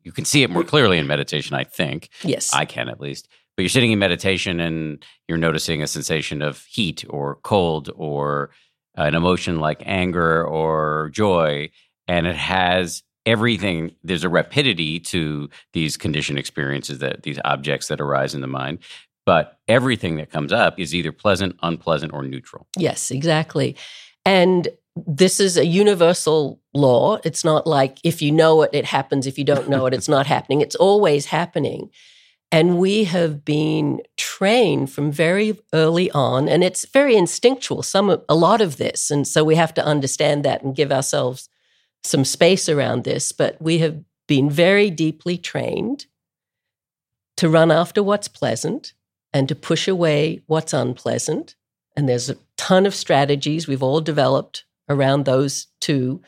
you 0.04 0.12
can 0.12 0.26
see 0.26 0.44
it 0.44 0.50
more 0.50 0.64
clearly 0.64 0.98
in 0.98 1.08
meditation, 1.08 1.56
I 1.56 1.64
think. 1.64 2.10
Yes. 2.24 2.54
I 2.54 2.66
can 2.66 2.90
at 2.90 3.00
least. 3.00 3.28
But 3.56 3.64
you're 3.64 3.70
sitting 3.70 3.92
in 3.92 4.00
meditation 4.00 4.60
and 4.62 5.04
you're 5.28 5.38
noticing 5.38 5.82
a 5.82 5.88
sensation 5.88 6.42
of 6.42 6.64
heat 6.66 7.04
or 7.10 7.40
cold 7.44 7.90
or 7.96 8.52
Uh, 8.98 9.04
an 9.04 9.16
emotion 9.16 9.60
like 9.60 9.82
anger 9.86 10.44
or 10.44 11.10
joy 11.14 11.70
and 12.08 12.26
it 12.28 12.36
has 12.36 13.04
everything 13.26 13.96
there's 14.04 14.24
a 14.24 14.30
rapidity 14.30 15.00
to 15.00 15.48
these 15.74 15.96
conditioned 15.96 16.40
experiences 16.40 17.00
that 17.00 17.24
these 17.24 17.40
objects 17.46 17.88
that 17.88 18.02
arise 18.02 18.34
in 18.34 18.42
the 18.42 18.48
mind 18.48 18.80
but 19.30 19.60
everything 19.68 20.16
that 20.16 20.32
comes 20.32 20.52
up 20.52 20.80
is 20.80 20.96
either 20.96 21.12
pleasant 21.12 21.56
unpleasant 21.62 22.14
or 22.14 22.24
neutral. 22.24 22.66
Yes 22.76 23.12
exactly. 23.12 23.76
And 24.26 24.68
this 24.96 25.40
is 25.40 25.56
a 25.56 25.68
universal 25.68 26.60
law. 26.74 27.20
It's 27.24 27.44
not 27.44 27.68
like 27.68 28.00
if 28.04 28.24
you 28.24 28.32
know 28.32 28.64
it 28.64 28.72
it 28.74 28.86
happens. 28.86 29.28
If 29.28 29.38
you 29.38 29.44
don't 29.44 29.70
know 29.70 29.86
it 29.86 29.94
it's 29.94 30.10
not 30.10 30.26
happening. 30.26 30.62
It's 30.62 30.76
always 30.76 31.28
happening 31.28 31.92
and 32.52 32.80
we 32.80 33.04
have 33.04 33.46
been 33.46 34.02
trained 34.18 34.92
from 34.92 35.12
very 35.12 35.58
early 35.74 36.10
on 36.12 36.50
and 36.50 36.64
it's 36.64 36.86
very 36.86 37.16
instinctual 37.16 37.84
some 37.84 38.22
a 38.28 38.36
lot 38.36 38.62
of 38.62 38.78
this 38.78 39.12
and 39.12 39.28
so 39.28 39.44
we 39.44 39.56
have 39.56 39.74
to 39.74 39.86
understand 39.86 40.44
that 40.44 40.64
and 40.64 40.76
give 40.76 40.92
ourselves 40.92 41.50
some 42.04 42.26
space 42.26 42.70
around 42.70 43.04
this, 43.04 43.32
but 43.32 43.62
we 43.62 43.80
have 43.80 44.04
been 44.28 44.50
very 44.50 44.90
deeply 44.90 45.38
trained 45.38 46.06
to 47.38 47.50
run 47.50 47.72
after 47.72 48.04
what's 48.04 48.28
pleasant 48.28 48.94
and 49.34 49.48
to 49.48 49.56
push 49.56 49.88
away 49.88 50.42
what's 50.48 50.74
unpleasant. 50.74 51.56
And 51.96 52.08
there's 52.08 52.30
a 52.30 52.38
ton 52.58 52.86
of 52.86 52.96
strategies 52.96 53.68
we've 53.68 53.84
all 53.84 54.02
developed 54.02 54.66
around 54.88 55.26
those 55.26 55.68
two. 55.80 56.22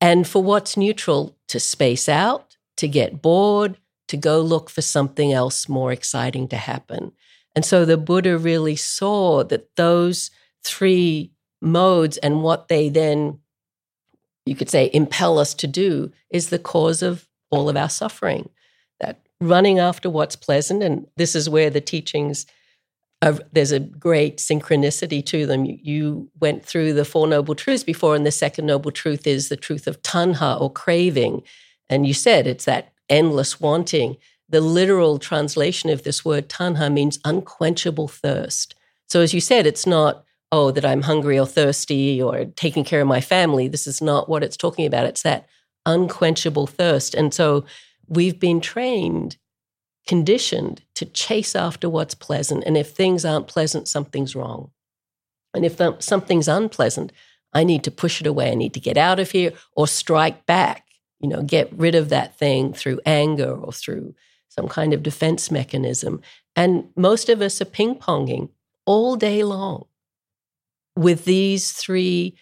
And 0.00 0.26
for 0.26 0.42
what's 0.42 0.76
neutral, 0.76 1.36
to 1.48 1.60
space 1.60 2.08
out, 2.08 2.56
to 2.76 2.88
get 2.88 3.22
bored, 3.22 3.78
to 4.08 4.16
go 4.16 4.40
look 4.40 4.70
for 4.70 4.82
something 4.82 5.32
else 5.32 5.68
more 5.68 5.92
exciting 5.92 6.48
to 6.48 6.56
happen. 6.56 7.12
And 7.54 7.64
so 7.64 7.84
the 7.84 7.96
Buddha 7.96 8.36
really 8.38 8.76
saw 8.76 9.44
that 9.44 9.76
those 9.76 10.30
three 10.62 11.32
modes 11.60 12.16
and 12.18 12.42
what 12.42 12.68
they 12.68 12.88
then 12.88 13.38
you 14.46 14.54
could 14.54 14.70
say, 14.70 14.90
impel 14.92 15.38
us 15.38 15.54
to 15.54 15.66
do 15.66 16.12
is 16.30 16.50
the 16.50 16.58
cause 16.58 17.02
of 17.02 17.28
all 17.50 17.68
of 17.68 17.76
our 17.76 17.88
suffering. 17.88 18.48
That 19.00 19.20
running 19.40 19.78
after 19.78 20.10
what's 20.10 20.36
pleasant, 20.36 20.82
and 20.82 21.06
this 21.16 21.34
is 21.34 21.48
where 21.48 21.70
the 21.70 21.80
teachings, 21.80 22.46
there's 23.52 23.72
a 23.72 23.80
great 23.80 24.38
synchronicity 24.38 25.24
to 25.26 25.46
them. 25.46 25.64
You, 25.64 25.78
you 25.82 26.30
went 26.40 26.64
through 26.64 26.92
the 26.92 27.04
Four 27.04 27.26
Noble 27.26 27.54
Truths 27.54 27.84
before, 27.84 28.14
and 28.14 28.26
the 28.26 28.30
second 28.30 28.66
Noble 28.66 28.90
Truth 28.90 29.26
is 29.26 29.48
the 29.48 29.56
truth 29.56 29.86
of 29.86 30.02
tanha 30.02 30.60
or 30.60 30.70
craving. 30.70 31.42
And 31.88 32.06
you 32.06 32.14
said 32.14 32.46
it's 32.46 32.66
that 32.66 32.92
endless 33.08 33.60
wanting. 33.60 34.16
The 34.48 34.60
literal 34.60 35.18
translation 35.18 35.90
of 35.90 36.02
this 36.02 36.24
word 36.24 36.48
tanha 36.48 36.92
means 36.92 37.18
unquenchable 37.24 38.08
thirst. 38.08 38.74
So, 39.08 39.20
as 39.20 39.34
you 39.34 39.40
said, 39.40 39.66
it's 39.66 39.86
not 39.86 40.24
oh, 40.54 40.70
that 40.70 40.84
I'm 40.84 41.02
hungry 41.02 41.36
or 41.36 41.46
thirsty 41.46 42.22
or 42.22 42.44
taking 42.44 42.84
care 42.84 43.00
of 43.00 43.08
my 43.08 43.20
family. 43.20 43.66
This 43.66 43.88
is 43.88 44.00
not 44.00 44.28
what 44.28 44.44
it's 44.44 44.56
talking 44.56 44.86
about. 44.86 45.04
It's 45.04 45.22
that 45.22 45.48
unquenchable 45.84 46.68
thirst. 46.68 47.12
And 47.12 47.34
so 47.34 47.64
we've 48.06 48.38
been 48.38 48.60
trained, 48.60 49.36
conditioned 50.06 50.82
to 50.94 51.06
chase 51.06 51.56
after 51.56 51.88
what's 51.88 52.14
pleasant. 52.14 52.62
And 52.66 52.76
if 52.76 52.92
things 52.92 53.24
aren't 53.24 53.48
pleasant, 53.48 53.88
something's 53.88 54.36
wrong. 54.36 54.70
And 55.52 55.64
if 55.64 55.80
something's 55.98 56.46
unpleasant, 56.46 57.10
I 57.52 57.64
need 57.64 57.82
to 57.82 57.90
push 57.90 58.20
it 58.20 58.26
away. 58.26 58.52
I 58.52 58.54
need 58.54 58.74
to 58.74 58.80
get 58.80 58.96
out 58.96 59.18
of 59.18 59.32
here 59.32 59.52
or 59.74 59.88
strike 59.88 60.46
back, 60.46 60.83
you 61.24 61.30
know, 61.30 61.42
get 61.42 61.72
rid 61.72 61.94
of 61.94 62.10
that 62.10 62.36
thing 62.36 62.74
through 62.74 63.00
anger 63.06 63.50
or 63.50 63.72
through 63.72 64.14
some 64.50 64.68
kind 64.68 64.92
of 64.92 65.02
defense 65.02 65.50
mechanism. 65.50 66.20
And 66.54 66.84
most 66.96 67.30
of 67.30 67.40
us 67.40 67.62
are 67.62 67.64
ping 67.64 67.94
ponging 67.94 68.50
all 68.84 69.16
day 69.16 69.42
long 69.42 69.86
with 70.96 71.24
these 71.24 71.72
three, 71.72 72.36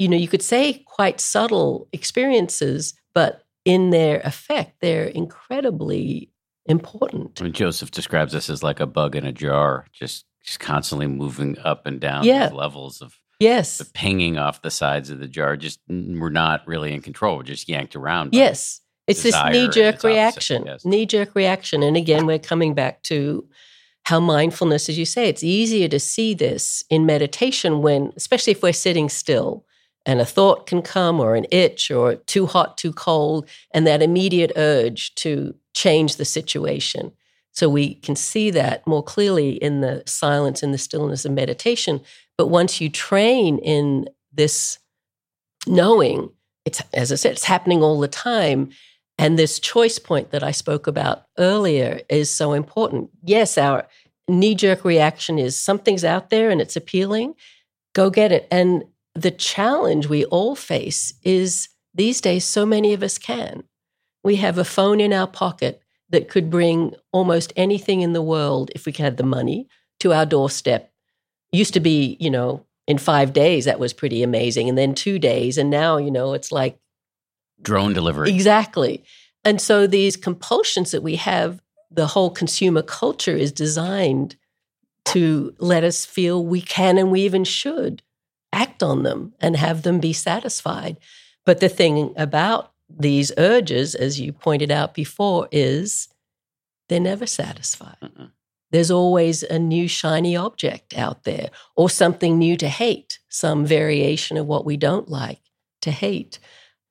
you 0.00 0.08
know, 0.08 0.16
you 0.16 0.26
could 0.26 0.42
say 0.42 0.82
quite 0.84 1.20
subtle 1.20 1.88
experiences, 1.92 2.94
but 3.14 3.44
in 3.64 3.90
their 3.90 4.20
effect, 4.24 4.80
they're 4.80 5.04
incredibly 5.04 6.28
important. 6.66 7.40
I 7.40 7.44
mean, 7.44 7.52
Joseph 7.52 7.92
describes 7.92 8.32
this 8.32 8.50
as 8.50 8.64
like 8.64 8.80
a 8.80 8.86
bug 8.86 9.14
in 9.14 9.24
a 9.24 9.32
jar, 9.32 9.86
just 9.92 10.24
just 10.42 10.58
constantly 10.58 11.06
moving 11.06 11.56
up 11.60 11.86
and 11.86 12.00
down 12.00 12.24
yeah. 12.24 12.50
levels 12.52 13.00
of 13.00 13.14
yes, 13.40 13.78
the 13.78 13.84
pinging 13.84 14.38
off 14.38 14.62
the 14.62 14.70
sides 14.70 15.10
of 15.10 15.18
the 15.18 15.28
jar. 15.28 15.56
Just 15.56 15.80
we're 15.88 16.30
not 16.30 16.66
really 16.66 16.92
in 16.92 17.00
control. 17.02 17.36
We're 17.36 17.42
just 17.44 17.68
yanked 17.68 17.96
around. 17.96 18.34
Yes, 18.34 18.80
It's 19.06 19.22
this 19.22 19.36
knee 19.50 19.68
jerk 19.68 20.02
reaction. 20.02 20.64
yes. 20.66 20.84
Knee 20.84 21.06
jerk 21.06 21.34
reaction. 21.34 21.82
And 21.82 21.96
again, 21.96 22.26
we're 22.26 22.38
coming 22.38 22.74
back 22.74 23.02
to 23.04 23.46
how 24.04 24.20
mindfulness, 24.20 24.88
as 24.88 24.98
you 24.98 25.04
say, 25.06 25.28
it's 25.28 25.42
easier 25.42 25.88
to 25.88 25.98
see 25.98 26.34
this 26.34 26.84
in 26.90 27.06
meditation 27.06 27.80
when, 27.80 28.12
especially 28.16 28.50
if 28.52 28.62
we're 28.62 28.72
sitting 28.72 29.08
still 29.08 29.64
and 30.06 30.20
a 30.20 30.26
thought 30.26 30.66
can 30.66 30.82
come 30.82 31.18
or 31.20 31.34
an 31.34 31.46
itch 31.50 31.90
or 31.90 32.16
too 32.16 32.44
hot, 32.44 32.76
too 32.76 32.92
cold, 32.92 33.48
and 33.72 33.86
that 33.86 34.02
immediate 34.02 34.52
urge 34.56 35.14
to 35.14 35.54
change 35.72 36.16
the 36.16 36.24
situation. 36.26 37.12
So 37.52 37.68
we 37.70 37.94
can 37.94 38.14
see 38.16 38.50
that 38.50 38.86
more 38.86 39.02
clearly 39.02 39.52
in 39.52 39.80
the 39.80 40.02
silence 40.06 40.62
and 40.62 40.74
the 40.74 40.78
stillness 40.78 41.24
of 41.24 41.32
meditation. 41.32 42.02
But 42.36 42.48
once 42.48 42.80
you 42.80 42.88
train 42.88 43.58
in 43.58 44.08
this 44.32 44.78
knowing, 45.66 46.30
it's 46.64 46.82
as 46.92 47.12
I 47.12 47.14
said, 47.16 47.32
it's 47.32 47.44
happening 47.44 47.82
all 47.82 48.00
the 48.00 48.08
time. 48.08 48.70
And 49.16 49.38
this 49.38 49.60
choice 49.60 49.98
point 49.98 50.30
that 50.32 50.42
I 50.42 50.50
spoke 50.50 50.86
about 50.86 51.22
earlier 51.38 52.00
is 52.08 52.30
so 52.30 52.52
important. 52.52 53.10
Yes, 53.22 53.56
our 53.56 53.86
knee 54.28 54.54
jerk 54.54 54.84
reaction 54.84 55.38
is 55.38 55.56
something's 55.56 56.04
out 56.04 56.30
there 56.30 56.50
and 56.50 56.60
it's 56.60 56.76
appealing, 56.76 57.34
go 57.94 58.10
get 58.10 58.32
it. 58.32 58.48
And 58.50 58.84
the 59.14 59.30
challenge 59.30 60.08
we 60.08 60.24
all 60.24 60.56
face 60.56 61.14
is 61.22 61.68
these 61.94 62.20
days, 62.20 62.44
so 62.44 62.66
many 62.66 62.92
of 62.92 63.02
us 63.02 63.18
can. 63.18 63.64
We 64.24 64.36
have 64.36 64.58
a 64.58 64.64
phone 64.64 65.00
in 65.00 65.12
our 65.12 65.28
pocket 65.28 65.80
that 66.10 66.28
could 66.28 66.50
bring 66.50 66.94
almost 67.12 67.52
anything 67.56 68.00
in 68.00 68.12
the 68.12 68.22
world, 68.22 68.70
if 68.74 68.86
we 68.86 68.92
had 68.92 69.16
the 69.16 69.22
money, 69.22 69.68
to 70.00 70.12
our 70.12 70.26
doorstep. 70.26 70.92
Used 71.54 71.74
to 71.74 71.80
be, 71.80 72.16
you 72.20 72.30
know, 72.30 72.64
in 72.86 72.98
five 72.98 73.32
days, 73.32 73.64
that 73.64 73.78
was 73.78 73.92
pretty 73.92 74.22
amazing. 74.22 74.68
And 74.68 74.76
then 74.76 74.94
two 74.94 75.18
days. 75.18 75.56
And 75.56 75.70
now, 75.70 75.96
you 75.96 76.10
know, 76.10 76.34
it's 76.34 76.52
like 76.52 76.78
Drone 77.62 77.92
delivery. 77.92 78.30
Exactly. 78.30 79.04
And 79.44 79.60
so 79.60 79.86
these 79.86 80.16
compulsions 80.16 80.90
that 80.90 81.02
we 81.02 81.16
have, 81.16 81.60
the 81.90 82.08
whole 82.08 82.30
consumer 82.30 82.82
culture 82.82 83.36
is 83.36 83.52
designed 83.52 84.36
to 85.06 85.54
let 85.58 85.84
us 85.84 86.04
feel 86.04 86.44
we 86.44 86.60
can 86.60 86.98
and 86.98 87.10
we 87.10 87.22
even 87.22 87.44
should 87.44 88.02
act 88.52 88.82
on 88.82 89.02
them 89.02 89.34
and 89.40 89.56
have 89.56 89.82
them 89.82 90.00
be 90.00 90.12
satisfied. 90.12 90.96
But 91.44 91.60
the 91.60 91.68
thing 91.68 92.14
about 92.16 92.72
these 92.88 93.32
urges, 93.36 93.94
as 93.94 94.20
you 94.20 94.32
pointed 94.32 94.70
out 94.70 94.94
before, 94.94 95.48
is 95.52 96.08
they're 96.88 97.00
never 97.00 97.26
satisfied. 97.26 97.96
Mm-mm. 98.02 98.30
There's 98.74 98.90
always 98.90 99.44
a 99.44 99.56
new 99.56 99.86
shiny 99.86 100.34
object 100.34 100.98
out 100.98 101.22
there 101.22 101.50
or 101.76 101.88
something 101.88 102.36
new 102.36 102.56
to 102.56 102.68
hate, 102.68 103.20
some 103.28 103.64
variation 103.64 104.36
of 104.36 104.48
what 104.48 104.64
we 104.64 104.76
don't 104.76 105.08
like 105.08 105.38
to 105.82 105.92
hate. 105.92 106.40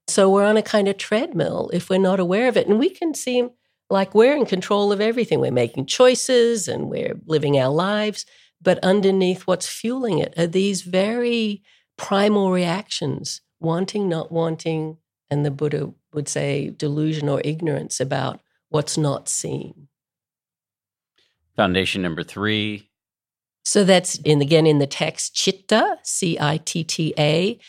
So 0.08 0.30
we're 0.30 0.46
on 0.46 0.56
a 0.56 0.62
kind 0.62 0.88
of 0.88 0.98
treadmill 0.98 1.70
if 1.74 1.90
we're 1.90 2.00
not 2.00 2.22
aware 2.22 2.48
of 2.48 2.56
it. 2.56 2.68
And 2.68 2.80
we 2.80 2.90
can 2.90 3.14
seem 3.14 3.50
like 3.90 4.16
we're 4.16 4.34
in 4.34 4.46
control 4.46 4.94
of 4.94 5.02
everything. 5.02 5.42
We're 5.42 5.52
making 5.52 5.88
choices 5.88 6.70
and 6.70 6.90
we're 6.90 7.20
living 7.26 7.60
our 7.60 7.68
lives. 7.68 8.26
But 8.62 8.80
underneath 8.82 9.42
what's 9.42 9.68
fueling 9.68 10.20
it 10.20 10.34
are 10.38 10.48
these 10.48 10.84
very 10.84 11.64
primal 11.98 12.54
reactions 12.54 13.42
wanting, 13.60 14.08
not 14.08 14.32
wanting, 14.32 15.00
and 15.30 15.46
the 15.46 15.52
Buddha 15.52 15.92
would 16.14 16.30
say 16.30 16.70
delusion 16.70 17.28
or 17.28 17.42
ignorance 17.44 18.00
about 18.00 18.40
what's 18.70 18.98
not 18.98 19.28
seen. 19.28 19.90
Foundation 21.56 22.02
number 22.02 22.24
three. 22.24 22.90
So 23.66 23.84
that's 23.84 24.16
in 24.20 24.42
again 24.42 24.68
in 24.68 24.80
the 24.80 24.88
text 24.88 25.36
chitta, 25.36 25.98
C 26.04 26.38
I 26.40 26.58
T 26.58 26.84
T 26.84 27.14
A. 27.18 27.60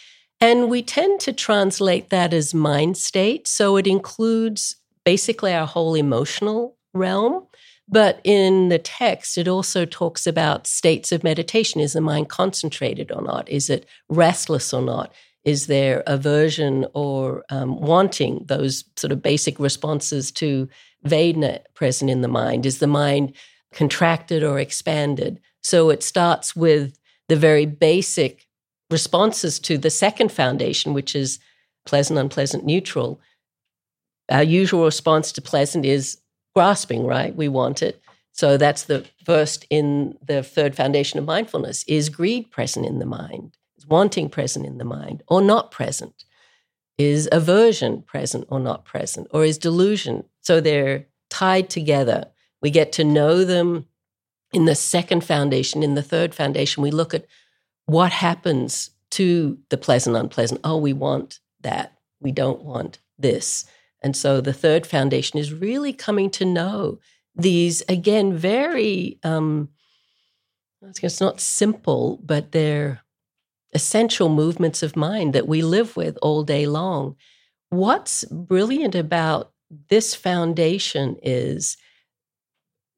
And 0.40 0.68
we 0.68 0.82
tend 0.82 1.20
to 1.20 1.32
translate 1.32 2.10
that 2.10 2.34
as 2.34 2.52
mind 2.52 2.96
state. 2.96 3.46
So 3.46 3.76
it 3.76 3.86
includes 3.86 4.76
basically 5.04 5.54
our 5.54 5.66
whole 5.66 5.94
emotional 5.94 6.76
realm. 6.92 7.46
But 7.88 8.20
in 8.24 8.70
the 8.70 8.78
text, 8.78 9.38
it 9.38 9.46
also 9.46 9.84
talks 9.84 10.26
about 10.26 10.66
states 10.66 11.12
of 11.12 11.22
meditation. 11.22 11.80
Is 11.80 11.92
the 11.92 12.00
mind 12.00 12.28
concentrated 12.28 13.12
or 13.12 13.22
not? 13.22 13.48
Is 13.48 13.68
it 13.68 13.86
restless 14.08 14.72
or 14.72 14.82
not? 14.82 15.12
Is 15.44 15.66
there 15.66 16.02
aversion 16.06 16.86
or 16.94 17.44
um, 17.50 17.78
wanting, 17.78 18.44
those 18.46 18.84
sort 18.96 19.12
of 19.12 19.22
basic 19.22 19.60
responses 19.60 20.32
to 20.32 20.68
Vedana 21.06 21.60
present 21.74 22.10
in 22.10 22.22
the 22.22 22.28
mind? 22.28 22.64
Is 22.64 22.78
the 22.78 22.86
mind 22.86 23.34
contracted 23.74 24.42
or 24.42 24.58
expanded? 24.58 25.40
So 25.62 25.90
it 25.90 26.02
starts 26.02 26.54
with 26.56 26.98
the 27.28 27.36
very 27.36 27.66
basic 27.66 28.46
responses 28.90 29.58
to 29.60 29.78
the 29.78 29.90
second 29.90 30.30
foundation, 30.30 30.94
which 30.94 31.14
is 31.14 31.38
pleasant, 31.86 32.18
unpleasant, 32.18 32.64
neutral. 32.64 33.20
Our 34.30 34.42
usual 34.42 34.84
response 34.84 35.32
to 35.32 35.42
pleasant 35.42 35.84
is 35.84 36.18
grasping, 36.54 37.04
right? 37.04 37.34
We 37.34 37.48
want 37.48 37.82
it. 37.82 38.00
So 38.32 38.56
that's 38.56 38.84
the 38.84 39.06
first 39.24 39.66
in 39.70 40.18
the 40.26 40.42
third 40.42 40.74
foundation 40.74 41.18
of 41.18 41.24
mindfulness 41.24 41.84
is 41.86 42.08
greed 42.08 42.50
present 42.50 42.84
in 42.84 42.98
the 42.98 43.06
mind? 43.06 43.56
Is 43.76 43.86
wanting 43.86 44.28
present 44.28 44.66
in 44.66 44.78
the 44.78 44.84
mind 44.84 45.22
or 45.28 45.40
not 45.40 45.70
present? 45.70 46.24
Is 46.98 47.28
aversion 47.32 48.02
present 48.02 48.46
or 48.48 48.60
not 48.60 48.84
present? 48.84 49.28
Or 49.30 49.44
is 49.44 49.58
delusion? 49.58 50.24
So 50.40 50.60
they're 50.60 51.06
tied 51.30 51.70
together. 51.70 52.26
We 52.64 52.70
get 52.70 52.92
to 52.92 53.04
know 53.04 53.44
them 53.44 53.84
in 54.54 54.64
the 54.64 54.74
second 54.74 55.22
foundation. 55.22 55.82
In 55.82 55.96
the 55.96 56.02
third 56.02 56.34
foundation, 56.34 56.82
we 56.82 56.90
look 56.90 57.12
at 57.12 57.26
what 57.84 58.10
happens 58.10 58.88
to 59.10 59.58
the 59.68 59.76
pleasant, 59.76 60.16
unpleasant. 60.16 60.62
Oh, 60.64 60.78
we 60.78 60.94
want 60.94 61.40
that. 61.60 61.92
We 62.20 62.32
don't 62.32 62.62
want 62.62 63.00
this. 63.18 63.66
And 64.02 64.16
so 64.16 64.40
the 64.40 64.54
third 64.54 64.86
foundation 64.86 65.38
is 65.38 65.52
really 65.52 65.92
coming 65.92 66.30
to 66.30 66.46
know 66.46 67.00
these, 67.36 67.82
again, 67.86 68.34
very, 68.34 69.18
um, 69.22 69.68
it's 70.80 71.20
not 71.20 71.42
simple, 71.42 72.18
but 72.24 72.52
they're 72.52 73.02
essential 73.74 74.30
movements 74.30 74.82
of 74.82 74.96
mind 74.96 75.34
that 75.34 75.46
we 75.46 75.60
live 75.60 75.98
with 75.98 76.16
all 76.22 76.42
day 76.42 76.66
long. 76.66 77.16
What's 77.68 78.24
brilliant 78.24 78.94
about 78.94 79.52
this 79.90 80.14
foundation 80.14 81.16
is 81.22 81.76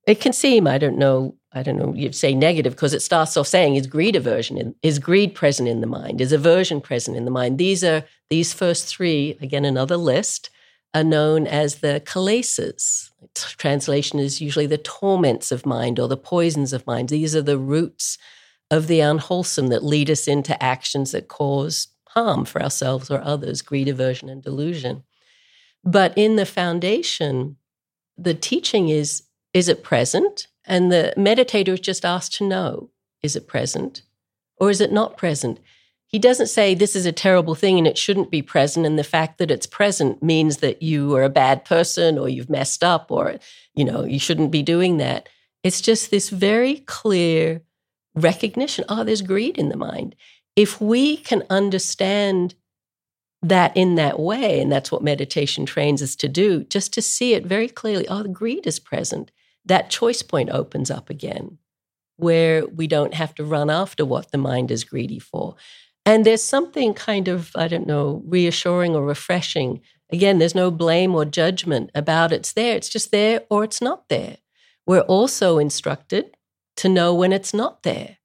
it 0.07 0.21
can 0.21 0.33
seem, 0.33 0.67
I 0.67 0.79
don't 0.79 0.99
know, 0.99 1.35
I 1.53 1.63
don't 1.63 1.77
know, 1.77 1.93
you'd 1.95 2.15
say 2.15 2.35
negative 2.35 2.75
because 2.75 2.95
it 2.95 3.03
starts 3.03 3.37
off 3.37 3.47
saying 3.47 3.75
is 3.75 3.87
greed 3.87 4.15
aversion, 4.15 4.57
in, 4.57 4.75
is 4.83 4.99
greed 4.99 5.35
present 5.35 5.69
in 5.69 5.81
the 5.81 5.87
mind, 5.87 6.21
is 6.21 6.33
aversion 6.33 6.81
present 6.81 7.17
in 7.17 7.25
the 7.25 7.31
mind. 7.31 7.59
These 7.59 7.83
are 7.83 8.05
these 8.31 8.53
first 8.53 8.87
three, 8.87 9.37
again, 9.41 9.65
another 9.65 9.97
list, 9.97 10.51
are 10.95 11.05
known 11.05 11.47
as 11.47 11.77
the 11.77 12.01
kilesas. 12.07 13.11
Translation 13.35 14.19
is 14.19 14.41
usually 14.41 14.67
the 14.67 14.79
torments 14.79 15.53
of 15.53 15.67
mind 15.67 15.99
or 15.99 16.09
the 16.09 16.17
poisons 16.17 16.73
of 16.73 16.87
mind. 16.87 17.09
These 17.09 17.35
are 17.37 17.43
the 17.43 17.59
roots 17.59 18.17
of 18.71 18.87
the 18.87 19.01
unwholesome 19.01 19.69
that 19.69 19.85
lead 19.85 20.09
us 20.09 20.27
into 20.27 20.61
actions 20.63 21.13
that 21.13 21.29
cause 21.29 21.89
harm 22.11 22.45
for 22.45 22.63
ourselves 22.63 23.11
or 23.11 23.21
others, 23.21 23.61
greed, 23.61 23.89
aversion, 23.89 24.29
and 24.29 24.43
delusion. 24.43 25.03
But 25.85 26.17
in 26.17 26.37
the 26.37 26.47
foundation, 26.47 27.57
the 28.17 28.35
teaching 28.35 28.89
is 28.89 29.26
is 29.57 29.69
it 29.71 29.83
present? 29.83 30.49
And 30.67 30.93
the 30.93 31.15
meditator 31.17 31.69
is 31.69 31.81
just 31.81 32.05
asked 32.05 32.35
to 32.35 32.47
know 32.47 32.91
is 33.23 33.37
it 33.37 33.49
present 33.49 34.03
or 34.59 34.69
is 34.69 34.83
it 34.83 34.93
not 34.93 35.17
present? 35.17 35.59
He 36.07 36.19
doesn't 36.19 36.49
say 36.49 36.75
this 36.75 36.95
is 36.95 37.07
a 37.07 37.11
terrible 37.13 37.55
thing 37.55 37.79
and 37.79 37.87
it 37.87 37.97
shouldn't 37.97 38.31
be 38.31 38.43
present. 38.43 38.85
And 38.85 38.99
the 38.99 39.03
fact 39.03 39.39
that 39.39 39.51
it's 39.51 39.67
present 39.67 40.23
means 40.23 40.59
that 40.59 40.83
you 40.83 41.17
are 41.17 41.23
a 41.23 41.31
bad 41.31 41.65
person 41.65 42.19
or 42.19 42.29
you've 42.29 42.51
messed 42.51 42.85
up 42.85 43.11
or, 43.11 43.37
you 43.75 43.85
know, 43.85 44.05
you 44.05 44.19
shouldn't 44.19 44.51
be 44.51 44.63
doing 44.63 44.99
that. 44.99 45.27
It's 45.65 45.81
just 45.81 46.11
this 46.11 46.29
very 46.29 46.81
clear 46.81 47.63
recognition 48.15 48.85
oh, 48.91 49.05
there's 49.05 49.23
greed 49.23 49.57
in 49.57 49.71
the 49.71 49.77
mind. 49.77 50.15
If 50.55 50.83
we 50.83 51.17
can 51.17 51.45
understand 51.49 52.55
that 53.43 53.75
in 53.75 53.95
that 53.95 54.19
way, 54.21 54.61
and 54.61 54.71
that's 54.71 54.93
what 54.93 55.03
meditation 55.03 55.65
trains 55.65 56.03
us 56.03 56.15
to 56.17 56.29
do, 56.29 56.65
just 56.65 56.93
to 56.93 57.03
see 57.03 57.33
it 57.33 57.47
very 57.47 57.69
clearly 57.69 58.07
oh, 58.09 58.23
the 58.23 58.29
greed 58.29 58.67
is 58.67 58.79
present, 58.79 59.31
that 59.67 59.91
choice 59.91 60.23
point 60.23 60.51
opens 60.51 60.91
up 60.91 61.11
again 61.11 61.59
where 62.17 62.67
we 62.67 62.87
don't 62.87 63.15
have 63.15 63.35
to 63.35 63.45
run 63.45 63.69
after 63.69 64.05
what 64.05 64.31
the 64.31 64.39
mind 64.39 64.71
is 64.71 64.85
greedy 64.85 65.19
for. 65.19 65.55
And 66.07 66.25
there's 66.25 66.43
something 66.43 66.95
kind 66.95 67.29
of, 67.29 67.51
I 67.55 67.69
don't 67.69 67.87
know, 67.87 68.23
reassuring 68.27 68.95
or 68.95 69.05
refreshing. 69.05 69.83
Again, 70.11 70.39
there's 70.39 70.55
no 70.55 70.71
blame 70.71 71.15
or 71.15 71.25
judgment 71.25 71.91
about 71.95 72.33
it's 72.33 72.53
there. 72.53 72.77
It's 72.77 72.89
just 72.89 73.11
there 73.11 73.43
or 73.51 73.65
it's 73.65 73.83
not 73.83 74.09
there. 74.09 74.39
We're 74.87 75.01
also 75.01 75.59
instructed 75.59 76.37
to 76.77 76.89
know 76.89 77.13
when 77.15 77.33
it's 77.33 77.53
not 77.53 77.83
there 77.83 78.19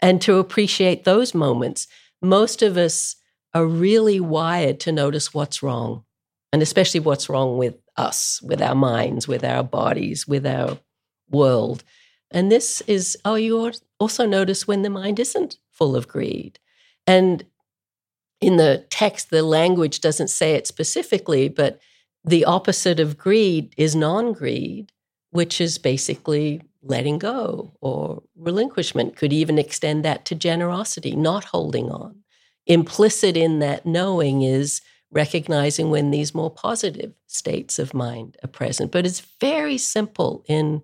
and 0.00 0.22
to 0.22 0.36
appreciate 0.36 1.04
those 1.04 1.34
moments. 1.34 1.88
Most 2.22 2.62
of 2.62 2.76
us 2.76 3.16
are 3.52 3.66
really 3.66 4.20
wired 4.20 4.78
to 4.80 4.92
notice 4.92 5.34
what's 5.34 5.62
wrong, 5.62 6.04
and 6.52 6.62
especially 6.62 7.00
what's 7.00 7.28
wrong 7.28 7.58
with 7.58 7.81
us, 7.96 8.40
with 8.42 8.60
our 8.62 8.74
minds, 8.74 9.28
with 9.28 9.44
our 9.44 9.62
bodies, 9.62 10.26
with 10.26 10.46
our 10.46 10.78
world. 11.30 11.84
And 12.30 12.50
this 12.50 12.80
is, 12.82 13.16
oh, 13.24 13.34
you 13.34 13.72
also 14.00 14.26
notice 14.26 14.66
when 14.66 14.82
the 14.82 14.90
mind 14.90 15.20
isn't 15.20 15.58
full 15.70 15.94
of 15.96 16.08
greed. 16.08 16.58
And 17.06 17.44
in 18.40 18.56
the 18.56 18.84
text, 18.90 19.30
the 19.30 19.42
language 19.42 20.00
doesn't 20.00 20.28
say 20.28 20.54
it 20.54 20.66
specifically, 20.66 21.48
but 21.48 21.80
the 22.24 22.44
opposite 22.44 23.00
of 23.00 23.18
greed 23.18 23.74
is 23.76 23.94
non 23.94 24.32
greed, 24.32 24.92
which 25.30 25.60
is 25.60 25.78
basically 25.78 26.62
letting 26.82 27.18
go 27.18 27.72
or 27.80 28.22
relinquishment. 28.36 29.16
Could 29.16 29.32
even 29.32 29.58
extend 29.58 30.04
that 30.04 30.24
to 30.26 30.34
generosity, 30.34 31.14
not 31.14 31.44
holding 31.44 31.90
on. 31.90 32.22
Implicit 32.66 33.36
in 33.36 33.58
that 33.58 33.84
knowing 33.84 34.42
is 34.42 34.80
recognizing 35.12 35.90
when 35.90 36.10
these 36.10 36.34
more 36.34 36.50
positive 36.50 37.12
states 37.26 37.78
of 37.78 37.94
mind 37.94 38.36
are 38.42 38.48
present. 38.48 38.90
But 38.90 39.06
it's 39.06 39.20
very 39.40 39.78
simple 39.78 40.44
in 40.48 40.82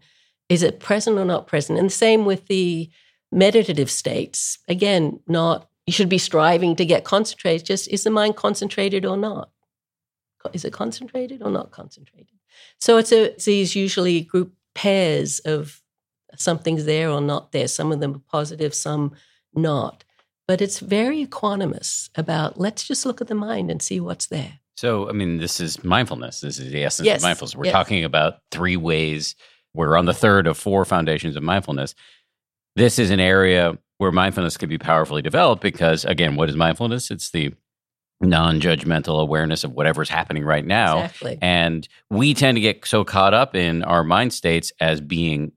is 0.49 0.63
it 0.63 0.81
present 0.81 1.19
or 1.19 1.25
not 1.25 1.47
present? 1.47 1.79
And 1.79 1.89
the 1.89 1.95
same 1.95 2.25
with 2.25 2.47
the 2.47 2.91
meditative 3.31 3.91
states. 3.91 4.59
Again, 4.69 5.21
not 5.27 5.69
you 5.87 5.93
should 5.93 6.09
be 6.09 6.19
striving 6.19 6.77
to 6.77 6.85
get 6.85 7.05
concentrated, 7.05 7.67
just 7.67 7.89
is 7.89 8.05
the 8.05 8.11
mind 8.11 8.37
concentrated 8.37 9.07
or 9.07 9.17
not? 9.17 9.51
Is 10.53 10.65
it 10.65 10.73
concentrated 10.73 11.43
or 11.43 11.51
not 11.51 11.71
concentrated? 11.71 12.39
So 12.79 12.99
it's, 12.99 13.13
a, 13.13 13.33
it's 13.33 13.47
these 13.47 13.75
usually 13.75 14.21
group 14.21 14.53
pairs 14.75 15.39
of 15.41 15.83
something's 16.37 16.85
there 16.85 17.11
or 17.11 17.21
not 17.21 17.53
there. 17.53 17.69
Some 17.69 17.91
of 17.91 18.01
them 18.01 18.15
are 18.15 18.23
positive, 18.31 18.75
some 18.75 19.15
not. 19.55 20.05
But 20.49 20.61
it's 20.63 20.81
very 20.81 21.25
equanimous 21.25 22.09
about 22.17 22.59
let's 22.59 22.83
just 22.89 23.05
look 23.07 23.21
at 23.21 23.29
the 23.29 23.35
mind 23.35 23.71
and 23.71 23.81
see 23.83 24.01
what's 24.01 24.27
there. 24.27 24.55
So, 24.79 25.09
I 25.09 25.13
mean, 25.13 25.37
this 25.39 25.61
is 25.61 25.85
mindfulness. 25.85 26.41
This 26.41 26.59
is 26.59 26.73
the 26.73 26.85
essence 26.85 27.07
Yes. 27.07 27.19
of 27.21 27.23
mindfulness. 27.25 27.55
We're 27.55 27.67
Yes. 27.67 27.73
talking 27.73 28.05
about 28.05 28.39
three 28.51 28.77
ways. 28.77 29.35
We're 29.75 29.97
on 29.97 30.07
the 30.07 30.15
third 30.15 30.47
of 30.47 30.57
four 30.57 30.85
foundations 30.85 31.37
of 31.37 31.43
mindfulness. 31.43 31.95
This 32.77 32.99
is 32.99 33.11
an 33.11 33.21
area 33.21 33.77
where 33.99 34.11
mindfulness 34.13 34.57
could 34.57 34.69
be 34.69 34.79
powerfully 34.79 35.21
developed 35.21 35.63
because, 35.63 36.05
again, 36.05 36.37
what 36.37 36.49
is 36.49 36.57
mindfulness? 36.57 37.11
It's 37.11 37.31
the 37.31 37.53
non 38.21 38.61
judgmental 38.61 39.21
awareness 39.21 39.65
of 39.65 39.73
whatever's 39.73 40.09
happening 40.09 40.45
right 40.45 40.65
now. 40.65 40.99
Exactly. 41.05 41.39
And 41.43 41.87
we 42.11 42.33
tend 42.35 42.57
to 42.57 42.61
get 42.61 42.87
so 42.87 43.05
caught 43.05 43.35
up 43.35 43.55
in 43.55 43.83
our 43.83 44.03
mind 44.05 44.33
states 44.33 44.73
as 44.81 45.01
being 45.01 45.53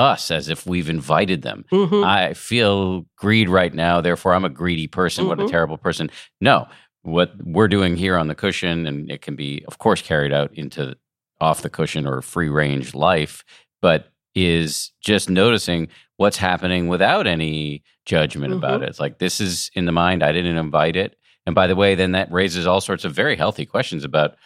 us, 0.00 0.30
as 0.30 0.48
if 0.48 0.66
we've 0.66 0.88
invited 0.88 1.42
them. 1.42 1.64
Mhm. 1.70 2.04
I 2.04 2.34
feel 2.34 3.06
greed 3.16 3.48
right 3.48 3.72
now, 3.72 4.00
therefore 4.00 4.34
I'm 4.34 4.44
a 4.44 4.48
greedy 4.48 4.86
person. 4.88 5.28
What 5.28 5.38
a 5.38 5.44
Mhm. 5.44 5.50
terrible 5.50 5.76
person. 5.76 6.10
No, 6.40 6.66
what 7.02 7.32
we're 7.44 7.68
doing 7.68 7.96
here 7.96 8.16
on 8.16 8.26
the 8.28 8.34
cushion, 8.34 8.86
and 8.86 9.10
it 9.10 9.22
can 9.22 9.36
be, 9.36 9.62
of 9.68 9.78
course, 9.78 10.02
carried 10.02 10.32
out 10.32 10.50
into 10.54 10.96
off 11.40 11.62
the 11.62 11.70
cushion 11.70 12.06
or 12.06 12.20
free 12.20 12.48
range 12.48 12.94
life, 12.94 13.44
but 13.80 14.10
is 14.34 14.92
just 15.00 15.30
noticing 15.30 15.88
what's 16.16 16.36
happening 16.36 16.86
without 16.88 17.26
any 17.26 17.82
judgment 18.04 18.52
about 18.52 18.80
Mhm. 18.80 18.84
it. 18.84 18.88
It's 18.90 19.00
like 19.00 19.18
this 19.18 19.40
is 19.40 19.70
in 19.74 19.86
the 19.86 19.92
mind. 19.92 20.22
I 20.22 20.32
didn't 20.32 20.56
invite 20.56 20.96
it. 20.96 21.16
And 21.46 21.54
by 21.54 21.66
the 21.66 21.74
way, 21.76 21.94
then 21.94 22.12
that 22.12 22.30
raises 22.30 22.66
all 22.66 22.80
sorts 22.82 23.04
of 23.06 23.12
very 23.14 23.36
healthy 23.36 23.64
questions 23.64 24.04
about 24.04 24.36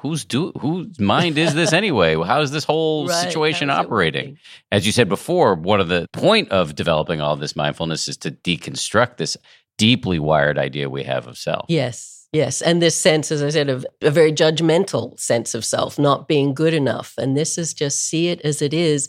who's 0.00 0.24
do 0.24 0.52
whose 0.60 0.98
mind 1.00 1.38
is 1.38 1.54
this 1.54 1.72
anyway? 1.72 2.14
How 2.24 2.40
is 2.40 2.50
this 2.50 2.64
whole 2.64 3.06
Right. 3.08 3.24
situation 3.24 3.70
operating? 3.70 4.38
as 4.72 4.86
you 4.86 4.92
said 4.92 5.08
before, 5.08 5.54
one 5.54 5.80
of 5.80 5.88
the 5.88 6.06
point 6.12 6.50
of 6.50 6.74
developing 6.74 7.20
all 7.20 7.36
this 7.36 7.54
mindfulness 7.56 8.08
is 8.08 8.16
to 8.18 8.30
deconstruct 8.30 9.16
this 9.18 9.36
deeply 9.78 10.18
wired 10.18 10.58
idea 10.58 10.88
we 10.88 11.02
have 11.04 11.26
of 11.26 11.36
self. 11.36 11.66
Yes, 11.68 12.26
yes. 12.32 12.62
And 12.62 12.80
this 12.80 12.96
sense, 12.96 13.30
as 13.30 13.42
I 13.42 13.50
said, 13.50 13.68
of 13.68 13.84
a 14.02 14.10
very 14.10 14.32
judgmental 14.32 15.18
sense 15.20 15.54
of 15.54 15.64
self, 15.64 15.98
not 15.98 16.26
being 16.28 16.54
good 16.54 16.72
enough. 16.74 17.14
And 17.18 17.36
this 17.36 17.58
is 17.58 17.74
just 17.74 18.06
see 18.08 18.28
it 18.28 18.40
as 18.42 18.62
it 18.62 18.72
is. 18.72 19.08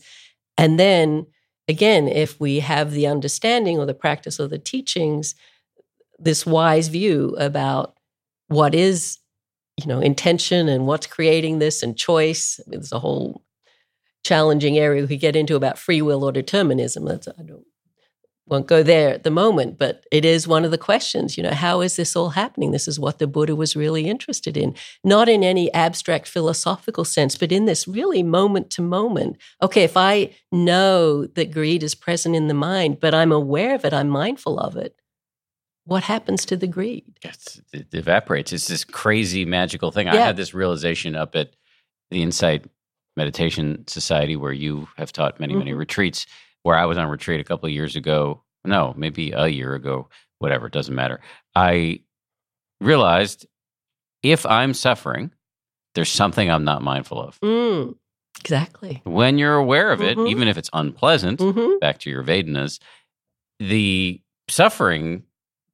And 0.58 0.80
then 0.80 1.26
again, 1.70 2.08
if 2.08 2.40
we 2.40 2.60
have 2.60 2.92
the 2.92 3.08
understanding 3.08 3.80
or 3.80 3.86
the 3.86 3.94
practice 3.94 4.40
or 4.40 4.48
the 4.48 4.60
teachings, 4.60 5.36
this 6.20 6.46
wise 6.46 6.88
view 6.88 7.36
about 7.40 7.96
what 8.48 8.74
is, 8.74 9.20
you 9.78 9.88
know, 9.88 10.00
intention 10.00 10.68
and 10.68 10.88
what's 10.88 11.08
creating 11.08 11.60
this 11.60 11.84
and 11.84 11.98
choice. 11.98 12.60
There's 12.68 12.92
a 12.92 13.00
whole 13.00 13.44
challenging 14.24 14.78
area 14.78 15.02
we 15.02 15.08
could 15.08 15.20
get 15.20 15.36
into 15.36 15.56
about 15.56 15.78
free 15.78 16.02
will 16.02 16.24
or 16.24 16.32
determinism. 16.32 17.06
That's 17.06 17.28
I 17.28 17.44
don't 17.44 17.66
won't 18.48 18.68
go 18.68 18.82
there 18.82 19.10
at 19.10 19.24
the 19.24 19.32
moment, 19.32 19.78
but 19.78 20.06
it 20.12 20.24
is 20.24 20.48
one 20.48 20.64
of 20.64 20.72
the 20.72 20.78
questions. 20.78 21.38
You 21.38 21.44
know, 21.44 21.52
how 21.52 21.82
is 21.82 21.98
this 21.98 22.16
all 22.16 22.30
happening? 22.30 22.72
This 22.72 22.88
is 22.88 23.00
what 23.00 23.20
the 23.20 23.28
Buddha 23.28 23.56
was 23.56 23.76
really 23.76 24.08
interested 24.08 24.56
in, 24.56 24.74
not 25.04 25.28
in 25.28 25.44
any 25.44 25.72
abstract 25.74 26.28
philosophical 26.28 27.04
sense, 27.04 27.38
but 27.38 27.52
in 27.52 27.66
this 27.66 27.88
really 27.88 28.24
moment 28.24 28.70
to 28.72 28.82
moment. 28.82 29.38
Okay, 29.62 29.84
if 29.84 29.98
I 29.98 30.32
know 30.52 31.26
that 31.28 31.52
greed 31.52 31.84
is 31.84 31.94
present 31.94 32.36
in 32.36 32.48
the 32.48 32.54
mind, 32.54 33.00
but 33.00 33.14
I'm 33.14 33.32
aware 33.32 33.76
of 33.76 33.84
it, 33.84 33.94
I'm 33.94 34.10
mindful 34.10 34.60
of 34.60 34.78
it, 34.78 34.96
what 35.88 36.04
happens 36.04 36.46
to 36.46 36.58
the 36.58 36.68
greed? 36.68 37.06
It's, 37.24 37.62
it 37.74 37.88
evaporates. 37.94 38.52
It's 38.52 38.68
this 38.68 38.84
crazy 38.84 39.46
magical 39.46 39.92
thing. 39.92 40.08
I 40.10 40.18
had 40.18 40.36
this 40.38 40.54
realization 40.54 41.16
up 41.16 41.36
at 41.36 41.52
the 42.12 42.22
Insight 42.22 42.66
Meditation 43.16 43.88
Society 43.88 44.36
where 44.36 44.52
you 44.52 44.88
have 44.98 45.12
taught 45.14 45.40
many, 45.40 45.56
many 45.56 45.72
Mhm. 45.72 45.78
retreats, 45.78 46.26
where 46.64 46.78
I 46.78 46.86
was 46.86 46.98
on 46.98 47.08
retreat 47.08 47.40
a 47.40 47.44
couple 47.46 47.68
of 47.68 47.74
years 47.74 47.96
ago. 47.96 48.44
No, 48.66 48.94
maybe 48.98 49.32
a 49.32 49.48
year 49.48 49.74
ago, 49.76 50.10
whatever, 50.40 50.68
it 50.68 50.74
doesn't 50.74 50.94
matter. 50.94 51.22
I 51.56 52.02
realized 52.82 53.48
if 54.24 54.46
I'm 54.46 54.74
suffering, 54.74 55.32
there's 55.96 56.12
something 56.12 56.52
I'm 56.52 56.64
not 56.66 56.82
mindful 56.82 57.22
of. 57.22 57.40
Mm, 57.40 57.96
exactly. 58.40 59.02
When 59.06 59.38
you're 59.38 59.56
aware 59.56 59.92
of 59.92 60.02
it, 60.02 60.18
Mhm. 60.18 60.30
even 60.30 60.48
if 60.50 60.58
it's 60.58 60.70
unpleasant, 60.74 61.40
hmm 61.40 61.78
back 61.80 62.00
to 62.00 62.10
your 62.10 62.24
Vedanas, 62.24 62.80
the 63.60 64.22
suffering 64.50 65.24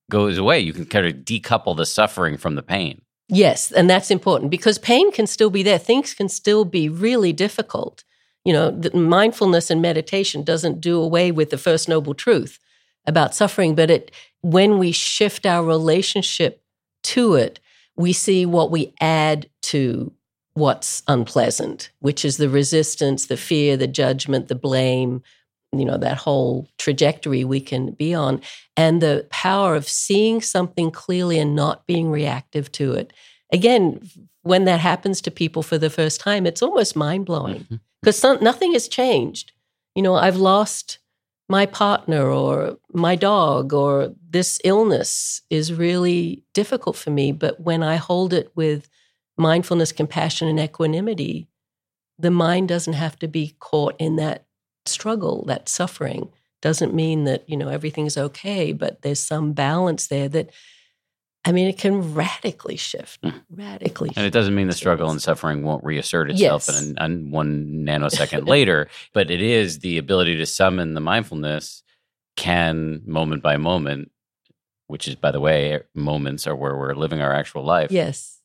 goes 0.09 0.37
away. 0.37 0.59
You 0.59 0.73
can 0.73 0.85
kind 0.85 1.05
of 1.05 1.13
decouple 1.23 1.75
the 1.75 1.85
suffering 1.85 2.37
from 2.37 2.55
the 2.55 2.63
pain. 2.63 3.01
Yes, 3.29 3.71
and 3.71 3.89
that's 3.89 4.11
important 4.11 4.51
because 4.51 4.77
pain 4.77 5.11
can 5.11 5.27
still 5.27 5.49
be 5.49 5.63
there. 5.63 5.77
Things 5.77 6.13
can 6.13 6.29
still 6.29 6.65
be 6.65 6.89
really 6.89 7.33
difficult. 7.33 8.03
You 8.45 8.53
know, 8.53 8.81
mindfulness 8.93 9.71
and 9.71 9.81
meditation 9.81 10.43
doesn't 10.43 10.81
do 10.81 11.01
away 11.01 11.31
with 11.31 11.49
the 11.49 11.57
first 11.57 11.87
noble 11.87 12.13
truth 12.13 12.59
about 13.05 13.33
suffering, 13.33 13.75
but 13.75 13.89
it 13.89 14.11
when 14.41 14.77
we 14.77 14.91
shift 14.91 15.45
our 15.45 15.63
relationship 15.63 16.61
to 17.03 17.35
it, 17.35 17.59
we 17.95 18.11
see 18.11 18.45
what 18.45 18.71
we 18.71 18.93
add 18.99 19.49
to 19.61 20.11
what's 20.53 21.01
unpleasant, 21.07 21.91
which 21.99 22.23
is 22.25 22.37
the 22.37 22.49
resistance, 22.49 23.27
the 23.27 23.37
fear, 23.37 23.77
the 23.77 23.87
judgment, 23.87 24.47
the 24.47 24.55
blame, 24.55 25.23
you 25.79 25.85
know, 25.85 25.97
that 25.97 26.17
whole 26.17 26.67
trajectory 26.77 27.43
we 27.43 27.59
can 27.61 27.91
be 27.91 28.13
on. 28.13 28.41
And 28.77 29.01
the 29.01 29.27
power 29.29 29.75
of 29.75 29.87
seeing 29.87 30.41
something 30.41 30.91
clearly 30.91 31.39
and 31.39 31.55
not 31.55 31.85
being 31.87 32.09
reactive 32.09 32.71
to 32.73 32.93
it. 32.93 33.13
Again, 33.51 34.09
when 34.41 34.65
that 34.65 34.79
happens 34.79 35.21
to 35.21 35.31
people 35.31 35.63
for 35.63 35.77
the 35.77 35.89
first 35.89 36.19
time, 36.19 36.45
it's 36.45 36.61
almost 36.61 36.95
mind 36.95 37.25
blowing 37.25 37.65
Mhm. 37.69 37.79
because 38.01 38.23
nothing 38.41 38.73
has 38.73 38.87
changed. 38.87 39.51
You 39.95 40.01
know, 40.01 40.15
I've 40.15 40.37
lost 40.37 40.99
my 41.49 41.65
partner 41.65 42.29
or 42.29 42.77
my 42.93 43.15
dog 43.15 43.73
or 43.73 44.13
this 44.29 44.59
illness 44.63 45.41
is 45.49 45.73
really 45.73 46.43
difficult 46.53 46.95
for 46.95 47.11
me. 47.11 47.31
But 47.31 47.59
when 47.59 47.83
I 47.83 47.97
hold 47.97 48.33
it 48.33 48.51
with 48.55 48.89
mindfulness, 49.37 49.91
compassion, 49.91 50.47
and 50.47 50.59
equanimity, 50.59 51.47
the 52.17 52.31
mind 52.31 52.69
doesn't 52.69 52.93
have 52.93 53.17
to 53.19 53.27
be 53.27 53.55
caught 53.59 53.95
in 53.99 54.15
that 54.15 54.45
struggle, 54.85 55.45
that 55.45 55.69
suffering. 55.69 56.29
Doesn't 56.61 56.93
mean 56.93 57.25
that, 57.25 57.47
you 57.49 57.57
know, 57.57 57.67
everything's 57.67 58.17
okay, 58.17 58.71
but 58.71 59.01
there's 59.01 59.19
some 59.19 59.51
balance 59.53 60.07
there 60.07 60.29
that, 60.29 60.49
I 61.45 61.51
mean, 61.51 61.67
it 61.67 61.77
can 61.77 62.13
radically 62.13 62.77
shift, 62.77 63.19
hmm. 63.21 63.31
radically 63.49 64.11
And 64.15 64.25
it 64.25 64.31
doesn't 64.31 64.55
mean 64.55 64.67
the 64.67 64.73
struggle 64.73 65.09
and 65.09 65.21
suffering 65.21 65.63
won't 65.63 65.83
reassert 65.83 66.31
itself 66.31 66.67
Yes. 66.69 66.81
in, 66.81 66.97
in 67.01 67.31
one 67.31 67.85
nanosecond 67.85 68.47
later, 68.47 68.87
but 69.13 69.29
it 69.29 69.41
is 69.41 69.79
the 69.79 69.97
ability 69.97 70.37
to 70.37 70.45
summon 70.45 70.93
the 70.93 71.01
mindfulness 71.01 71.83
can 72.37 73.01
moment 73.05 73.43
by 73.43 73.57
moment, 73.57 74.11
which 74.87 75.07
is, 75.09 75.15
by 75.15 75.31
the 75.31 75.41
way, 75.41 75.81
moments 75.93 76.47
are 76.47 76.55
where 76.55 76.77
we're 76.77 76.95
living 76.95 77.21
our 77.21 77.33
actual 77.33 77.63
life, 77.65 77.91
Yes. 77.91 78.39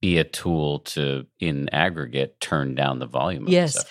be 0.00 0.16
a 0.16 0.24
tool 0.24 0.78
to, 0.80 1.26
in 1.38 1.68
aggregate, 1.68 2.40
turn 2.40 2.74
down 2.74 2.98
the 2.98 3.06
volume 3.06 3.44
Yes. 3.46 3.84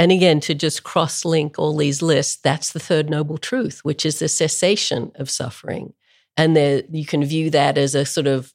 And 0.00 0.10
again, 0.10 0.40
to 0.40 0.54
just 0.54 0.82
cross 0.82 1.26
link 1.26 1.58
all 1.58 1.76
these 1.76 2.00
lists, 2.00 2.36
that's 2.42 2.72
the 2.72 2.80
third 2.80 3.10
noble 3.10 3.36
truth, 3.36 3.80
which 3.82 4.06
is 4.06 4.18
the 4.18 4.28
cessation 4.28 5.12
of 5.16 5.28
suffering. 5.28 5.92
And 6.38 6.56
there, 6.56 6.84
you 6.90 7.04
can 7.04 7.22
view 7.22 7.50
that 7.50 7.76
as 7.76 7.94
a 7.94 8.06
sort 8.06 8.26
of 8.26 8.54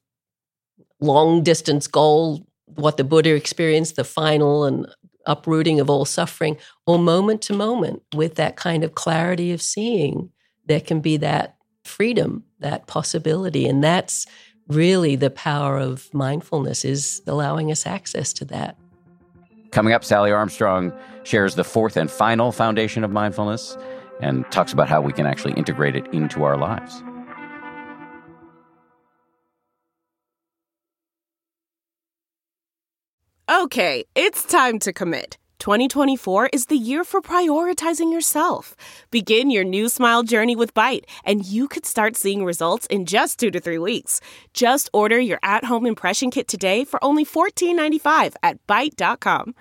long 0.99 1.43
distance 1.43 1.85
goal, 1.85 2.47
what 2.65 2.97
the 2.97 3.03
Buddha 3.03 3.35
experienced, 3.35 3.95
the 3.95 4.03
final 4.03 4.63
and 4.65 4.87
uprooting 5.27 5.79
of 5.79 5.87
all 5.87 6.03
suffering, 6.03 6.57
or 6.87 6.97
moment 6.97 7.43
to 7.43 7.53
moment 7.53 8.01
with 8.15 8.35
that 8.35 8.55
kind 8.55 8.83
of 8.83 8.95
clarity 8.95 9.51
of 9.51 9.61
seeing, 9.61 10.31
there 10.65 10.81
can 10.81 10.99
be 10.99 11.15
that 11.17 11.57
freedom, 11.83 12.43
that 12.57 12.87
possibility. 12.87 13.67
And 13.67 13.83
that's 13.83 14.25
really 14.67 15.15
the 15.15 15.29
power 15.29 15.77
of 15.77 16.11
mindfulness 16.11 16.83
is 16.83 17.21
allowing 17.27 17.69
us 17.71 17.85
access 17.85 18.33
to 18.33 18.45
that. 18.45 18.77
Coming 19.69 19.93
up, 19.93 20.03
Sally 20.03 20.31
Armstrong 20.31 20.91
shares 21.26 21.55
the 21.55 21.63
fourth 21.63 21.97
and 21.97 22.09
final 22.09 22.51
foundation 22.51 23.03
of 23.03 23.11
mindfulness 23.11 23.78
and 24.21 24.49
talks 24.51 24.71
about 24.71 24.88
how 24.88 25.01
we 25.01 25.11
can 25.11 25.26
actually 25.26 25.53
integrate 25.53 25.95
it 25.95 26.07
into 26.13 26.43
our 26.43 26.57
lives. 26.57 27.03
Okay, 33.47 34.05
it's 34.15 34.43
time 34.43 34.80
to 34.80 34.93
commit. 34.93 35.38
2024 35.59 36.49
is 36.53 36.67
the 36.67 36.76
year 36.76 37.03
for 37.03 37.21
prioritizing 37.21 38.11
yourself. 38.11 38.76
Begin 39.09 39.49
your 39.49 39.63
new 39.63 39.89
smile 39.89 40.23
journey 40.23 40.55
with 40.55 40.73
Byte, 40.73 41.05
and 41.23 41.45
you 41.45 41.67
could 41.67 41.86
start 41.86 42.15
seeing 42.15 42.45
results 42.45 42.86
in 42.88 43.05
just 43.05 43.39
two 43.39 43.49
to 43.51 43.59
three 43.59 43.78
weeks. 43.78 44.21
Just 44.53 44.89
order 44.93 45.19
your 45.19 45.39
at 45.41 45.65
home 45.65 45.86
impression 45.86 46.30
kit 46.30 46.47
today 46.47 46.84
for 46.86 47.03
only 47.03 47.26
$14.95 47.26 48.36
at 48.43 48.65
Byte.com. 48.67 49.55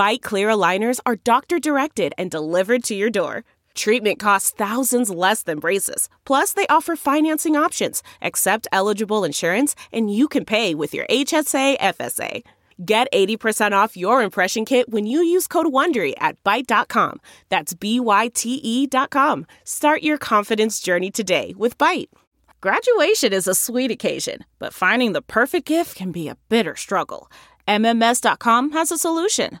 Byte 0.00 0.22
clear 0.22 0.48
aligners 0.48 0.98
are 1.04 1.16
doctor 1.16 1.58
directed 1.58 2.14
and 2.16 2.30
delivered 2.30 2.82
to 2.84 2.94
your 2.94 3.10
door. 3.10 3.44
Treatment 3.74 4.18
costs 4.18 4.48
thousands 4.48 5.10
less 5.10 5.42
than 5.42 5.58
braces. 5.58 6.08
Plus, 6.24 6.54
they 6.54 6.66
offer 6.68 6.96
financing 6.96 7.54
options, 7.54 8.02
accept 8.22 8.66
eligible 8.72 9.24
insurance, 9.24 9.74
and 9.92 10.10
you 10.10 10.26
can 10.26 10.46
pay 10.46 10.74
with 10.74 10.94
your 10.94 11.06
HSA 11.08 11.78
FSA. 11.78 12.42
Get 12.82 13.12
80% 13.12 13.72
off 13.72 13.94
your 13.94 14.22
impression 14.22 14.64
kit 14.64 14.88
when 14.88 15.04
you 15.04 15.22
use 15.22 15.46
code 15.46 15.66
WONDERY 15.66 16.14
at 16.16 16.42
Byte.com. 16.44 17.20
That's 17.50 17.74
B-Y-T-E 17.74 18.86
dot 18.86 19.10
com. 19.10 19.44
Start 19.64 20.02
your 20.02 20.16
confidence 20.16 20.80
journey 20.80 21.10
today 21.10 21.52
with 21.58 21.76
Byte. 21.76 22.08
Graduation 22.62 23.34
is 23.34 23.46
a 23.46 23.54
sweet 23.54 23.90
occasion, 23.90 24.46
but 24.58 24.72
finding 24.72 25.12
the 25.12 25.20
perfect 25.20 25.66
gift 25.66 25.94
can 25.94 26.10
be 26.10 26.26
a 26.26 26.38
bitter 26.48 26.74
struggle. 26.74 27.30
MMS.com 27.68 28.72
has 28.72 28.90
a 28.90 28.96
solution. 28.96 29.60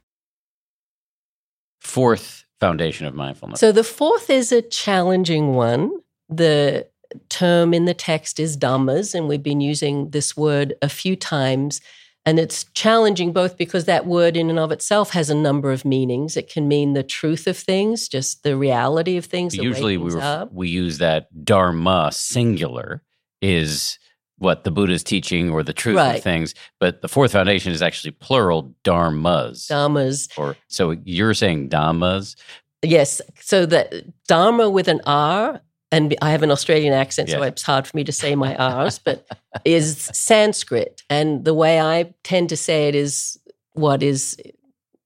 Fourth 1.81 2.45
foundation 2.59 3.07
of 3.07 3.13
mindfulness. 3.13 3.59
So 3.59 3.71
the 3.71 3.83
fourth 3.83 4.29
is 4.29 4.51
a 4.51 4.61
challenging 4.61 5.55
one. 5.55 5.91
The 6.29 6.87
term 7.29 7.73
in 7.73 7.85
the 7.85 7.93
text 7.93 8.39
is 8.39 8.55
dhammas, 8.55 9.13
and 9.13 9.27
we've 9.27 9.43
been 9.43 9.61
using 9.61 10.11
this 10.11 10.37
word 10.37 10.75
a 10.81 10.87
few 10.87 11.15
times. 11.15 11.81
And 12.23 12.39
it's 12.39 12.65
challenging 12.75 13.33
both 13.33 13.57
because 13.57 13.85
that 13.85 14.05
word 14.05 14.37
in 14.37 14.51
and 14.51 14.59
of 14.59 14.71
itself 14.71 15.09
has 15.11 15.31
a 15.31 15.35
number 15.35 15.71
of 15.71 15.83
meanings. 15.83 16.37
It 16.37 16.51
can 16.51 16.67
mean 16.67 16.93
the 16.93 17.01
truth 17.01 17.47
of 17.47 17.57
things, 17.57 18.07
just 18.07 18.43
the 18.43 18.55
reality 18.55 19.17
of 19.17 19.25
things. 19.25 19.55
Usually 19.57 19.97
we, 19.97 20.11
ref- 20.11 20.49
we 20.51 20.69
use 20.69 20.99
that 20.99 21.27
dharma 21.43 22.11
singular 22.13 23.01
is 23.41 23.97
what 24.41 24.63
the 24.63 24.71
Buddha 24.71 24.93
is 24.93 25.03
teaching 25.03 25.51
or 25.51 25.61
the 25.61 25.71
truth 25.71 25.97
right. 25.97 26.17
of 26.17 26.23
things. 26.23 26.55
But 26.79 27.01
the 27.01 27.07
fourth 27.07 27.31
foundation 27.31 27.71
is 27.71 27.81
actually 27.81 28.11
plural 28.11 28.73
dharmas. 28.83 29.67
Dharmas. 29.67 30.27
Or 30.37 30.57
so 30.67 30.91
you're 31.05 31.35
saying 31.35 31.69
dhammas? 31.69 32.35
Yes. 32.81 33.21
So 33.39 33.67
the 33.67 34.11
dharma 34.27 34.69
with 34.69 34.87
an 34.87 35.01
R 35.05 35.61
and 35.91 36.15
I 36.21 36.31
have 36.31 36.41
an 36.41 36.51
Australian 36.51 36.93
accent, 36.93 37.29
yes. 37.29 37.37
so 37.37 37.43
it's 37.43 37.61
hard 37.61 37.85
for 37.85 37.95
me 37.95 38.03
to 38.05 38.11
say 38.11 38.33
my 38.33 38.55
R's, 38.55 38.97
but 38.97 39.27
is 39.65 40.09
Sanskrit. 40.13 41.03
And 41.09 41.45
the 41.45 41.53
way 41.53 41.79
I 41.79 42.13
tend 42.23 42.49
to 42.49 42.57
say 42.57 42.87
it 42.87 42.95
is 42.95 43.37
what 43.73 44.01
is 44.01 44.37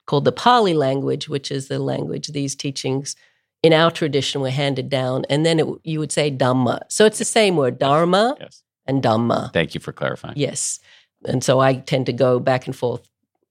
called 0.06 0.26
the 0.26 0.32
Pali 0.32 0.76
language, 0.76 1.28
which 1.28 1.52
is 1.52 1.68
the 1.68 1.80
language 1.80 2.28
these 2.28 2.56
teachings 2.56 3.16
in 3.64 3.74
our 3.74 3.90
tradition 3.90 4.42
were 4.42 4.52
handed 4.52 4.90
down. 4.90 5.26
And 5.28 5.46
then 5.46 5.60
it, 5.60 5.68
you 5.84 6.00
would 6.00 6.12
say 6.12 6.30
Dhamma. 6.30 6.82
So 6.90 7.06
it's 7.06 7.18
the 7.18 7.26
same 7.26 7.58
word, 7.58 7.80
Dharma 7.80 8.38
yes. 8.40 8.62
And 8.86 9.02
Dhamma. 9.02 9.52
Thank 9.54 9.74
you 9.74 9.82
for 9.82 9.92
clarifying. 9.92 10.38
Yes. 10.38 10.80
And 11.26 11.44
so 11.44 11.60
I 11.60 11.76
tend 11.76 12.06
to 12.08 12.14
go 12.14 12.40
back 12.40 12.68
and 12.68 12.76
forth 12.76 13.08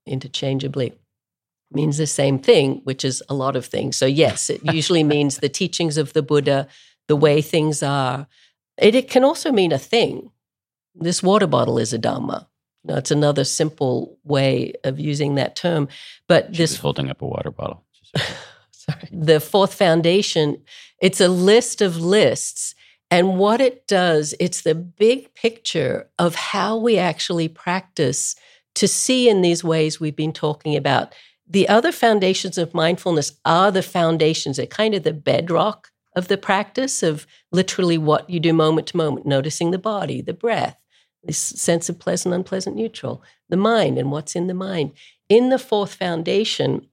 interchangeably. 0.06 0.88
It 0.88 0.98
means 1.72 1.96
the 1.96 2.06
same 2.06 2.38
thing, 2.38 2.80
which 2.84 3.04
is 3.04 3.22
a 3.28 3.34
lot 3.34 3.56
of 3.56 3.66
things. 3.66 3.96
So, 3.96 4.06
yes, 4.06 4.50
it 4.50 4.60
usually 4.72 5.04
means 5.04 5.38
the 5.38 5.48
teachings 5.48 5.96
of 5.96 6.12
the 6.12 6.22
Buddha 6.22 6.68
the 7.08 7.16
way 7.16 7.42
things 7.42 7.82
are. 7.82 8.26
It, 8.78 8.94
it 8.94 9.10
can 9.10 9.24
also 9.24 9.52
mean 9.52 9.72
a 9.72 9.78
thing. 9.78 10.30
This 10.94 11.22
water 11.22 11.46
bottle 11.46 11.78
is 11.78 11.92
a 11.92 11.98
dhamma. 11.98 12.46
You 12.84 12.92
know, 12.92 12.98
it's 12.98 13.10
another 13.10 13.44
simple 13.44 14.18
way 14.24 14.74
of 14.84 15.00
using 15.00 15.34
that 15.36 15.56
term. 15.56 15.88
But 16.28 16.54
she 16.54 16.62
this 16.62 16.76
holding 16.76 17.10
up 17.10 17.22
a 17.22 17.26
water 17.26 17.50
bottle. 17.50 17.84
Sorry. 18.70 19.08
The 19.10 19.40
fourth 19.40 19.74
foundation, 19.74 20.62
it's 21.00 21.20
a 21.20 21.28
list 21.28 21.80
of 21.80 21.96
lists. 21.96 22.73
And 23.14 23.38
what 23.38 23.60
it 23.60 23.86
does, 23.86 24.34
it's 24.40 24.62
the 24.62 24.74
big 24.74 25.32
picture 25.34 26.10
of 26.18 26.34
how 26.34 26.76
we 26.76 26.98
actually 26.98 27.46
practice 27.46 28.34
to 28.74 28.88
see 28.88 29.28
in 29.28 29.40
these 29.40 29.62
ways 29.62 30.00
we've 30.00 30.16
been 30.16 30.32
talking 30.32 30.74
about. 30.74 31.14
The 31.48 31.68
other 31.68 31.92
foundations 31.92 32.58
of 32.58 32.74
mindfulness 32.74 33.30
are 33.44 33.70
the 33.70 33.82
foundations, 33.82 34.56
they're 34.56 34.66
kind 34.66 34.96
of 34.96 35.04
the 35.04 35.12
bedrock 35.12 35.92
of 36.16 36.26
the 36.26 36.36
practice 36.36 37.04
of 37.04 37.24
literally 37.52 37.98
what 37.98 38.28
you 38.28 38.40
do 38.40 38.52
moment 38.52 38.88
to 38.88 38.96
moment, 38.96 39.26
noticing 39.26 39.70
the 39.70 39.78
body, 39.78 40.20
the 40.20 40.34
breath, 40.34 40.76
this 41.22 41.38
sense 41.38 41.88
of 41.88 42.00
pleasant, 42.00 42.34
unpleasant, 42.34 42.74
neutral, 42.74 43.22
the 43.48 43.56
mind 43.56 43.96
and 43.96 44.10
what's 44.10 44.34
in 44.34 44.48
the 44.48 44.54
mind. 44.54 44.90
In 45.28 45.50
the 45.50 45.58
fourth 45.60 45.94
foundation, 45.94 46.88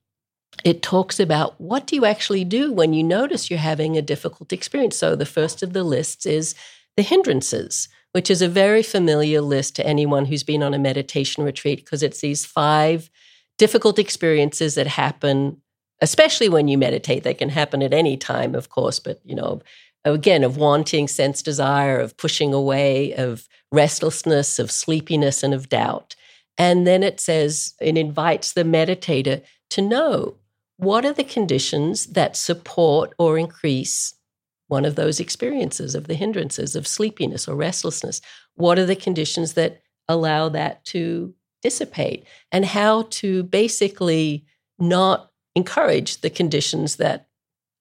it 0.64 0.82
talks 0.82 1.20
about 1.20 1.60
what 1.60 1.88
do 1.88 1.96
you 1.96 2.06
actually 2.06 2.44
do 2.44 2.72
when 2.72 2.94
you 2.94 3.04
notice 3.04 3.50
you're 3.50 3.60
having 3.60 3.98
a 3.98 4.02
difficult 4.02 4.54
experience. 4.54 4.98
So 4.98 5.16
the 5.16 5.26
first 5.26 5.64
of 5.64 5.74
the 5.74 5.84
lists 5.84 6.26
is 6.26 6.56
the 6.98 7.04
hindrances, 7.04 7.88
which 8.12 8.30
is 8.30 8.42
a 8.42 8.48
very 8.48 8.84
familiar 8.84 9.42
list 9.42 9.76
to 9.78 9.88
anyone 9.88 10.26
who's 10.26 10.44
been 10.44 10.62
on 10.62 10.74
a 10.74 10.80
meditation 10.80 11.44
retreat 11.44 11.84
because 11.84 12.04
it's 12.04 12.22
these 12.22 12.46
five 12.46 13.10
difficult 13.58 13.98
experiences 13.98 14.76
that 14.76 14.88
happen 14.88 15.58
especially 16.02 16.50
when 16.50 16.68
you 16.68 16.78
meditate. 16.78 17.24
They 17.24 17.34
can 17.34 17.50
happen 17.50 17.82
at 17.84 17.94
any 17.94 18.18
time, 18.18 18.56
of 18.56 18.70
course, 18.70 19.00
but 19.00 19.22
you 19.24 19.36
know, 19.36 19.62
again, 20.04 20.44
of 20.44 20.58
wanting, 20.58 21.08
sense 21.08 21.42
desire, 21.42 22.00
of 22.00 22.18
pushing 22.18 22.54
away, 22.54 23.14
of 23.14 23.48
restlessness, 23.72 24.60
of 24.60 24.72
sleepiness, 24.72 25.44
and 25.44 25.54
of 25.54 25.70
doubt. 25.70 26.16
And 26.58 26.86
then 26.86 27.04
it 27.04 27.20
says, 27.20 27.76
it 27.80 27.98
invites 27.98 28.54
the 28.54 28.64
meditator 28.64 29.44
to 29.70 29.82
know 29.82 30.36
what 30.82 31.06
are 31.06 31.14
the 31.14 31.24
conditions 31.24 32.08
that 32.08 32.36
support 32.36 33.14
or 33.20 33.38
increase 33.38 34.16
one 34.68 34.84
of 34.84 34.96
those 34.96 35.20
experiences 35.20 35.94
of 35.94 36.08
the 36.08 36.16
hindrances 36.16 36.76
of 36.76 36.88
sleepiness 36.88 37.48
or 37.48 37.56
restlessness? 37.56 38.20
What 38.56 38.80
are 38.80 38.86
the 38.88 38.96
conditions 38.96 39.54
that 39.54 39.84
allow 40.08 40.50
that 40.50 40.84
to 40.86 41.36
dissipate? 41.62 42.26
And 42.52 42.66
how 42.66 43.04
to 43.12 43.44
basically 43.44 44.44
not 44.80 45.30
encourage 45.56 46.22
the 46.22 46.32
conditions 46.32 46.96
that 46.96 47.28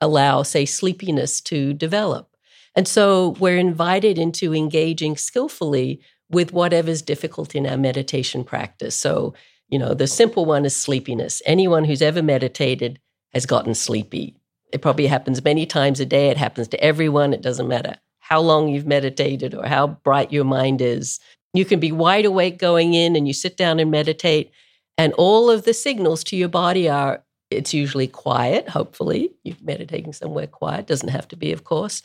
allow, 0.03 0.42
say, 0.42 0.66
sleepiness 0.66 1.40
to 1.42 1.72
develop. 1.72 2.36
And 2.76 2.86
so 2.86 3.30
we're 3.40 3.57
invited 3.57 4.18
into 4.18 4.55
engaging 4.55 5.16
skillfully 5.16 6.03
with 6.28 6.53
whatever's 6.53 7.01
difficult 7.01 7.55
in 7.55 7.66
our 7.66 7.78
meditation 7.78 8.44
practice. 8.44 8.94
So, 8.94 9.32
you 9.71 9.79
know, 9.79 9.95
the 9.95 10.07
simple 10.07 10.45
one 10.45 10.64
is 10.64 10.75
sleepiness. 10.75 11.43
Anyone 11.47 11.85
who's 11.85 12.03
ever 12.03 12.23
meditated 12.23 13.01
has 13.33 13.47
gotten 13.47 13.75
sleepy. 13.75 14.37
It 14.73 14.83
probably 14.83 15.07
happens 15.07 15.43
many 15.45 15.66
times 15.66 16.01
a 16.01 16.07
day. 16.07 16.29
It 16.29 16.37
happens 16.37 16.68
to 16.68 16.83
everyone. 16.83 17.33
It 17.33 17.43
doesn't 17.43 17.68
matter 17.68 17.97
how 18.18 18.41
long 18.41 18.68
you've 18.68 18.87
meditated 18.87 19.55
or 19.55 19.66
how 19.66 19.87
bright 19.89 20.33
your 20.33 20.45
mind 20.45 20.81
is. 20.81 21.18
You 21.53 21.64
can 21.64 21.81
be 21.81 21.91
wide 21.91 22.25
awake 22.25 22.59
going 22.59 22.95
in 22.95 23.16
and 23.16 23.27
you 23.27 23.33
sit 23.33 23.57
down 23.57 23.81
and 23.81 23.91
meditate, 23.91 24.53
and 24.97 25.12
all 25.14 25.51
of 25.51 25.64
the 25.64 25.75
signals 25.75 26.23
to 26.25 26.37
your 26.37 26.49
body 26.49 26.89
are 26.89 27.25
it's 27.51 27.75
usually 27.75 28.07
quiet, 28.07 28.68
hopefully. 28.68 29.33
You're 29.43 29.57
meditating 29.61 30.12
somewhere 30.12 30.47
quiet, 30.47 30.87
doesn't 30.87 31.09
have 31.09 31.27
to 31.29 31.37
be, 31.37 31.51
of 31.51 31.64
course, 31.64 32.03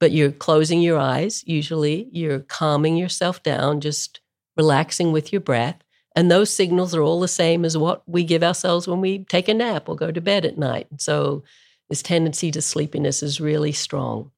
but 0.00 0.10
you're 0.10 0.32
closing 0.32 0.82
your 0.82 0.98
eyes, 0.98 1.44
usually. 1.46 2.08
You're 2.10 2.40
calming 2.40 2.96
yourself 2.96 3.42
down, 3.44 3.80
just 3.80 4.20
relaxing 4.56 5.12
with 5.12 5.32
your 5.32 5.40
breath. 5.40 5.78
And 6.18 6.32
those 6.32 6.50
signals 6.50 6.96
are 6.96 7.00
all 7.00 7.20
the 7.20 7.28
same 7.28 7.64
as 7.64 7.78
what 7.78 8.02
we 8.08 8.24
give 8.24 8.42
ourselves 8.42 8.88
when 8.88 9.00
we 9.00 9.20
take 9.26 9.46
a 9.46 9.54
nap 9.54 9.88
or 9.88 9.94
go 9.94 10.10
to 10.10 10.20
bed 10.20 10.44
at 10.44 10.58
night. 10.58 10.88
So 10.96 11.44
this 11.88 12.02
tendency 12.02 12.50
to 12.50 12.60
sleepiness 12.60 13.22
is 13.22 13.40
really 13.40 13.70
strong. 13.70 14.32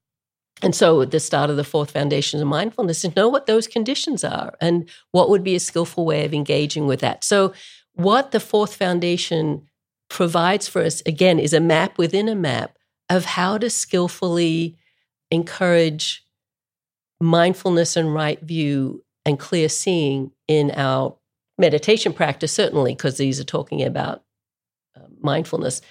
And 0.60 0.74
so 0.74 1.06
the 1.06 1.18
start 1.18 1.48
of 1.48 1.56
the 1.56 1.64
fourth 1.64 1.90
foundation 1.90 2.38
of 2.38 2.46
mindfulness 2.46 3.02
is 3.02 3.16
know 3.16 3.30
what 3.30 3.46
those 3.46 3.66
conditions 3.66 4.24
are 4.24 4.52
and 4.60 4.90
what 5.12 5.30
would 5.30 5.42
be 5.42 5.54
a 5.54 5.58
skillful 5.60 6.04
way 6.04 6.26
of 6.26 6.34
engaging 6.34 6.86
with 6.86 7.00
that. 7.00 7.24
So 7.24 7.54
what 7.94 8.32
the 8.32 8.40
fourth 8.40 8.74
foundation 8.74 9.66
provides 10.10 10.68
for 10.68 10.82
us, 10.82 11.00
again, 11.06 11.38
is 11.38 11.54
a 11.54 11.60
map 11.60 11.96
within 11.96 12.28
a 12.28 12.34
map 12.34 12.76
of 13.08 13.24
how 13.24 13.56
to 13.56 13.70
skillfully 13.70 14.76
encourage 15.30 16.26
mindfulness 17.22 17.96
and 17.96 18.12
right 18.12 18.42
view 18.42 19.02
and 19.24 19.38
clear 19.38 19.70
seeing 19.70 20.32
in 20.46 20.72
our 20.72 21.16
meditation 21.60 22.12
practice, 22.12 22.52
certainly, 22.52 22.94
because 22.94 23.18
these 23.18 23.38
are 23.38 23.44
talking 23.44 23.82
about 23.82 24.24
uh, 24.96 25.06
mindfulness. 25.20 25.82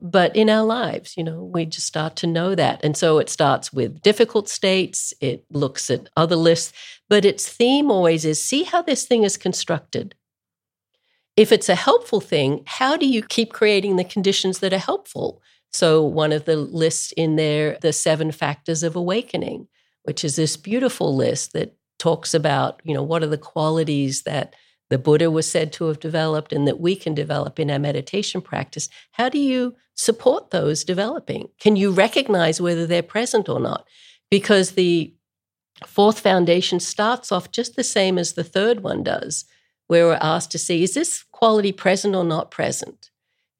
But 0.00 0.34
in 0.34 0.48
our 0.48 0.64
lives, 0.64 1.14
you 1.16 1.24
know, 1.24 1.44
we 1.44 1.66
just 1.66 1.86
start 1.86 2.16
to 2.16 2.26
know 2.26 2.54
that. 2.54 2.82
And 2.82 2.96
so 2.96 3.18
it 3.18 3.28
starts 3.28 3.70
with 3.70 4.00
difficult 4.00 4.48
states, 4.48 5.12
it 5.20 5.44
looks 5.50 5.90
at 5.90 6.08
other 6.16 6.36
lists, 6.36 6.72
but 7.08 7.26
its 7.26 7.46
theme 7.46 7.90
always 7.90 8.24
is 8.24 8.42
see 8.42 8.62
how 8.62 8.80
this 8.80 9.04
thing 9.04 9.24
is 9.24 9.36
constructed. 9.36 10.14
If 11.36 11.52
it's 11.52 11.68
a 11.68 11.74
helpful 11.74 12.20
thing, 12.20 12.62
how 12.66 12.96
do 12.96 13.06
you 13.06 13.22
keep 13.22 13.52
creating 13.52 13.96
the 13.96 14.04
conditions 14.04 14.60
that 14.60 14.72
are 14.72 14.78
helpful? 14.78 15.42
So, 15.72 16.02
one 16.02 16.32
of 16.32 16.46
the 16.46 16.56
lists 16.56 17.12
in 17.12 17.36
there, 17.36 17.78
the 17.80 17.92
seven 17.92 18.32
factors 18.32 18.82
of 18.82 18.96
awakening, 18.96 19.68
which 20.02 20.24
is 20.24 20.36
this 20.36 20.56
beautiful 20.56 21.14
list 21.14 21.52
that 21.52 21.76
talks 21.98 22.34
about, 22.34 22.80
you 22.84 22.94
know, 22.94 23.02
what 23.02 23.22
are 23.22 23.28
the 23.28 23.38
qualities 23.38 24.22
that 24.22 24.54
the 24.90 24.98
Buddha 24.98 25.30
was 25.30 25.50
said 25.50 25.72
to 25.74 25.86
have 25.86 26.00
developed 26.00 26.52
and 26.52 26.66
that 26.68 26.80
we 26.80 26.96
can 26.96 27.14
develop 27.14 27.58
in 27.58 27.70
our 27.70 27.78
meditation 27.78 28.42
practice. 28.42 28.88
How 29.12 29.28
do 29.28 29.38
you 29.38 29.76
support 29.94 30.50
those 30.50 30.84
developing? 30.84 31.48
Can 31.60 31.76
you 31.76 31.92
recognize 31.92 32.60
whether 32.60 32.86
they're 32.86 33.02
present 33.02 33.48
or 33.48 33.60
not? 33.60 33.86
Because 34.30 34.72
the 34.72 35.14
fourth 35.86 36.20
foundation 36.20 36.80
starts 36.80 37.30
off 37.32 37.52
just 37.52 37.76
the 37.76 37.84
same 37.84 38.18
as 38.18 38.32
the 38.32 38.44
third 38.44 38.82
one 38.82 39.02
does, 39.04 39.44
where 39.86 40.06
we're 40.06 40.18
asked 40.20 40.50
to 40.52 40.58
see 40.58 40.82
is 40.82 40.94
this 40.94 41.24
quality 41.32 41.72
present 41.72 42.14
or 42.14 42.24
not 42.24 42.50
present? 42.50 43.10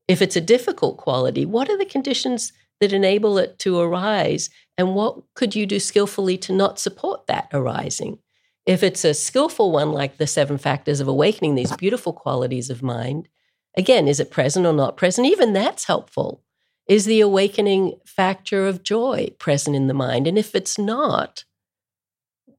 If 0.09 0.21
it's 0.21 0.37
a 0.37 0.41
difficult 0.41 0.97
quality, 0.97 1.47
what 1.47 1.71
are 1.71 1.79
the 1.79 1.85
conditions 1.85 2.53
that 2.81 2.93
enable 2.93 3.39
it 3.39 3.59
to 3.61 3.79
arise? 3.79 4.51
And 4.77 4.95
what 4.95 5.23
could 5.35 5.55
you 5.55 5.67
do 5.67 5.79
skillfully 5.79 6.37
to 6.39 6.53
not 6.53 6.81
support 6.81 7.29
that 7.29 7.49
arising? 7.53 8.19
If 8.67 8.83
it's 8.83 9.05
a 9.05 9.15
skillful 9.15 9.73
one, 9.73 9.93
like 9.93 10.17
the 10.17 10.27
seven 10.27 10.59
factors 10.59 11.01
of 11.01 11.09
awakening, 11.09 11.55
these 11.55 11.77
beautiful 11.77 12.13
qualities 12.13 12.71
of 12.71 12.83
mind, 12.83 13.29
again, 13.77 14.07
is 14.07 14.21
it 14.21 14.31
present 14.31 14.67
or 14.67 14.73
not 14.73 14.97
present? 14.97 15.27
Even 15.27 15.53
that's 15.53 15.85
helpful. 15.85 16.43
Is 16.87 17.05
the 17.05 17.21
awakening 17.21 17.95
factor 18.05 18.67
of 18.67 18.83
joy 18.83 19.31
present 19.39 19.77
in 19.77 19.87
the 19.87 19.95
mind? 19.95 20.27
And 20.27 20.37
if 20.37 20.55
it's 20.55 20.79
not, 20.79 21.45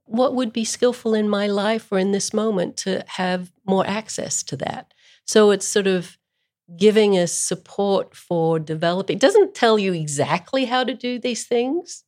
what 0.05 0.35
would 0.35 0.51
be 0.51 0.65
skillful 0.65 1.13
in 1.13 1.29
my 1.29 1.47
life 1.47 1.91
or 1.91 1.99
in 1.99 2.11
this 2.11 2.33
moment 2.33 2.77
to 2.77 3.03
have 3.07 3.51
more 3.65 3.85
access 3.85 4.43
to 4.43 4.57
that? 4.57 4.93
So 5.25 5.51
it's 5.51 5.67
sort 5.67 5.87
of 5.87 6.17
giving 6.77 7.17
us 7.17 7.31
support 7.31 8.15
for 8.15 8.59
developing. 8.59 9.17
It 9.17 9.21
doesn't 9.21 9.53
tell 9.53 9.77
you 9.77 9.93
exactly 9.93 10.65
how 10.65 10.83
to 10.83 10.93
do 10.93 11.19
these 11.19 11.45
things, 11.45 12.03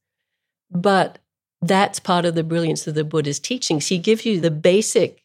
but 0.71 1.19
that's 1.67 1.99
part 1.99 2.25
of 2.25 2.35
the 2.35 2.43
brilliance 2.43 2.87
of 2.87 2.95
the 2.95 3.03
Buddha's 3.03 3.39
teachings. 3.39 3.87
He 3.87 3.97
gives 3.97 4.25
you 4.25 4.39
the 4.39 4.51
basic 4.51 5.23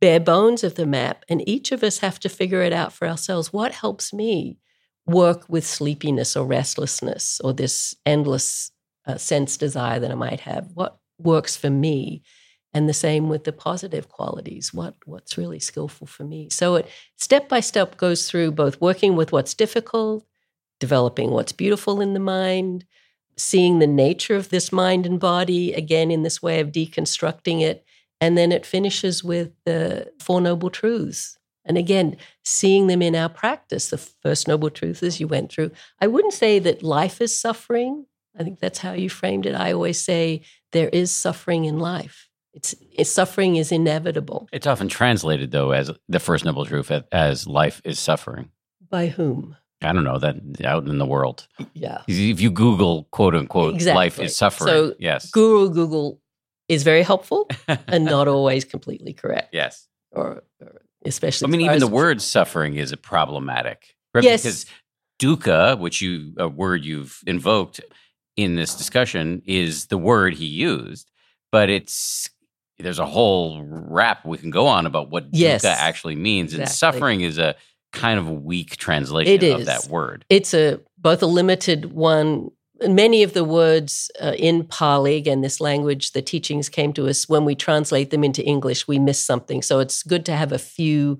bare 0.00 0.20
bones 0.20 0.62
of 0.62 0.74
the 0.74 0.86
map, 0.86 1.24
and 1.28 1.46
each 1.48 1.72
of 1.72 1.82
us 1.82 1.98
have 1.98 2.20
to 2.20 2.28
figure 2.28 2.62
it 2.62 2.72
out 2.72 2.92
for 2.92 3.08
ourselves. 3.08 3.52
What 3.52 3.72
helps 3.72 4.12
me 4.12 4.58
work 5.06 5.44
with 5.48 5.66
sleepiness 5.66 6.36
or 6.36 6.46
restlessness 6.46 7.40
or 7.42 7.52
this 7.52 7.96
endless 8.04 8.70
uh, 9.06 9.16
sense 9.16 9.56
desire 9.56 9.98
that 9.98 10.10
I 10.10 10.14
might 10.14 10.40
have? 10.40 10.70
What 10.74 10.98
works 11.18 11.56
for 11.56 11.70
me? 11.70 12.22
and 12.74 12.88
the 12.88 12.94
same 12.94 13.28
with 13.28 13.44
the 13.44 13.52
positive 13.52 14.08
qualities 14.08 14.72
what 14.74 14.94
what's 15.04 15.38
really 15.38 15.58
skillful 15.58 16.06
for 16.06 16.24
me 16.24 16.48
so 16.50 16.76
it 16.76 16.88
step 17.16 17.48
by 17.48 17.60
step 17.60 17.96
goes 17.96 18.28
through 18.28 18.50
both 18.50 18.80
working 18.80 19.16
with 19.16 19.32
what's 19.32 19.54
difficult 19.54 20.24
developing 20.80 21.30
what's 21.30 21.52
beautiful 21.52 22.00
in 22.00 22.14
the 22.14 22.20
mind 22.20 22.84
seeing 23.38 23.78
the 23.78 23.86
nature 23.86 24.36
of 24.36 24.48
this 24.48 24.72
mind 24.72 25.06
and 25.06 25.20
body 25.20 25.72
again 25.72 26.10
in 26.10 26.22
this 26.22 26.42
way 26.42 26.60
of 26.60 26.72
deconstructing 26.72 27.60
it 27.60 27.84
and 28.20 28.36
then 28.36 28.50
it 28.50 28.66
finishes 28.66 29.22
with 29.22 29.52
the 29.64 30.10
four 30.20 30.40
noble 30.40 30.70
truths 30.70 31.38
and 31.64 31.78
again 31.78 32.16
seeing 32.44 32.86
them 32.88 33.00
in 33.00 33.14
our 33.14 33.28
practice 33.28 33.90
the 33.90 33.98
first 33.98 34.48
noble 34.48 34.70
truth 34.70 35.02
as 35.02 35.20
you 35.20 35.28
went 35.28 35.50
through 35.50 35.70
i 36.00 36.06
wouldn't 36.06 36.34
say 36.34 36.58
that 36.58 36.82
life 36.82 37.20
is 37.20 37.38
suffering 37.38 38.04
i 38.38 38.42
think 38.42 38.58
that's 38.58 38.80
how 38.80 38.92
you 38.92 39.08
framed 39.08 39.46
it 39.46 39.54
i 39.54 39.72
always 39.72 40.02
say 40.02 40.42
there 40.72 40.88
is 40.88 41.10
suffering 41.10 41.64
in 41.64 41.78
life 41.78 42.28
it's, 42.54 42.74
it's, 42.90 43.10
suffering 43.10 43.54
is 43.54 43.70
inevitable. 43.70 44.48
It's 44.52 44.66
often 44.66 44.88
translated 44.88 45.52
though 45.52 45.70
as 45.70 45.92
the 46.08 46.18
first 46.18 46.44
noble 46.44 46.66
truth 46.66 46.90
as 47.12 47.46
life 47.46 47.80
is 47.84 48.00
suffering. 48.00 48.50
By 48.90 49.08
whom? 49.08 49.56
I 49.82 49.92
don't 49.92 50.04
know 50.04 50.18
that 50.18 50.36
out 50.64 50.86
in 50.88 50.98
the 50.98 51.06
world. 51.06 51.46
Yeah. 51.72 52.02
If 52.08 52.40
you 52.40 52.50
Google 52.50 53.04
quote 53.10 53.34
unquote 53.34 53.74
exactly. 53.74 53.96
life 53.96 54.18
is 54.18 54.36
suffering. 54.36 54.68
So 54.68 54.94
yes. 54.98 55.30
Guru 55.30 55.70
Google 55.70 56.20
is 56.68 56.82
very 56.82 57.02
helpful 57.02 57.48
and 57.86 58.04
not 58.04 58.28
always 58.28 58.64
completely 58.64 59.12
correct. 59.12 59.54
Yes. 59.54 59.86
Or, 60.10 60.42
or 60.60 60.82
especially. 61.04 61.46
I 61.46 61.50
mean, 61.50 61.60
even 61.60 61.78
the 61.78 61.86
word 61.86 62.20
suffering 62.20 62.74
is 62.74 62.92
a 62.92 62.96
problematic. 62.96 63.94
Right? 64.14 64.24
Yes. 64.24 64.42
Because 64.42 64.66
dukkha, 65.20 65.78
which 65.78 66.00
you 66.00 66.34
a 66.38 66.48
word 66.48 66.84
you've 66.84 67.20
invoked 67.26 67.80
in 68.36 68.56
this 68.56 68.74
discussion, 68.74 69.42
is 69.46 69.86
the 69.86 69.98
word 69.98 70.34
he 70.34 70.46
used, 70.46 71.10
but 71.52 71.70
it's 71.70 72.30
there's 72.78 72.98
a 72.98 73.06
whole 73.06 73.62
rap 73.64 74.24
we 74.24 74.38
can 74.38 74.50
go 74.50 74.66
on 74.66 74.86
about 74.86 75.10
what 75.10 75.26
yes, 75.32 75.64
dukkha 75.64 75.74
actually 75.74 76.16
means, 76.16 76.52
exactly. 76.52 76.62
and 76.62 76.70
suffering 76.70 77.20
is 77.20 77.38
a 77.38 77.54
kind 77.92 78.18
of 78.18 78.28
weak 78.44 78.76
translation 78.76 79.42
it 79.42 79.60
of 79.60 79.66
that 79.66 79.86
word. 79.86 80.24
It's 80.28 80.54
a 80.54 80.80
both 80.98 81.22
a 81.22 81.26
limited 81.26 81.92
one. 81.92 82.50
Many 82.80 83.24
of 83.24 83.32
the 83.32 83.42
words 83.42 84.08
uh, 84.22 84.34
in 84.38 84.64
Pali, 84.64 85.16
again, 85.16 85.40
this 85.40 85.60
language, 85.60 86.12
the 86.12 86.22
teachings 86.22 86.68
came 86.68 86.92
to 86.92 87.08
us 87.08 87.28
when 87.28 87.44
we 87.44 87.56
translate 87.56 88.10
them 88.10 88.22
into 88.22 88.44
English, 88.44 88.86
we 88.86 89.00
miss 89.00 89.18
something. 89.18 89.62
So 89.62 89.80
it's 89.80 90.04
good 90.04 90.24
to 90.26 90.36
have 90.36 90.52
a 90.52 90.60
few 90.60 91.18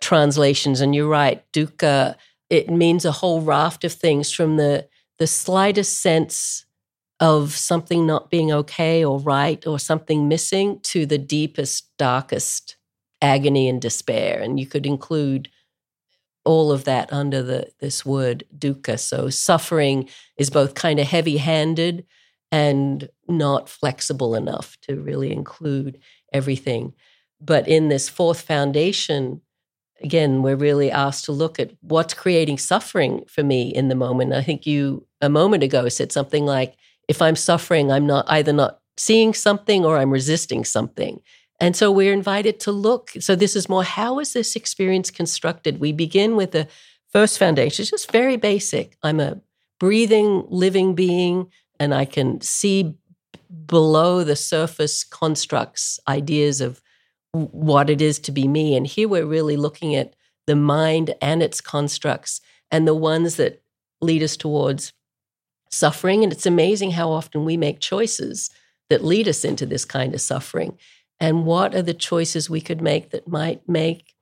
translations. 0.00 0.80
And 0.80 0.94
you're 0.94 1.08
right, 1.08 1.44
dukkha, 1.52 2.14
it 2.48 2.70
means 2.70 3.04
a 3.04 3.12
whole 3.12 3.42
raft 3.42 3.84
of 3.84 3.92
things 3.92 4.32
from 4.32 4.56
the 4.56 4.88
the 5.18 5.26
slightest 5.26 5.98
sense 5.98 6.64
of 7.20 7.56
something 7.56 8.06
not 8.06 8.30
being 8.30 8.52
okay 8.52 9.04
or 9.04 9.18
right 9.18 9.66
or 9.66 9.78
something 9.78 10.28
missing 10.28 10.78
to 10.84 11.04
the 11.04 11.18
deepest, 11.18 11.90
darkest 11.98 12.76
agony 13.20 13.68
and 13.68 13.82
despair. 13.82 14.40
And 14.40 14.60
you 14.60 14.66
could 14.66 14.86
include 14.86 15.48
all 16.48 16.72
of 16.72 16.84
that 16.84 17.12
under 17.12 17.42
the 17.42 17.70
this 17.78 18.06
word 18.06 18.42
dukkha. 18.56 18.98
So 18.98 19.28
suffering 19.28 20.08
is 20.38 20.48
both 20.48 20.72
kind 20.74 20.98
of 20.98 21.06
heavy-handed 21.06 22.06
and 22.50 23.10
not 23.28 23.68
flexible 23.68 24.34
enough 24.34 24.78
to 24.88 24.96
really 24.96 25.30
include 25.30 25.98
everything. 26.32 26.94
But 27.38 27.68
in 27.68 27.88
this 27.88 28.08
fourth 28.08 28.40
foundation, 28.40 29.42
again, 30.02 30.42
we're 30.42 30.56
really 30.56 30.90
asked 30.90 31.26
to 31.26 31.32
look 31.32 31.60
at 31.60 31.72
what's 31.82 32.14
creating 32.14 32.56
suffering 32.56 33.24
for 33.28 33.44
me 33.44 33.68
in 33.68 33.88
the 33.88 33.94
moment. 33.94 34.32
I 34.32 34.42
think 34.42 34.64
you 34.64 35.06
a 35.20 35.28
moment 35.28 35.62
ago 35.62 35.90
said 35.90 36.12
something 36.12 36.46
like 36.46 36.76
if 37.08 37.20
I'm 37.20 37.36
suffering, 37.36 37.92
I'm 37.92 38.06
not 38.06 38.24
either 38.28 38.54
not 38.54 38.80
seeing 38.96 39.34
something 39.34 39.84
or 39.84 39.98
I'm 39.98 40.10
resisting 40.10 40.64
something. 40.64 41.20
And 41.60 41.74
so 41.74 41.90
we're 41.90 42.12
invited 42.12 42.60
to 42.60 42.72
look. 42.72 43.10
So 43.20 43.34
this 43.34 43.56
is 43.56 43.68
more 43.68 43.84
how 43.84 44.20
is 44.20 44.32
this 44.32 44.54
experience 44.54 45.10
constructed? 45.10 45.80
We 45.80 45.92
begin 45.92 46.36
with 46.36 46.52
the 46.52 46.68
first 47.12 47.38
foundation. 47.38 47.82
It's 47.82 47.90
just 47.90 48.12
very 48.12 48.36
basic. 48.36 48.96
I'm 49.02 49.20
a 49.20 49.40
breathing, 49.80 50.44
living 50.48 50.94
being, 50.94 51.50
and 51.80 51.94
I 51.94 52.04
can 52.04 52.40
see 52.40 52.94
below 53.66 54.24
the 54.24 54.36
surface 54.36 55.04
constructs, 55.04 55.98
ideas 56.06 56.60
of 56.60 56.80
what 57.32 57.90
it 57.90 58.00
is 58.00 58.18
to 58.20 58.32
be 58.32 58.46
me. 58.48 58.76
And 58.76 58.86
here 58.86 59.08
we're 59.08 59.26
really 59.26 59.56
looking 59.56 59.94
at 59.94 60.14
the 60.46 60.56
mind 60.56 61.14
and 61.20 61.42
its 61.42 61.60
constructs 61.60 62.40
and 62.70 62.86
the 62.86 62.94
ones 62.94 63.36
that 63.36 63.62
lead 64.00 64.22
us 64.22 64.36
towards 64.36 64.92
suffering. 65.70 66.22
And 66.22 66.32
it's 66.32 66.46
amazing 66.46 66.92
how 66.92 67.10
often 67.10 67.44
we 67.44 67.56
make 67.56 67.80
choices 67.80 68.50
that 68.90 69.04
lead 69.04 69.28
us 69.28 69.44
into 69.44 69.66
this 69.66 69.84
kind 69.84 70.14
of 70.14 70.20
suffering. 70.20 70.78
And 71.20 71.44
what 71.44 71.74
are 71.74 71.82
the 71.82 71.94
choices 71.94 72.48
we 72.48 72.60
could 72.60 72.80
make 72.80 73.10
that 73.10 73.26
might 73.26 73.68
make 73.68 74.14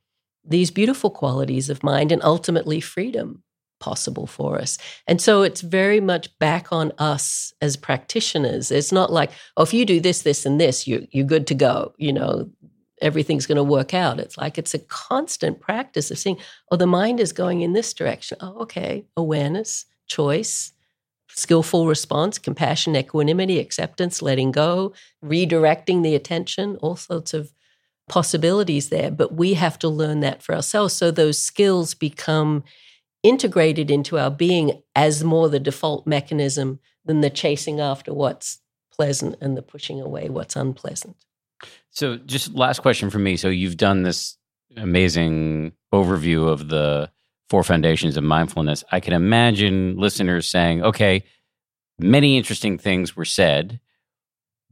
these 0.44 0.70
beautiful 0.70 1.10
qualities 1.10 1.68
of 1.68 1.82
mind 1.82 2.12
and 2.12 2.22
ultimately 2.22 2.80
freedom 2.80 3.42
possible 3.80 4.26
for 4.26 4.58
us? 4.58 4.78
And 5.06 5.20
so 5.20 5.42
it's 5.42 5.60
very 5.60 6.00
much 6.00 6.36
back 6.38 6.72
on 6.72 6.92
us 6.98 7.52
as 7.60 7.76
practitioners. 7.76 8.70
It's 8.70 8.92
not 8.92 9.12
like, 9.12 9.30
oh, 9.56 9.62
if 9.62 9.74
you 9.74 9.84
do 9.84 10.00
this, 10.00 10.22
this, 10.22 10.46
and 10.46 10.60
this, 10.60 10.86
you, 10.86 11.06
you're 11.10 11.26
good 11.26 11.46
to 11.48 11.54
go. 11.54 11.92
You 11.98 12.12
know, 12.14 12.50
everything's 13.02 13.46
going 13.46 13.56
to 13.56 13.64
work 13.64 13.92
out. 13.92 14.18
It's 14.18 14.38
like 14.38 14.56
it's 14.56 14.74
a 14.74 14.78
constant 14.78 15.60
practice 15.60 16.10
of 16.10 16.18
seeing, 16.18 16.38
oh, 16.70 16.76
the 16.76 16.86
mind 16.86 17.20
is 17.20 17.32
going 17.32 17.60
in 17.60 17.74
this 17.74 17.92
direction. 17.92 18.38
Oh, 18.40 18.60
okay, 18.62 19.04
awareness, 19.16 19.84
choice, 20.06 20.72
skillful 21.36 21.86
response, 21.86 22.38
compassion, 22.38 22.96
equanimity, 22.96 23.60
acceptance, 23.60 24.22
letting 24.22 24.50
go, 24.50 24.92
redirecting 25.24 26.02
the 26.02 26.14
attention, 26.14 26.76
all 26.76 26.96
sorts 26.96 27.34
of 27.34 27.52
possibilities 28.08 28.88
there. 28.88 29.10
But 29.10 29.34
we 29.34 29.54
have 29.54 29.78
to 29.80 29.88
learn 29.88 30.20
that 30.20 30.42
for 30.42 30.54
ourselves. 30.54 30.94
So 30.94 31.10
those 31.10 31.38
skills 31.38 31.94
become 31.94 32.64
integrated 33.22 33.90
into 33.90 34.18
our 34.18 34.30
being 34.30 34.82
as 34.94 35.22
more 35.22 35.48
the 35.48 35.60
default 35.60 36.06
mechanism 36.06 36.80
than 37.04 37.20
the 37.20 37.30
chasing 37.30 37.80
after 37.80 38.14
what's 38.14 38.60
pleasant 38.92 39.36
and 39.40 39.56
the 39.56 39.62
pushing 39.62 40.00
away 40.00 40.28
what's 40.28 40.56
unpleasant. 40.56 41.16
So, 41.90 42.16
just 42.18 42.54
last 42.54 42.80
question 42.80 43.08
for 43.08 43.18
me. 43.18 43.36
So, 43.36 43.48
you've 43.48 43.78
done 43.78 44.02
this 44.02 44.36
amazing 44.76 45.72
overview 45.92 46.48
of 46.48 46.68
the 46.68 47.10
four 47.48 47.62
foundations 47.62 48.16
of 48.16 48.24
mindfulness, 48.24 48.84
I 48.90 49.00
can 49.00 49.12
imagine 49.12 49.96
listeners 49.96 50.48
saying, 50.48 50.82
okay, 50.82 51.24
many 51.98 52.36
interesting 52.36 52.78
things 52.78 53.16
were 53.16 53.24
said. 53.24 53.80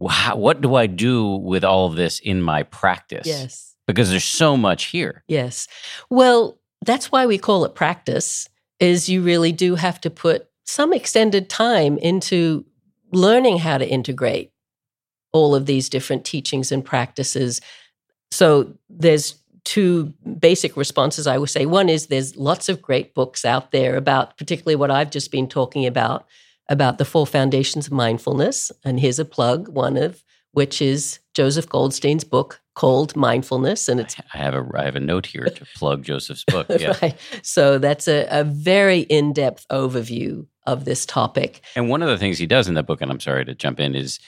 How, 0.09 0.37
what 0.37 0.61
do 0.61 0.75
I 0.75 0.87
do 0.87 1.37
with 1.37 1.65
all 1.65 1.87
of 1.87 1.97
this 1.97 2.19
in 2.19 2.43
my 2.43 2.65
practice? 2.65 3.27
Yes. 3.27 3.75
Because 3.87 4.11
there's 4.11 4.25
so 4.25 4.57
much 4.57 4.87
here. 4.87 5.23
Yes. 5.29 5.69
Well, 6.11 6.59
that's 6.85 7.13
why 7.13 7.27
we 7.27 7.39
call 7.39 7.65
it 7.65 7.75
practice 7.75 8.49
is 8.81 9.09
you 9.09 9.23
really 9.23 9.53
do 9.53 9.77
have 9.77 10.01
to 10.03 10.11
put 10.11 10.49
some 10.67 10.93
extended 10.93 11.49
time 11.49 11.97
into 11.99 12.65
learning 13.13 13.59
how 13.59 13.79
to 13.79 13.89
integrate 13.89 14.53
all 15.33 15.55
of 15.55 15.67
these 15.67 15.89
different 15.89 16.25
teachings 16.25 16.73
and 16.73 16.85
practices. 16.85 17.61
So 18.31 18.75
there's 18.89 19.37
two 19.65 20.13
basic 20.39 20.77
responses 20.77 21.27
I 21.27 21.39
would 21.39 21.51
say. 21.51 21.67
One 21.67 21.89
is 21.89 22.07
there's 22.07 22.37
lots 22.37 22.69
of 22.69 22.83
great 22.83 23.15
books 23.15 23.45
out 23.45 23.71
there 23.71 23.97
about 23.97 24.37
particularly 24.37 24.77
what 24.77 24.91
I've 24.91 25.11
just 25.11 25.31
been 25.31 25.49
talking 25.49 25.87
about 25.87 26.27
about 26.69 26.99
the 26.99 27.05
four 27.05 27.27
foundations 27.27 27.87
of 27.87 27.93
mindfulness 27.93 28.73
and 28.85 29.01
here's 29.01 29.19
a 29.19 29.25
plug 29.25 29.69
one 29.69 29.97
of 29.97 30.25
which 30.55 30.81
is 30.81 31.19
Joseph 31.35 31.69
Goldstein's 31.69 32.25
book 32.25 32.61
called 32.75 33.15
Mindfulness, 33.15 33.89
and 33.89 34.01
it's. 34.01 34.17
I 34.33 34.39
have 34.39 34.55
a 34.55 34.67
I 34.75 34.85
have 34.85 34.97
a 34.97 35.01
note 35.01 35.27
here 35.27 35.45
to 35.45 35.67
plug 35.77 36.05
Joseph's 36.05 36.45
book. 36.45 36.67
Yeah. 36.79 36.95
right. 37.03 37.17
So 37.43 37.79
that's 37.79 38.09
a, 38.09 38.27
a 38.31 38.45
very 38.45 39.01
in 39.01 39.33
depth 39.33 39.67
overview 39.71 40.47
of 40.67 40.85
this 40.85 41.07
topic. 41.07 41.61
And 41.77 41.89
one 41.89 42.03
of 42.03 42.09
the 42.09 42.19
things 42.19 42.39
he 42.39 42.47
does 42.47 42.69
in 42.69 42.75
that 42.75 42.87
book, 42.87 43.01
and 43.01 43.11
I'm 43.11 43.21
sorry 43.21 43.45
to 43.45 43.55
jump 43.55 43.81
in, 43.81 43.95
is 43.95 44.19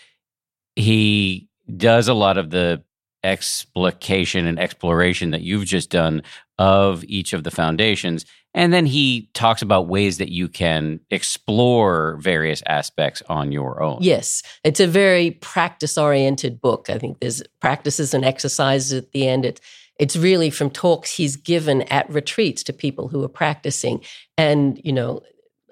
he 0.75 1.49
does 1.77 2.09
a 2.09 2.15
lot 2.15 2.39
of 2.39 2.51
the 2.51 2.83
explication 3.27 4.47
and 4.47 4.59
exploration 4.59 5.33
that 5.33 5.43
you've 5.43 5.67
just 5.67 5.91
done 5.91 6.23
of 6.59 7.05
each 7.05 7.33
of 7.33 7.45
the 7.45 7.51
foundations. 7.51 8.25
And 8.55 8.73
then 8.73 8.87
he 8.87 9.29
talks 9.35 9.61
about 9.61 9.89
ways 9.89 10.17
that 10.17 10.31
you 10.31 10.49
can 10.49 11.01
explore 11.11 12.17
various 12.23 12.63
aspects 12.67 13.23
on 13.29 13.53
your 13.53 13.83
own. 13.83 13.99
Yes, 14.01 14.43
it's 14.65 14.81
a 14.81 14.87
very 14.87 15.33
practice 15.33 15.99
oriented 15.99 16.61
book. 16.63 16.89
I 16.89 16.97
think 16.97 17.21
there's 17.21 17.43
practices 17.61 18.15
and 18.15 18.25
exercises 18.25 18.93
at 18.93 19.13
the 19.13 19.29
end. 19.29 19.45
It, 19.45 19.61
it's 19.99 20.17
really 20.17 20.49
from 20.49 20.71
talks 20.71 21.15
he's 21.15 21.37
given 21.37 21.83
at 21.83 22.09
retreats 22.09 22.63
to 22.65 22.73
people 22.73 23.09
who 23.09 23.23
are 23.25 23.29
practicing. 23.29 24.03
And, 24.39 24.81
you 24.83 24.93
know, 24.93 25.21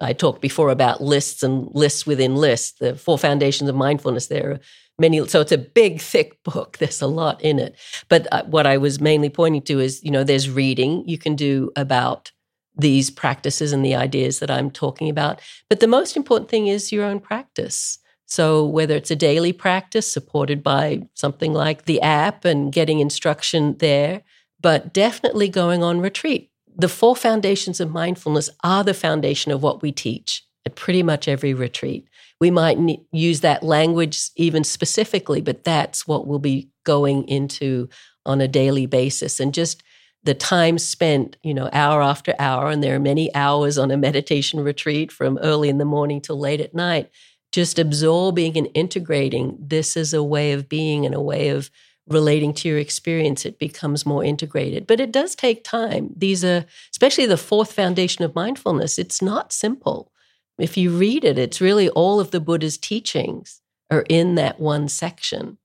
I 0.01 0.13
talked 0.13 0.41
before 0.41 0.69
about 0.69 1.01
lists 1.01 1.41
and 1.41 1.67
lists 1.73 2.05
within 2.05 2.35
lists, 2.35 2.77
the 2.79 2.95
four 2.95 3.17
foundations 3.17 3.69
of 3.69 3.75
mindfulness. 3.75 4.27
There 4.27 4.51
are 4.51 4.59
many, 4.99 5.25
so 5.27 5.41
it's 5.41 5.51
a 5.51 5.57
big, 5.57 5.99
thick 5.99 6.43
book. 6.43 6.77
There's 6.79 7.01
a 7.01 7.07
lot 7.07 7.41
in 7.41 7.59
it. 7.59 7.75
But 8.09 8.27
uh, 8.31 8.43
what 8.45 8.65
I 8.67 8.77
was 8.77 8.99
mainly 8.99 9.29
pointing 9.29 9.61
to 9.63 9.79
is, 9.79 10.03
you 10.03 10.11
know, 10.11 10.23
there's 10.23 10.49
reading 10.49 11.07
you 11.07 11.17
can 11.17 11.35
do 11.35 11.71
about 11.75 12.31
these 12.77 13.09
practices 13.09 13.71
and 13.71 13.85
the 13.85 13.95
ideas 13.95 14.39
that 14.39 14.51
I'm 14.51 14.69
talking 14.69 15.09
about. 15.09 15.41
But 15.69 15.79
the 15.79 15.87
most 15.87 16.17
important 16.17 16.49
thing 16.49 16.67
is 16.67 16.91
your 16.91 17.05
own 17.05 17.19
practice. 17.19 17.99
So, 18.25 18.65
whether 18.65 18.95
it's 18.95 19.11
a 19.11 19.15
daily 19.15 19.53
practice 19.53 20.11
supported 20.11 20.63
by 20.63 21.07
something 21.13 21.53
like 21.53 21.85
the 21.85 22.01
app 22.01 22.43
and 22.43 22.73
getting 22.73 22.99
instruction 22.99 23.77
there, 23.77 24.23
but 24.59 24.93
definitely 24.93 25.47
going 25.47 25.83
on 25.83 26.01
retreat. 26.01 26.49
The 26.75 26.89
four 26.89 27.15
foundations 27.15 27.79
of 27.79 27.91
mindfulness 27.91 28.49
are 28.63 28.83
the 28.83 28.93
foundation 28.93 29.51
of 29.51 29.61
what 29.61 29.81
we 29.81 29.91
teach 29.91 30.43
at 30.65 30.75
pretty 30.75 31.03
much 31.03 31.27
every 31.27 31.53
retreat. 31.53 32.07
We 32.41 32.51
might 32.51 32.77
use 33.11 33.41
that 33.41 33.63
language 33.63 34.29
even 34.35 34.63
specifically, 34.63 35.41
but 35.41 35.63
that's 35.63 36.07
what 36.07 36.27
we'll 36.27 36.39
be 36.39 36.69
going 36.83 37.27
into 37.27 37.89
on 38.25 38.41
a 38.41 38.47
daily 38.47 38.85
basis. 38.85 39.39
And 39.39 39.53
just 39.53 39.83
the 40.23 40.33
time 40.33 40.77
spent, 40.77 41.37
you 41.43 41.53
know, 41.53 41.69
hour 41.71 42.01
after 42.01 42.33
hour, 42.39 42.69
and 42.69 42.83
there 42.83 42.95
are 42.95 42.99
many 42.99 43.33
hours 43.35 43.77
on 43.77 43.91
a 43.91 43.97
meditation 43.97 44.59
retreat 44.59 45.11
from 45.11 45.37
early 45.37 45.69
in 45.69 45.77
the 45.77 45.85
morning 45.85 46.19
till 46.19 46.39
late 46.39 46.61
at 46.61 46.73
night, 46.73 47.09
just 47.51 47.79
absorbing 47.79 48.57
and 48.57 48.67
integrating 48.73 49.55
this 49.59 49.95
is 49.95 50.13
a 50.13 50.23
way 50.23 50.51
of 50.51 50.67
being 50.67 51.05
and 51.05 51.13
a 51.13 51.21
way 51.21 51.49
of 51.49 51.69
relating 52.07 52.53
to 52.53 52.67
your 52.67 52.79
experience. 52.79 53.45
It 53.45 53.59
becomes 53.59 54.05
more 54.05 54.23
integrated. 54.23 54.87
But 54.87 54.99
it 54.99 55.11
does 55.11 55.35
take 55.35 55.63
time. 55.63 56.11
These 56.15 56.43
are, 56.43 56.65
especially 56.91 57.25
the 57.27 57.37
fourth 57.37 57.71
foundation 57.71 58.25
of 58.25 58.35
mindfulness, 58.35 58.99
it's 58.99 59.21
not 59.21 59.53
simple. 59.53 60.11
If 60.57 60.77
you 60.77 60.91
read 60.91 61.23
it, 61.23 61.37
it's 61.37 61.61
really 61.61 61.89
all 61.89 62.19
of 62.19 62.31
the 62.31 62.39
Buddha's 62.39 62.77
teachings 62.77 63.61
are 63.91 64.05
in 64.09 64.35
that 64.35 64.59
one 64.59 64.87
section 64.87 65.57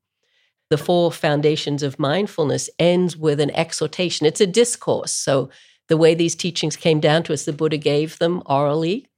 the 0.71 0.79
four 0.79 1.11
foundations 1.11 1.83
of 1.83 1.99
mindfulness 1.99 2.71
ends 2.79 3.17
with 3.17 3.41
an 3.41 3.51
exhortation. 3.51 4.25
It's 4.25 4.41
a 4.41 4.47
discourse. 4.47 5.13
So 5.13 5.51
the 5.89 5.97
way 5.97 6.15
these 6.15 6.37
teachings 6.37 6.77
came 6.77 7.01
down 7.01 7.25
to 7.25 7.33
us, 7.33 7.45
the 7.45 7.53
Buddha 7.53 7.77
gave 7.77 8.19
them 8.19 8.43
orally. 8.47 9.09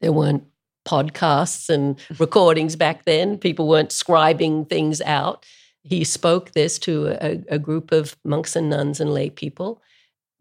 There 0.00 0.12
weren't 0.12 0.44
podcasts 0.86 1.68
and 1.68 2.00
recordings 2.18 2.74
back 2.74 3.04
then. 3.04 3.36
People 3.36 3.68
weren't 3.68 3.90
scribing 3.90 4.68
things 4.68 5.02
out. 5.02 5.44
He 5.82 6.04
spoke 6.04 6.52
this 6.52 6.78
to 6.80 7.08
a, 7.20 7.44
a 7.50 7.58
group 7.58 7.92
of 7.92 8.16
monks 8.24 8.56
and 8.56 8.70
nuns 8.70 8.98
and 8.98 9.12
lay 9.12 9.28
people. 9.28 9.82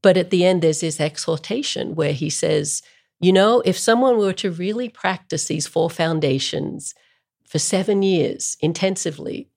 But 0.02 0.16
at 0.16 0.30
the 0.30 0.46
end, 0.46 0.62
there's 0.62 0.80
this 0.80 1.02
exhortation 1.02 1.94
where 1.94 2.14
he 2.14 2.30
says, 2.30 2.82
you 3.20 3.34
know, 3.34 3.62
if 3.66 3.78
someone 3.78 4.18
were 4.18 4.34
to 4.34 4.52
really 4.52 4.90
practice 4.90 5.46
these 5.46 5.68
four 5.68 5.90
foundations 5.90 6.96
for 7.48 7.60
seven 7.60 8.02
years 8.02 8.58
intensively, 8.62 9.50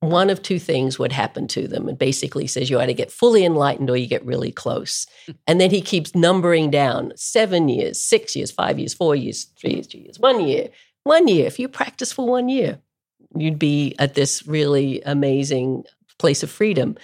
one 0.00 0.30
of 0.30 0.42
two 0.42 0.58
things 0.58 0.98
would 0.98 1.12
happen 1.12 1.46
to 1.48 1.68
them. 1.68 1.88
And 1.88 1.96
basically 1.96 2.46
says 2.46 2.68
you 2.68 2.80
either 2.80 2.92
get 2.92 3.12
fully 3.12 3.44
enlightened 3.44 3.88
or 3.88 3.96
you 3.96 4.08
get 4.08 4.24
really 4.24 4.50
close. 4.50 5.06
And 5.46 5.60
then 5.60 5.70
he 5.70 5.80
keeps 5.80 6.14
numbering 6.14 6.70
down 6.70 7.12
seven 7.16 7.68
years, 7.68 8.00
six 8.00 8.34
years, 8.34 8.50
five 8.50 8.78
years, 8.78 8.94
four 8.94 9.14
years, 9.14 9.44
three 9.56 9.74
years, 9.74 9.86
two 9.86 9.98
years, 9.98 10.18
one 10.18 10.46
year. 10.46 10.68
One 11.04 11.28
year. 11.28 11.46
If 11.46 11.58
you 11.58 11.68
practice 11.68 12.12
for 12.12 12.26
one 12.26 12.48
year, 12.48 12.78
you'd 13.36 13.58
be 13.58 13.94
at 13.98 14.14
this 14.14 14.46
really 14.46 15.02
amazing 15.02 15.84
place 16.18 16.42
of 16.42 16.50
freedom. 16.50 16.96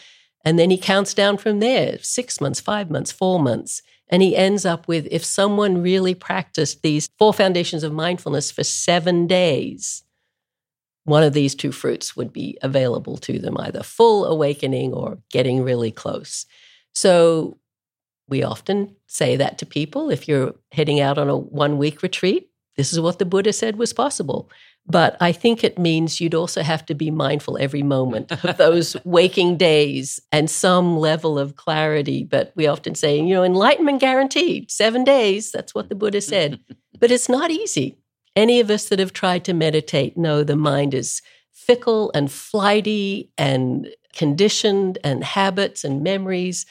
And 0.44 0.59
then 0.59 0.70
he 0.70 0.78
counts 0.78 1.14
down 1.14 1.36
from 1.36 1.59
there 1.59 1.98
six 2.00 2.40
months, 2.40 2.61
five 2.61 2.90
months, 2.90 3.12
four 3.12 3.40
months. 3.40 3.82
And 4.11 4.22
he 4.22 4.36
ends 4.36 4.64
up 4.64 4.88
with 4.88 5.06
if 5.11 5.24
someone 5.24 5.82
really 5.82 6.14
practiced 6.14 6.82
these 6.82 7.09
four 7.18 7.34
foundations 7.34 7.82
of 7.82 7.92
mindfulness 7.92 8.50
for 8.50 8.64
seven 8.64 9.26
days, 9.26 10.02
one 11.04 11.22
of 11.22 11.32
these 11.32 11.54
two 11.54 11.72
fruits 11.72 12.16
would 12.16 12.32
be 12.32 12.59
available 12.62 13.16
to 13.18 13.38
them, 13.38 13.56
either 13.59 13.82
full 13.82 14.26
awakening 14.26 14.92
or 14.92 15.18
getting 15.30 15.62
really 15.62 15.90
close. 15.90 16.46
So 16.94 17.59
we 18.28 18.42
often 18.42 18.94
say 19.06 19.36
that 19.36 19.59
to 19.59 19.66
people. 19.66 20.11
If 20.11 20.28
you're 20.28 20.54
heading 20.72 21.00
out 21.00 21.18
on 21.18 21.28
a 21.28 21.36
one 21.36 21.78
week 21.78 22.02
retreat, 22.02 22.50
this 22.76 22.92
is 22.92 23.00
what 23.00 23.18
the 23.18 23.24
Buddha 23.24 23.52
said 23.52 23.76
was 23.76 23.92
possible. 23.92 24.50
But 24.91 25.18
I 25.20 25.32
think 25.32 25.62
it 25.62 25.78
means 25.78 26.18
you'd 26.20 26.34
also 26.34 26.62
have 26.62 26.86
to 26.86 26.95
be 26.95 27.11
mindful 27.11 27.59
every 27.59 27.82
moment 27.82 28.32
of 28.32 28.57
those 28.57 28.97
waking 29.05 29.59
days 29.59 30.19
and 30.32 30.48
some 30.48 30.97
level 30.97 31.39
of 31.39 31.56
clarity. 31.56 32.24
But 32.24 32.52
we 32.56 32.66
often 32.66 32.94
say, 32.94 33.19
you 33.19 33.35
know, 33.35 33.44
enlightenment 33.44 34.01
guaranteed, 34.01 34.70
seven 34.70 35.05
days. 35.05 35.52
That's 35.52 35.74
what 35.74 35.90
the 35.90 35.94
Buddha 35.94 36.23
said. 36.23 36.60
but 36.98 37.10
it's 37.10 37.28
not 37.28 37.51
easy. 37.51 37.98
Any 38.35 38.60
of 38.60 38.70
us 38.70 38.89
that 38.89 38.98
have 38.98 39.12
tried 39.12 39.44
to 39.44 39.52
meditate 39.52 40.16
know 40.16 40.43
the 40.43 40.56
mind 40.56 40.94
is 40.94 41.20
fickle 41.52 42.10
and 42.15 42.32
flighty 42.32 43.31
and 43.36 43.89
conditioned, 44.15 44.98
and 45.05 45.23
habits 45.23 45.85
and 45.85 46.02
memories 46.02 46.65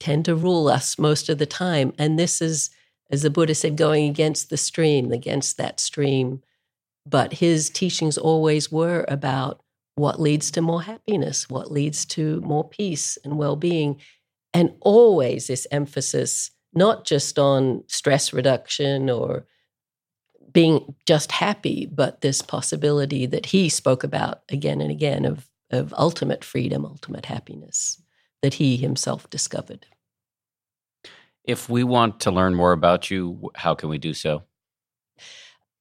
tend 0.00 0.24
to 0.24 0.34
rule 0.34 0.68
us 0.68 0.98
most 0.98 1.28
of 1.28 1.38
the 1.38 1.46
time. 1.46 1.92
And 1.98 2.18
this 2.18 2.42
is, 2.42 2.70
as 3.10 3.22
the 3.22 3.30
Buddha 3.30 3.54
said, 3.54 3.76
going 3.76 4.08
against 4.08 4.50
the 4.50 4.56
stream, 4.56 5.12
against 5.12 5.56
that 5.56 5.78
stream. 5.78 6.42
But 7.06 7.34
his 7.34 7.70
teachings 7.70 8.16
always 8.16 8.72
were 8.72 9.04
about 9.08 9.62
what 9.96 10.20
leads 10.20 10.50
to 10.52 10.62
more 10.62 10.82
happiness, 10.82 11.48
what 11.48 11.70
leads 11.70 12.04
to 12.06 12.40
more 12.40 12.68
peace 12.68 13.18
and 13.24 13.38
well 13.38 13.56
being. 13.56 14.00
And 14.52 14.74
always 14.80 15.46
this 15.46 15.66
emphasis, 15.70 16.50
not 16.72 17.04
just 17.04 17.38
on 17.38 17.84
stress 17.88 18.32
reduction 18.32 19.10
or 19.10 19.46
being 20.52 20.94
just 21.06 21.32
happy, 21.32 21.86
but 21.92 22.20
this 22.20 22.40
possibility 22.40 23.26
that 23.26 23.46
he 23.46 23.68
spoke 23.68 24.04
about 24.04 24.42
again 24.48 24.80
and 24.80 24.90
again 24.90 25.24
of, 25.24 25.48
of 25.70 25.92
ultimate 25.98 26.44
freedom, 26.44 26.86
ultimate 26.86 27.26
happiness 27.26 28.00
that 28.42 28.54
he 28.54 28.76
himself 28.76 29.28
discovered. 29.30 29.86
If 31.44 31.68
we 31.68 31.84
want 31.84 32.20
to 32.20 32.30
learn 32.30 32.54
more 32.54 32.72
about 32.72 33.10
you, 33.10 33.50
how 33.54 33.74
can 33.74 33.88
we 33.88 33.98
do 33.98 34.14
so? 34.14 34.44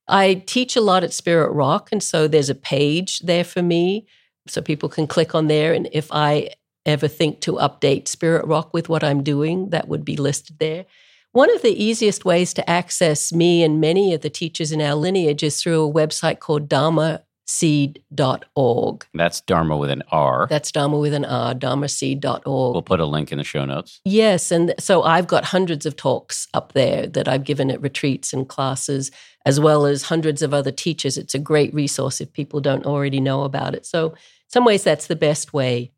I 0.08 0.44
teach 0.46 0.76
a 0.76 0.82
lot 0.82 1.04
at 1.04 1.14
Spirit 1.14 1.52
Rock, 1.52 1.90
and 1.92 2.04
so 2.04 2.28
there's 2.28 2.50
a 2.50 2.56
page 2.56 3.20
there 3.20 3.44
for 3.44 3.62
me 3.62 4.06
so 4.48 4.62
people 4.62 4.90
can 4.90 5.08
click 5.08 5.34
on 5.34 5.48
there. 5.48 5.74
And 5.74 5.88
if 5.92 6.12
I 6.12 6.50
ever 6.86 7.08
think 7.08 7.40
to 7.42 7.54
update 7.54 8.08
Spirit 8.08 8.46
Rock 8.46 8.74
with 8.74 8.90
what 8.90 9.04
I'm 9.04 9.24
doing, 9.24 9.70
that 9.70 9.88
would 9.88 10.04
be 10.04 10.18
listed 10.18 10.60
there. 10.60 10.86
One 11.32 11.54
of 11.56 11.62
the 11.62 11.84
easiest 11.84 12.26
ways 12.26 12.54
to 12.54 12.70
access 12.70 13.34
me 13.34 13.64
and 13.64 13.82
many 13.82 14.14
of 14.14 14.22
the 14.22 14.30
teachers 14.30 14.72
in 14.72 14.82
our 14.82 14.94
lineage 14.94 15.42
is 15.42 15.62
through 15.62 15.88
a 15.88 15.94
website 15.94 16.40
called 16.40 16.70
Dharma 16.70 17.24
dharmaseed.org. 17.48 19.06
That's 19.14 19.41
Dharma 19.41 19.78
with 19.78 19.90
an 19.90 20.03
R. 20.11 20.48
That's 20.49 20.72
Dharma 20.72 20.98
with 20.98 21.14
an 21.14 21.26
R, 21.26 21.53
dharmaseed.org. 21.53 22.45
We'll 22.45 22.82
put 22.82 22.99
a 22.99 23.06
link 23.06 23.32
in 23.32 23.38
the 23.38 23.44
show 23.44 23.65
notes. 23.65 24.02
Yes. 24.06 24.52
And 24.52 24.74
so 24.80 25.03
I've 25.03 25.28
got 25.28 25.45
hundreds 25.45 25.86
of 25.86 25.95
talks 25.95 26.48
up 26.53 26.74
there 26.74 27.07
that 27.07 27.28
I've 27.28 27.44
given 27.44 27.72
at 27.72 27.82
retreats 27.82 28.34
and 28.34 28.48
classes, 28.48 29.11
as 29.45 29.60
well 29.60 29.86
as 29.86 30.03
hundreds 30.03 30.41
of 30.41 30.53
other 30.53 30.72
teachers. 30.72 31.18
It's 31.18 31.36
a 31.36 31.40
great 31.40 31.74
resource 31.74 32.22
if 32.22 32.32
people 32.34 32.60
don't 32.60 32.86
already 32.86 33.20
know 33.20 33.44
about 33.44 33.76
it. 33.76 33.86
So, 33.86 34.10
in 34.10 34.15
some 34.49 34.65
ways, 34.65 34.84
that's 34.84 35.07
the 35.07 35.15
best 35.15 35.53
way. 35.53 35.91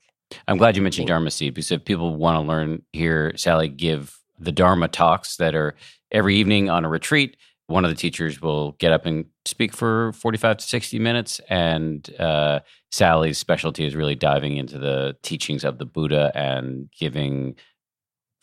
I'm 0.47 0.57
glad 0.57 0.75
you 0.75 0.81
mentioned 0.81 1.07
Dharma 1.07 1.29
Seed 1.29 1.53
because 1.53 1.71
if 1.71 1.85
people 1.85 2.15
want 2.15 2.37
to 2.37 2.47
learn, 2.47 2.81
hear 2.93 3.33
Sally 3.35 3.69
give 3.69 4.17
the 4.39 4.51
Dharma 4.51 4.87
talks 4.87 5.37
that 5.37 5.55
are 5.55 5.75
every 6.11 6.35
evening 6.35 6.69
on 6.69 6.83
a 6.83 6.89
retreat 6.89 7.37
one 7.67 7.83
of 7.83 7.89
the 7.89 7.95
teachers 7.95 8.41
will 8.41 8.73
get 8.73 8.91
up 8.91 9.05
and 9.05 9.25
speak 9.45 9.73
for 9.73 10.11
45 10.13 10.57
to 10.57 10.65
60 10.65 10.99
minutes 10.99 11.39
and 11.49 12.09
uh, 12.19 12.59
sally's 12.91 13.37
specialty 13.37 13.85
is 13.85 13.95
really 13.95 14.15
diving 14.15 14.57
into 14.57 14.77
the 14.77 15.15
teachings 15.21 15.63
of 15.63 15.77
the 15.77 15.85
buddha 15.85 16.31
and 16.35 16.89
giving 16.97 17.55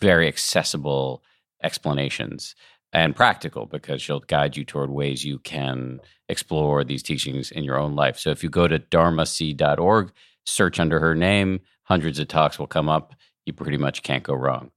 very 0.00 0.28
accessible 0.28 1.22
explanations 1.62 2.54
and 2.92 3.16
practical 3.16 3.66
because 3.66 4.02
she'll 4.02 4.20
guide 4.20 4.56
you 4.56 4.64
toward 4.64 4.90
ways 4.90 5.24
you 5.24 5.38
can 5.38 6.00
explore 6.28 6.84
these 6.84 7.02
teachings 7.02 7.50
in 7.50 7.64
your 7.64 7.78
own 7.78 7.94
life. 7.94 8.18
So 8.18 8.30
if 8.30 8.42
you 8.42 8.50
go 8.50 8.68
to 8.68 8.78
dharmaseed.org 8.78 10.12
search 10.44 10.80
under 10.80 10.98
her 11.00 11.14
name 11.14 11.60
hundreds 11.84 12.18
of 12.18 12.28
talks 12.28 12.58
will 12.58 12.66
come 12.66 12.88
up. 12.88 13.14
You 13.44 13.52
pretty 13.52 13.76
much 13.76 14.02
can't 14.02 14.22
go 14.22 14.34
wrong. 14.34 14.70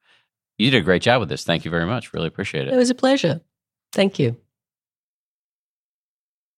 You 0.57 0.71
did 0.71 0.77
a 0.79 0.81
great 0.81 1.01
job 1.01 1.19
with 1.19 1.29
this. 1.29 1.43
Thank 1.43 1.65
you 1.65 1.71
very 1.71 1.85
much. 1.85 2.13
Really 2.13 2.27
appreciate 2.27 2.67
it. 2.67 2.73
It 2.73 2.77
was 2.77 2.89
a 2.89 2.95
pleasure. 2.95 3.41
Thank 3.91 4.19
you. 4.19 4.37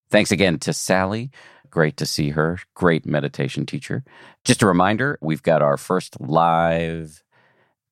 Thanks 0.09 0.31
again 0.31 0.59
to 0.59 0.73
Sally. 0.73 1.31
Great 1.69 1.97
to 1.97 2.05
see 2.05 2.29
her. 2.29 2.59
Great 2.75 3.05
meditation 3.05 3.65
teacher. 3.65 4.03
Just 4.45 4.61
a 4.61 4.67
reminder 4.67 5.17
we've 5.21 5.43
got 5.43 5.61
our 5.61 5.77
first 5.77 6.19
live 6.21 7.23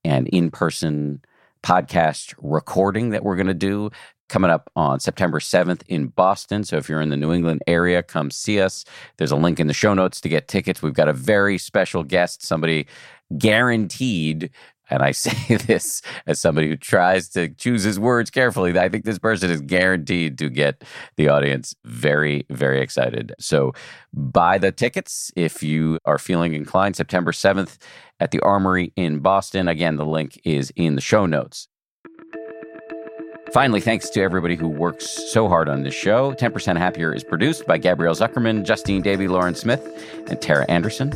and 0.04 0.28
in 0.30 0.52
person 0.52 1.22
podcast 1.64 2.34
recording 2.42 3.10
that 3.10 3.24
we're 3.24 3.36
going 3.36 3.48
to 3.48 3.54
do 3.54 3.90
coming 4.30 4.50
up 4.50 4.72
on 4.76 5.00
September 5.00 5.40
7th 5.40 5.82
in 5.88 6.08
Boston. 6.08 6.64
So 6.64 6.78
if 6.78 6.90
you're 6.90 7.02
in 7.02 7.10
the 7.10 7.18
New 7.18 7.32
England 7.32 7.62
area, 7.68 8.02
come 8.02 8.32
see 8.32 8.60
us. 8.60 8.86
There's 9.18 9.32
a 9.32 9.36
link 9.36 9.60
in 9.60 9.68
the 9.68 9.74
show 9.74 9.94
notes 9.94 10.22
to 10.22 10.30
get 10.30 10.48
tickets. 10.48 10.82
We've 10.82 10.94
got 10.94 11.10
a 11.10 11.14
very 11.14 11.58
special 11.58 12.04
guest, 12.04 12.44
somebody 12.44 12.88
guaranteed 13.38 14.52
and 14.90 15.02
I 15.02 15.12
say 15.12 15.58
this 15.58 16.02
as 16.28 16.40
somebody 16.40 16.70
who 16.70 16.78
tries 16.78 17.30
to 17.30 17.50
choose 17.50 17.84
his 17.84 18.00
words 18.00 18.30
carefully. 18.30 18.78
I 18.78 18.90
think 18.90 19.06
this 19.06 19.20
person 19.20 19.52
is 19.52 19.62
guaranteed 19.62 20.38
to 20.40 20.50
get 20.50 20.84
the 21.16 21.30
audience 21.30 21.76
very, 21.84 22.46
very 22.50 22.82
excited. 22.82 23.34
So 23.40 23.74
buy 24.14 24.58
the 24.58 24.72
tickets 24.72 25.32
if 25.36 25.64
you 25.64 26.00
are 26.06 26.18
feeling 26.18 26.54
inclined. 26.54 26.96
September 26.96 27.32
7th 27.32 27.78
at 28.20 28.32
the 28.32 28.40
Armory 28.42 28.94
in 28.96 29.20
Boston. 29.20 29.68
Again, 29.68 29.98
the 29.98 30.06
link 30.06 30.40
is 30.44 30.72
in 30.76 30.96
the 30.96 31.02
show 31.02 31.26
notes. 31.26 31.68
Finally, 33.52 33.80
thanks 33.80 34.10
to 34.10 34.22
everybody 34.22 34.56
who 34.56 34.68
works 34.68 35.08
so 35.32 35.48
hard 35.48 35.70
on 35.70 35.84
this 35.84 35.94
show. 35.94 36.34
10% 36.34 36.78
Happier 36.78 37.14
is 37.14 37.24
produced 37.24 37.66
by 37.66 37.78
Gabrielle 37.78 38.16
Zuckerman, 38.16 38.66
Justine 38.66 39.02
Davy, 39.02 39.28
Lauren 39.28 39.56
Smith, 39.56 39.82
and 40.28 40.42
Tara 40.42 40.66
Anderson. 40.68 41.14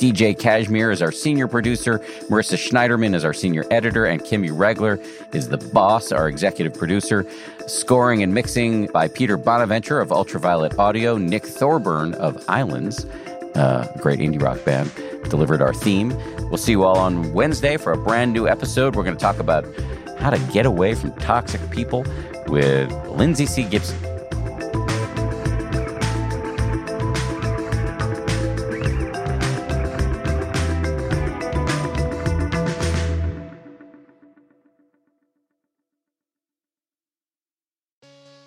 DJ 0.00 0.36
Cashmere 0.36 0.90
is 0.90 1.02
our 1.02 1.12
senior 1.12 1.46
producer. 1.46 1.98
Marissa 2.30 2.56
Schneiderman 2.56 3.14
is 3.14 3.22
our 3.22 3.34
senior 3.34 3.66
editor. 3.70 4.06
And 4.06 4.22
Kimmy 4.22 4.50
Regler 4.50 4.98
is 5.34 5.50
the 5.50 5.58
boss, 5.58 6.10
our 6.10 6.26
executive 6.26 6.72
producer. 6.72 7.26
Scoring 7.66 8.22
and 8.22 8.32
mixing 8.32 8.86
by 8.86 9.08
Peter 9.08 9.36
Bonaventure 9.36 10.00
of 10.00 10.10
Ultraviolet 10.10 10.78
Audio. 10.78 11.18
Nick 11.18 11.44
Thorburn 11.44 12.14
of 12.14 12.42
Islands, 12.48 13.04
a 13.54 13.92
great 14.00 14.20
indie 14.20 14.40
rock 14.40 14.64
band, 14.64 14.90
delivered 15.28 15.60
our 15.60 15.74
theme. 15.74 16.16
We'll 16.48 16.56
see 16.56 16.72
you 16.72 16.82
all 16.82 16.96
on 16.96 17.34
Wednesday 17.34 17.76
for 17.76 17.92
a 17.92 17.98
brand 17.98 18.32
new 18.32 18.48
episode. 18.48 18.96
We're 18.96 19.04
going 19.04 19.18
to 19.18 19.22
talk 19.22 19.38
about 19.38 19.66
how 20.18 20.30
to 20.30 20.38
get 20.50 20.64
away 20.64 20.94
from 20.94 21.12
toxic 21.16 21.60
people 21.70 22.06
with 22.46 22.90
Lindsay 23.08 23.44
C. 23.44 23.64
Gibson. 23.64 24.09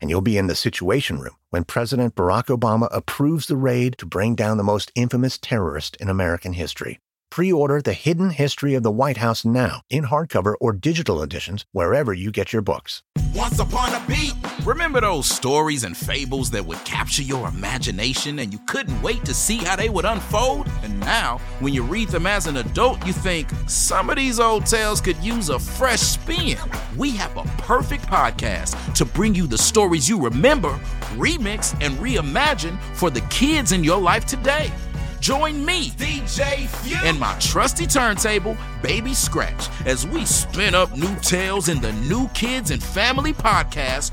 and 0.00 0.10
you'll 0.10 0.20
be 0.20 0.38
in 0.38 0.46
the 0.46 0.54
Situation 0.54 1.18
Room 1.18 1.36
when 1.50 1.64
President 1.64 2.14
Barack 2.14 2.46
Obama 2.46 2.88
approves 2.90 3.46
the 3.46 3.56
raid 3.56 3.98
to 3.98 4.06
bring 4.06 4.34
down 4.34 4.56
the 4.56 4.62
most 4.62 4.90
infamous 4.94 5.38
terrorist 5.38 5.96
in 5.96 6.08
American 6.08 6.54
history. 6.54 6.98
Pre 7.30 7.52
order 7.52 7.80
The 7.80 7.92
Hidden 7.92 8.30
History 8.30 8.74
of 8.74 8.82
the 8.82 8.90
White 8.90 9.18
House 9.18 9.44
now 9.44 9.82
in 9.88 10.06
hardcover 10.06 10.54
or 10.60 10.72
digital 10.72 11.22
editions 11.22 11.64
wherever 11.70 12.12
you 12.12 12.32
get 12.32 12.52
your 12.52 12.60
books. 12.60 13.04
Once 13.32 13.60
upon 13.60 13.94
a 13.94 14.04
beat. 14.08 14.34
Remember 14.66 15.00
those 15.00 15.28
stories 15.28 15.84
and 15.84 15.96
fables 15.96 16.50
that 16.50 16.66
would 16.66 16.84
capture 16.84 17.22
your 17.22 17.46
imagination 17.46 18.40
and 18.40 18.52
you 18.52 18.58
couldn't 18.66 19.00
wait 19.00 19.24
to 19.24 19.32
see 19.32 19.58
how 19.58 19.76
they 19.76 19.88
would 19.88 20.04
unfold? 20.04 20.66
And 20.82 20.98
now, 20.98 21.38
when 21.60 21.72
you 21.72 21.84
read 21.84 22.08
them 22.08 22.26
as 22.26 22.48
an 22.48 22.56
adult, 22.56 23.06
you 23.06 23.12
think 23.12 23.48
some 23.68 24.10
of 24.10 24.16
these 24.16 24.40
old 24.40 24.66
tales 24.66 25.00
could 25.00 25.16
use 25.18 25.50
a 25.50 25.58
fresh 25.60 26.00
spin. 26.00 26.58
We 26.96 27.12
have 27.12 27.36
a 27.36 27.44
perfect 27.58 28.06
podcast 28.06 28.92
to 28.94 29.04
bring 29.04 29.36
you 29.36 29.46
the 29.46 29.56
stories 29.56 30.08
you 30.08 30.20
remember, 30.20 30.76
remix, 31.14 31.74
and 31.80 31.94
reimagine 31.98 32.76
for 32.94 33.08
the 33.08 33.22
kids 33.22 33.70
in 33.70 33.84
your 33.84 34.00
life 34.00 34.26
today. 34.26 34.72
Join 35.20 35.66
me, 35.66 35.90
DJ 35.90 36.66
Few, 36.66 36.96
and 37.04 37.20
my 37.20 37.36
trusty 37.38 37.86
turntable, 37.86 38.56
Baby 38.82 39.12
Scratch, 39.12 39.68
as 39.84 40.06
we 40.06 40.24
spin 40.24 40.74
up 40.74 40.96
new 40.96 41.14
tales 41.16 41.68
in 41.68 41.78
the 41.82 41.92
New 41.92 42.26
Kids 42.28 42.70
and 42.70 42.82
Family 42.82 43.34
podcast, 43.34 44.12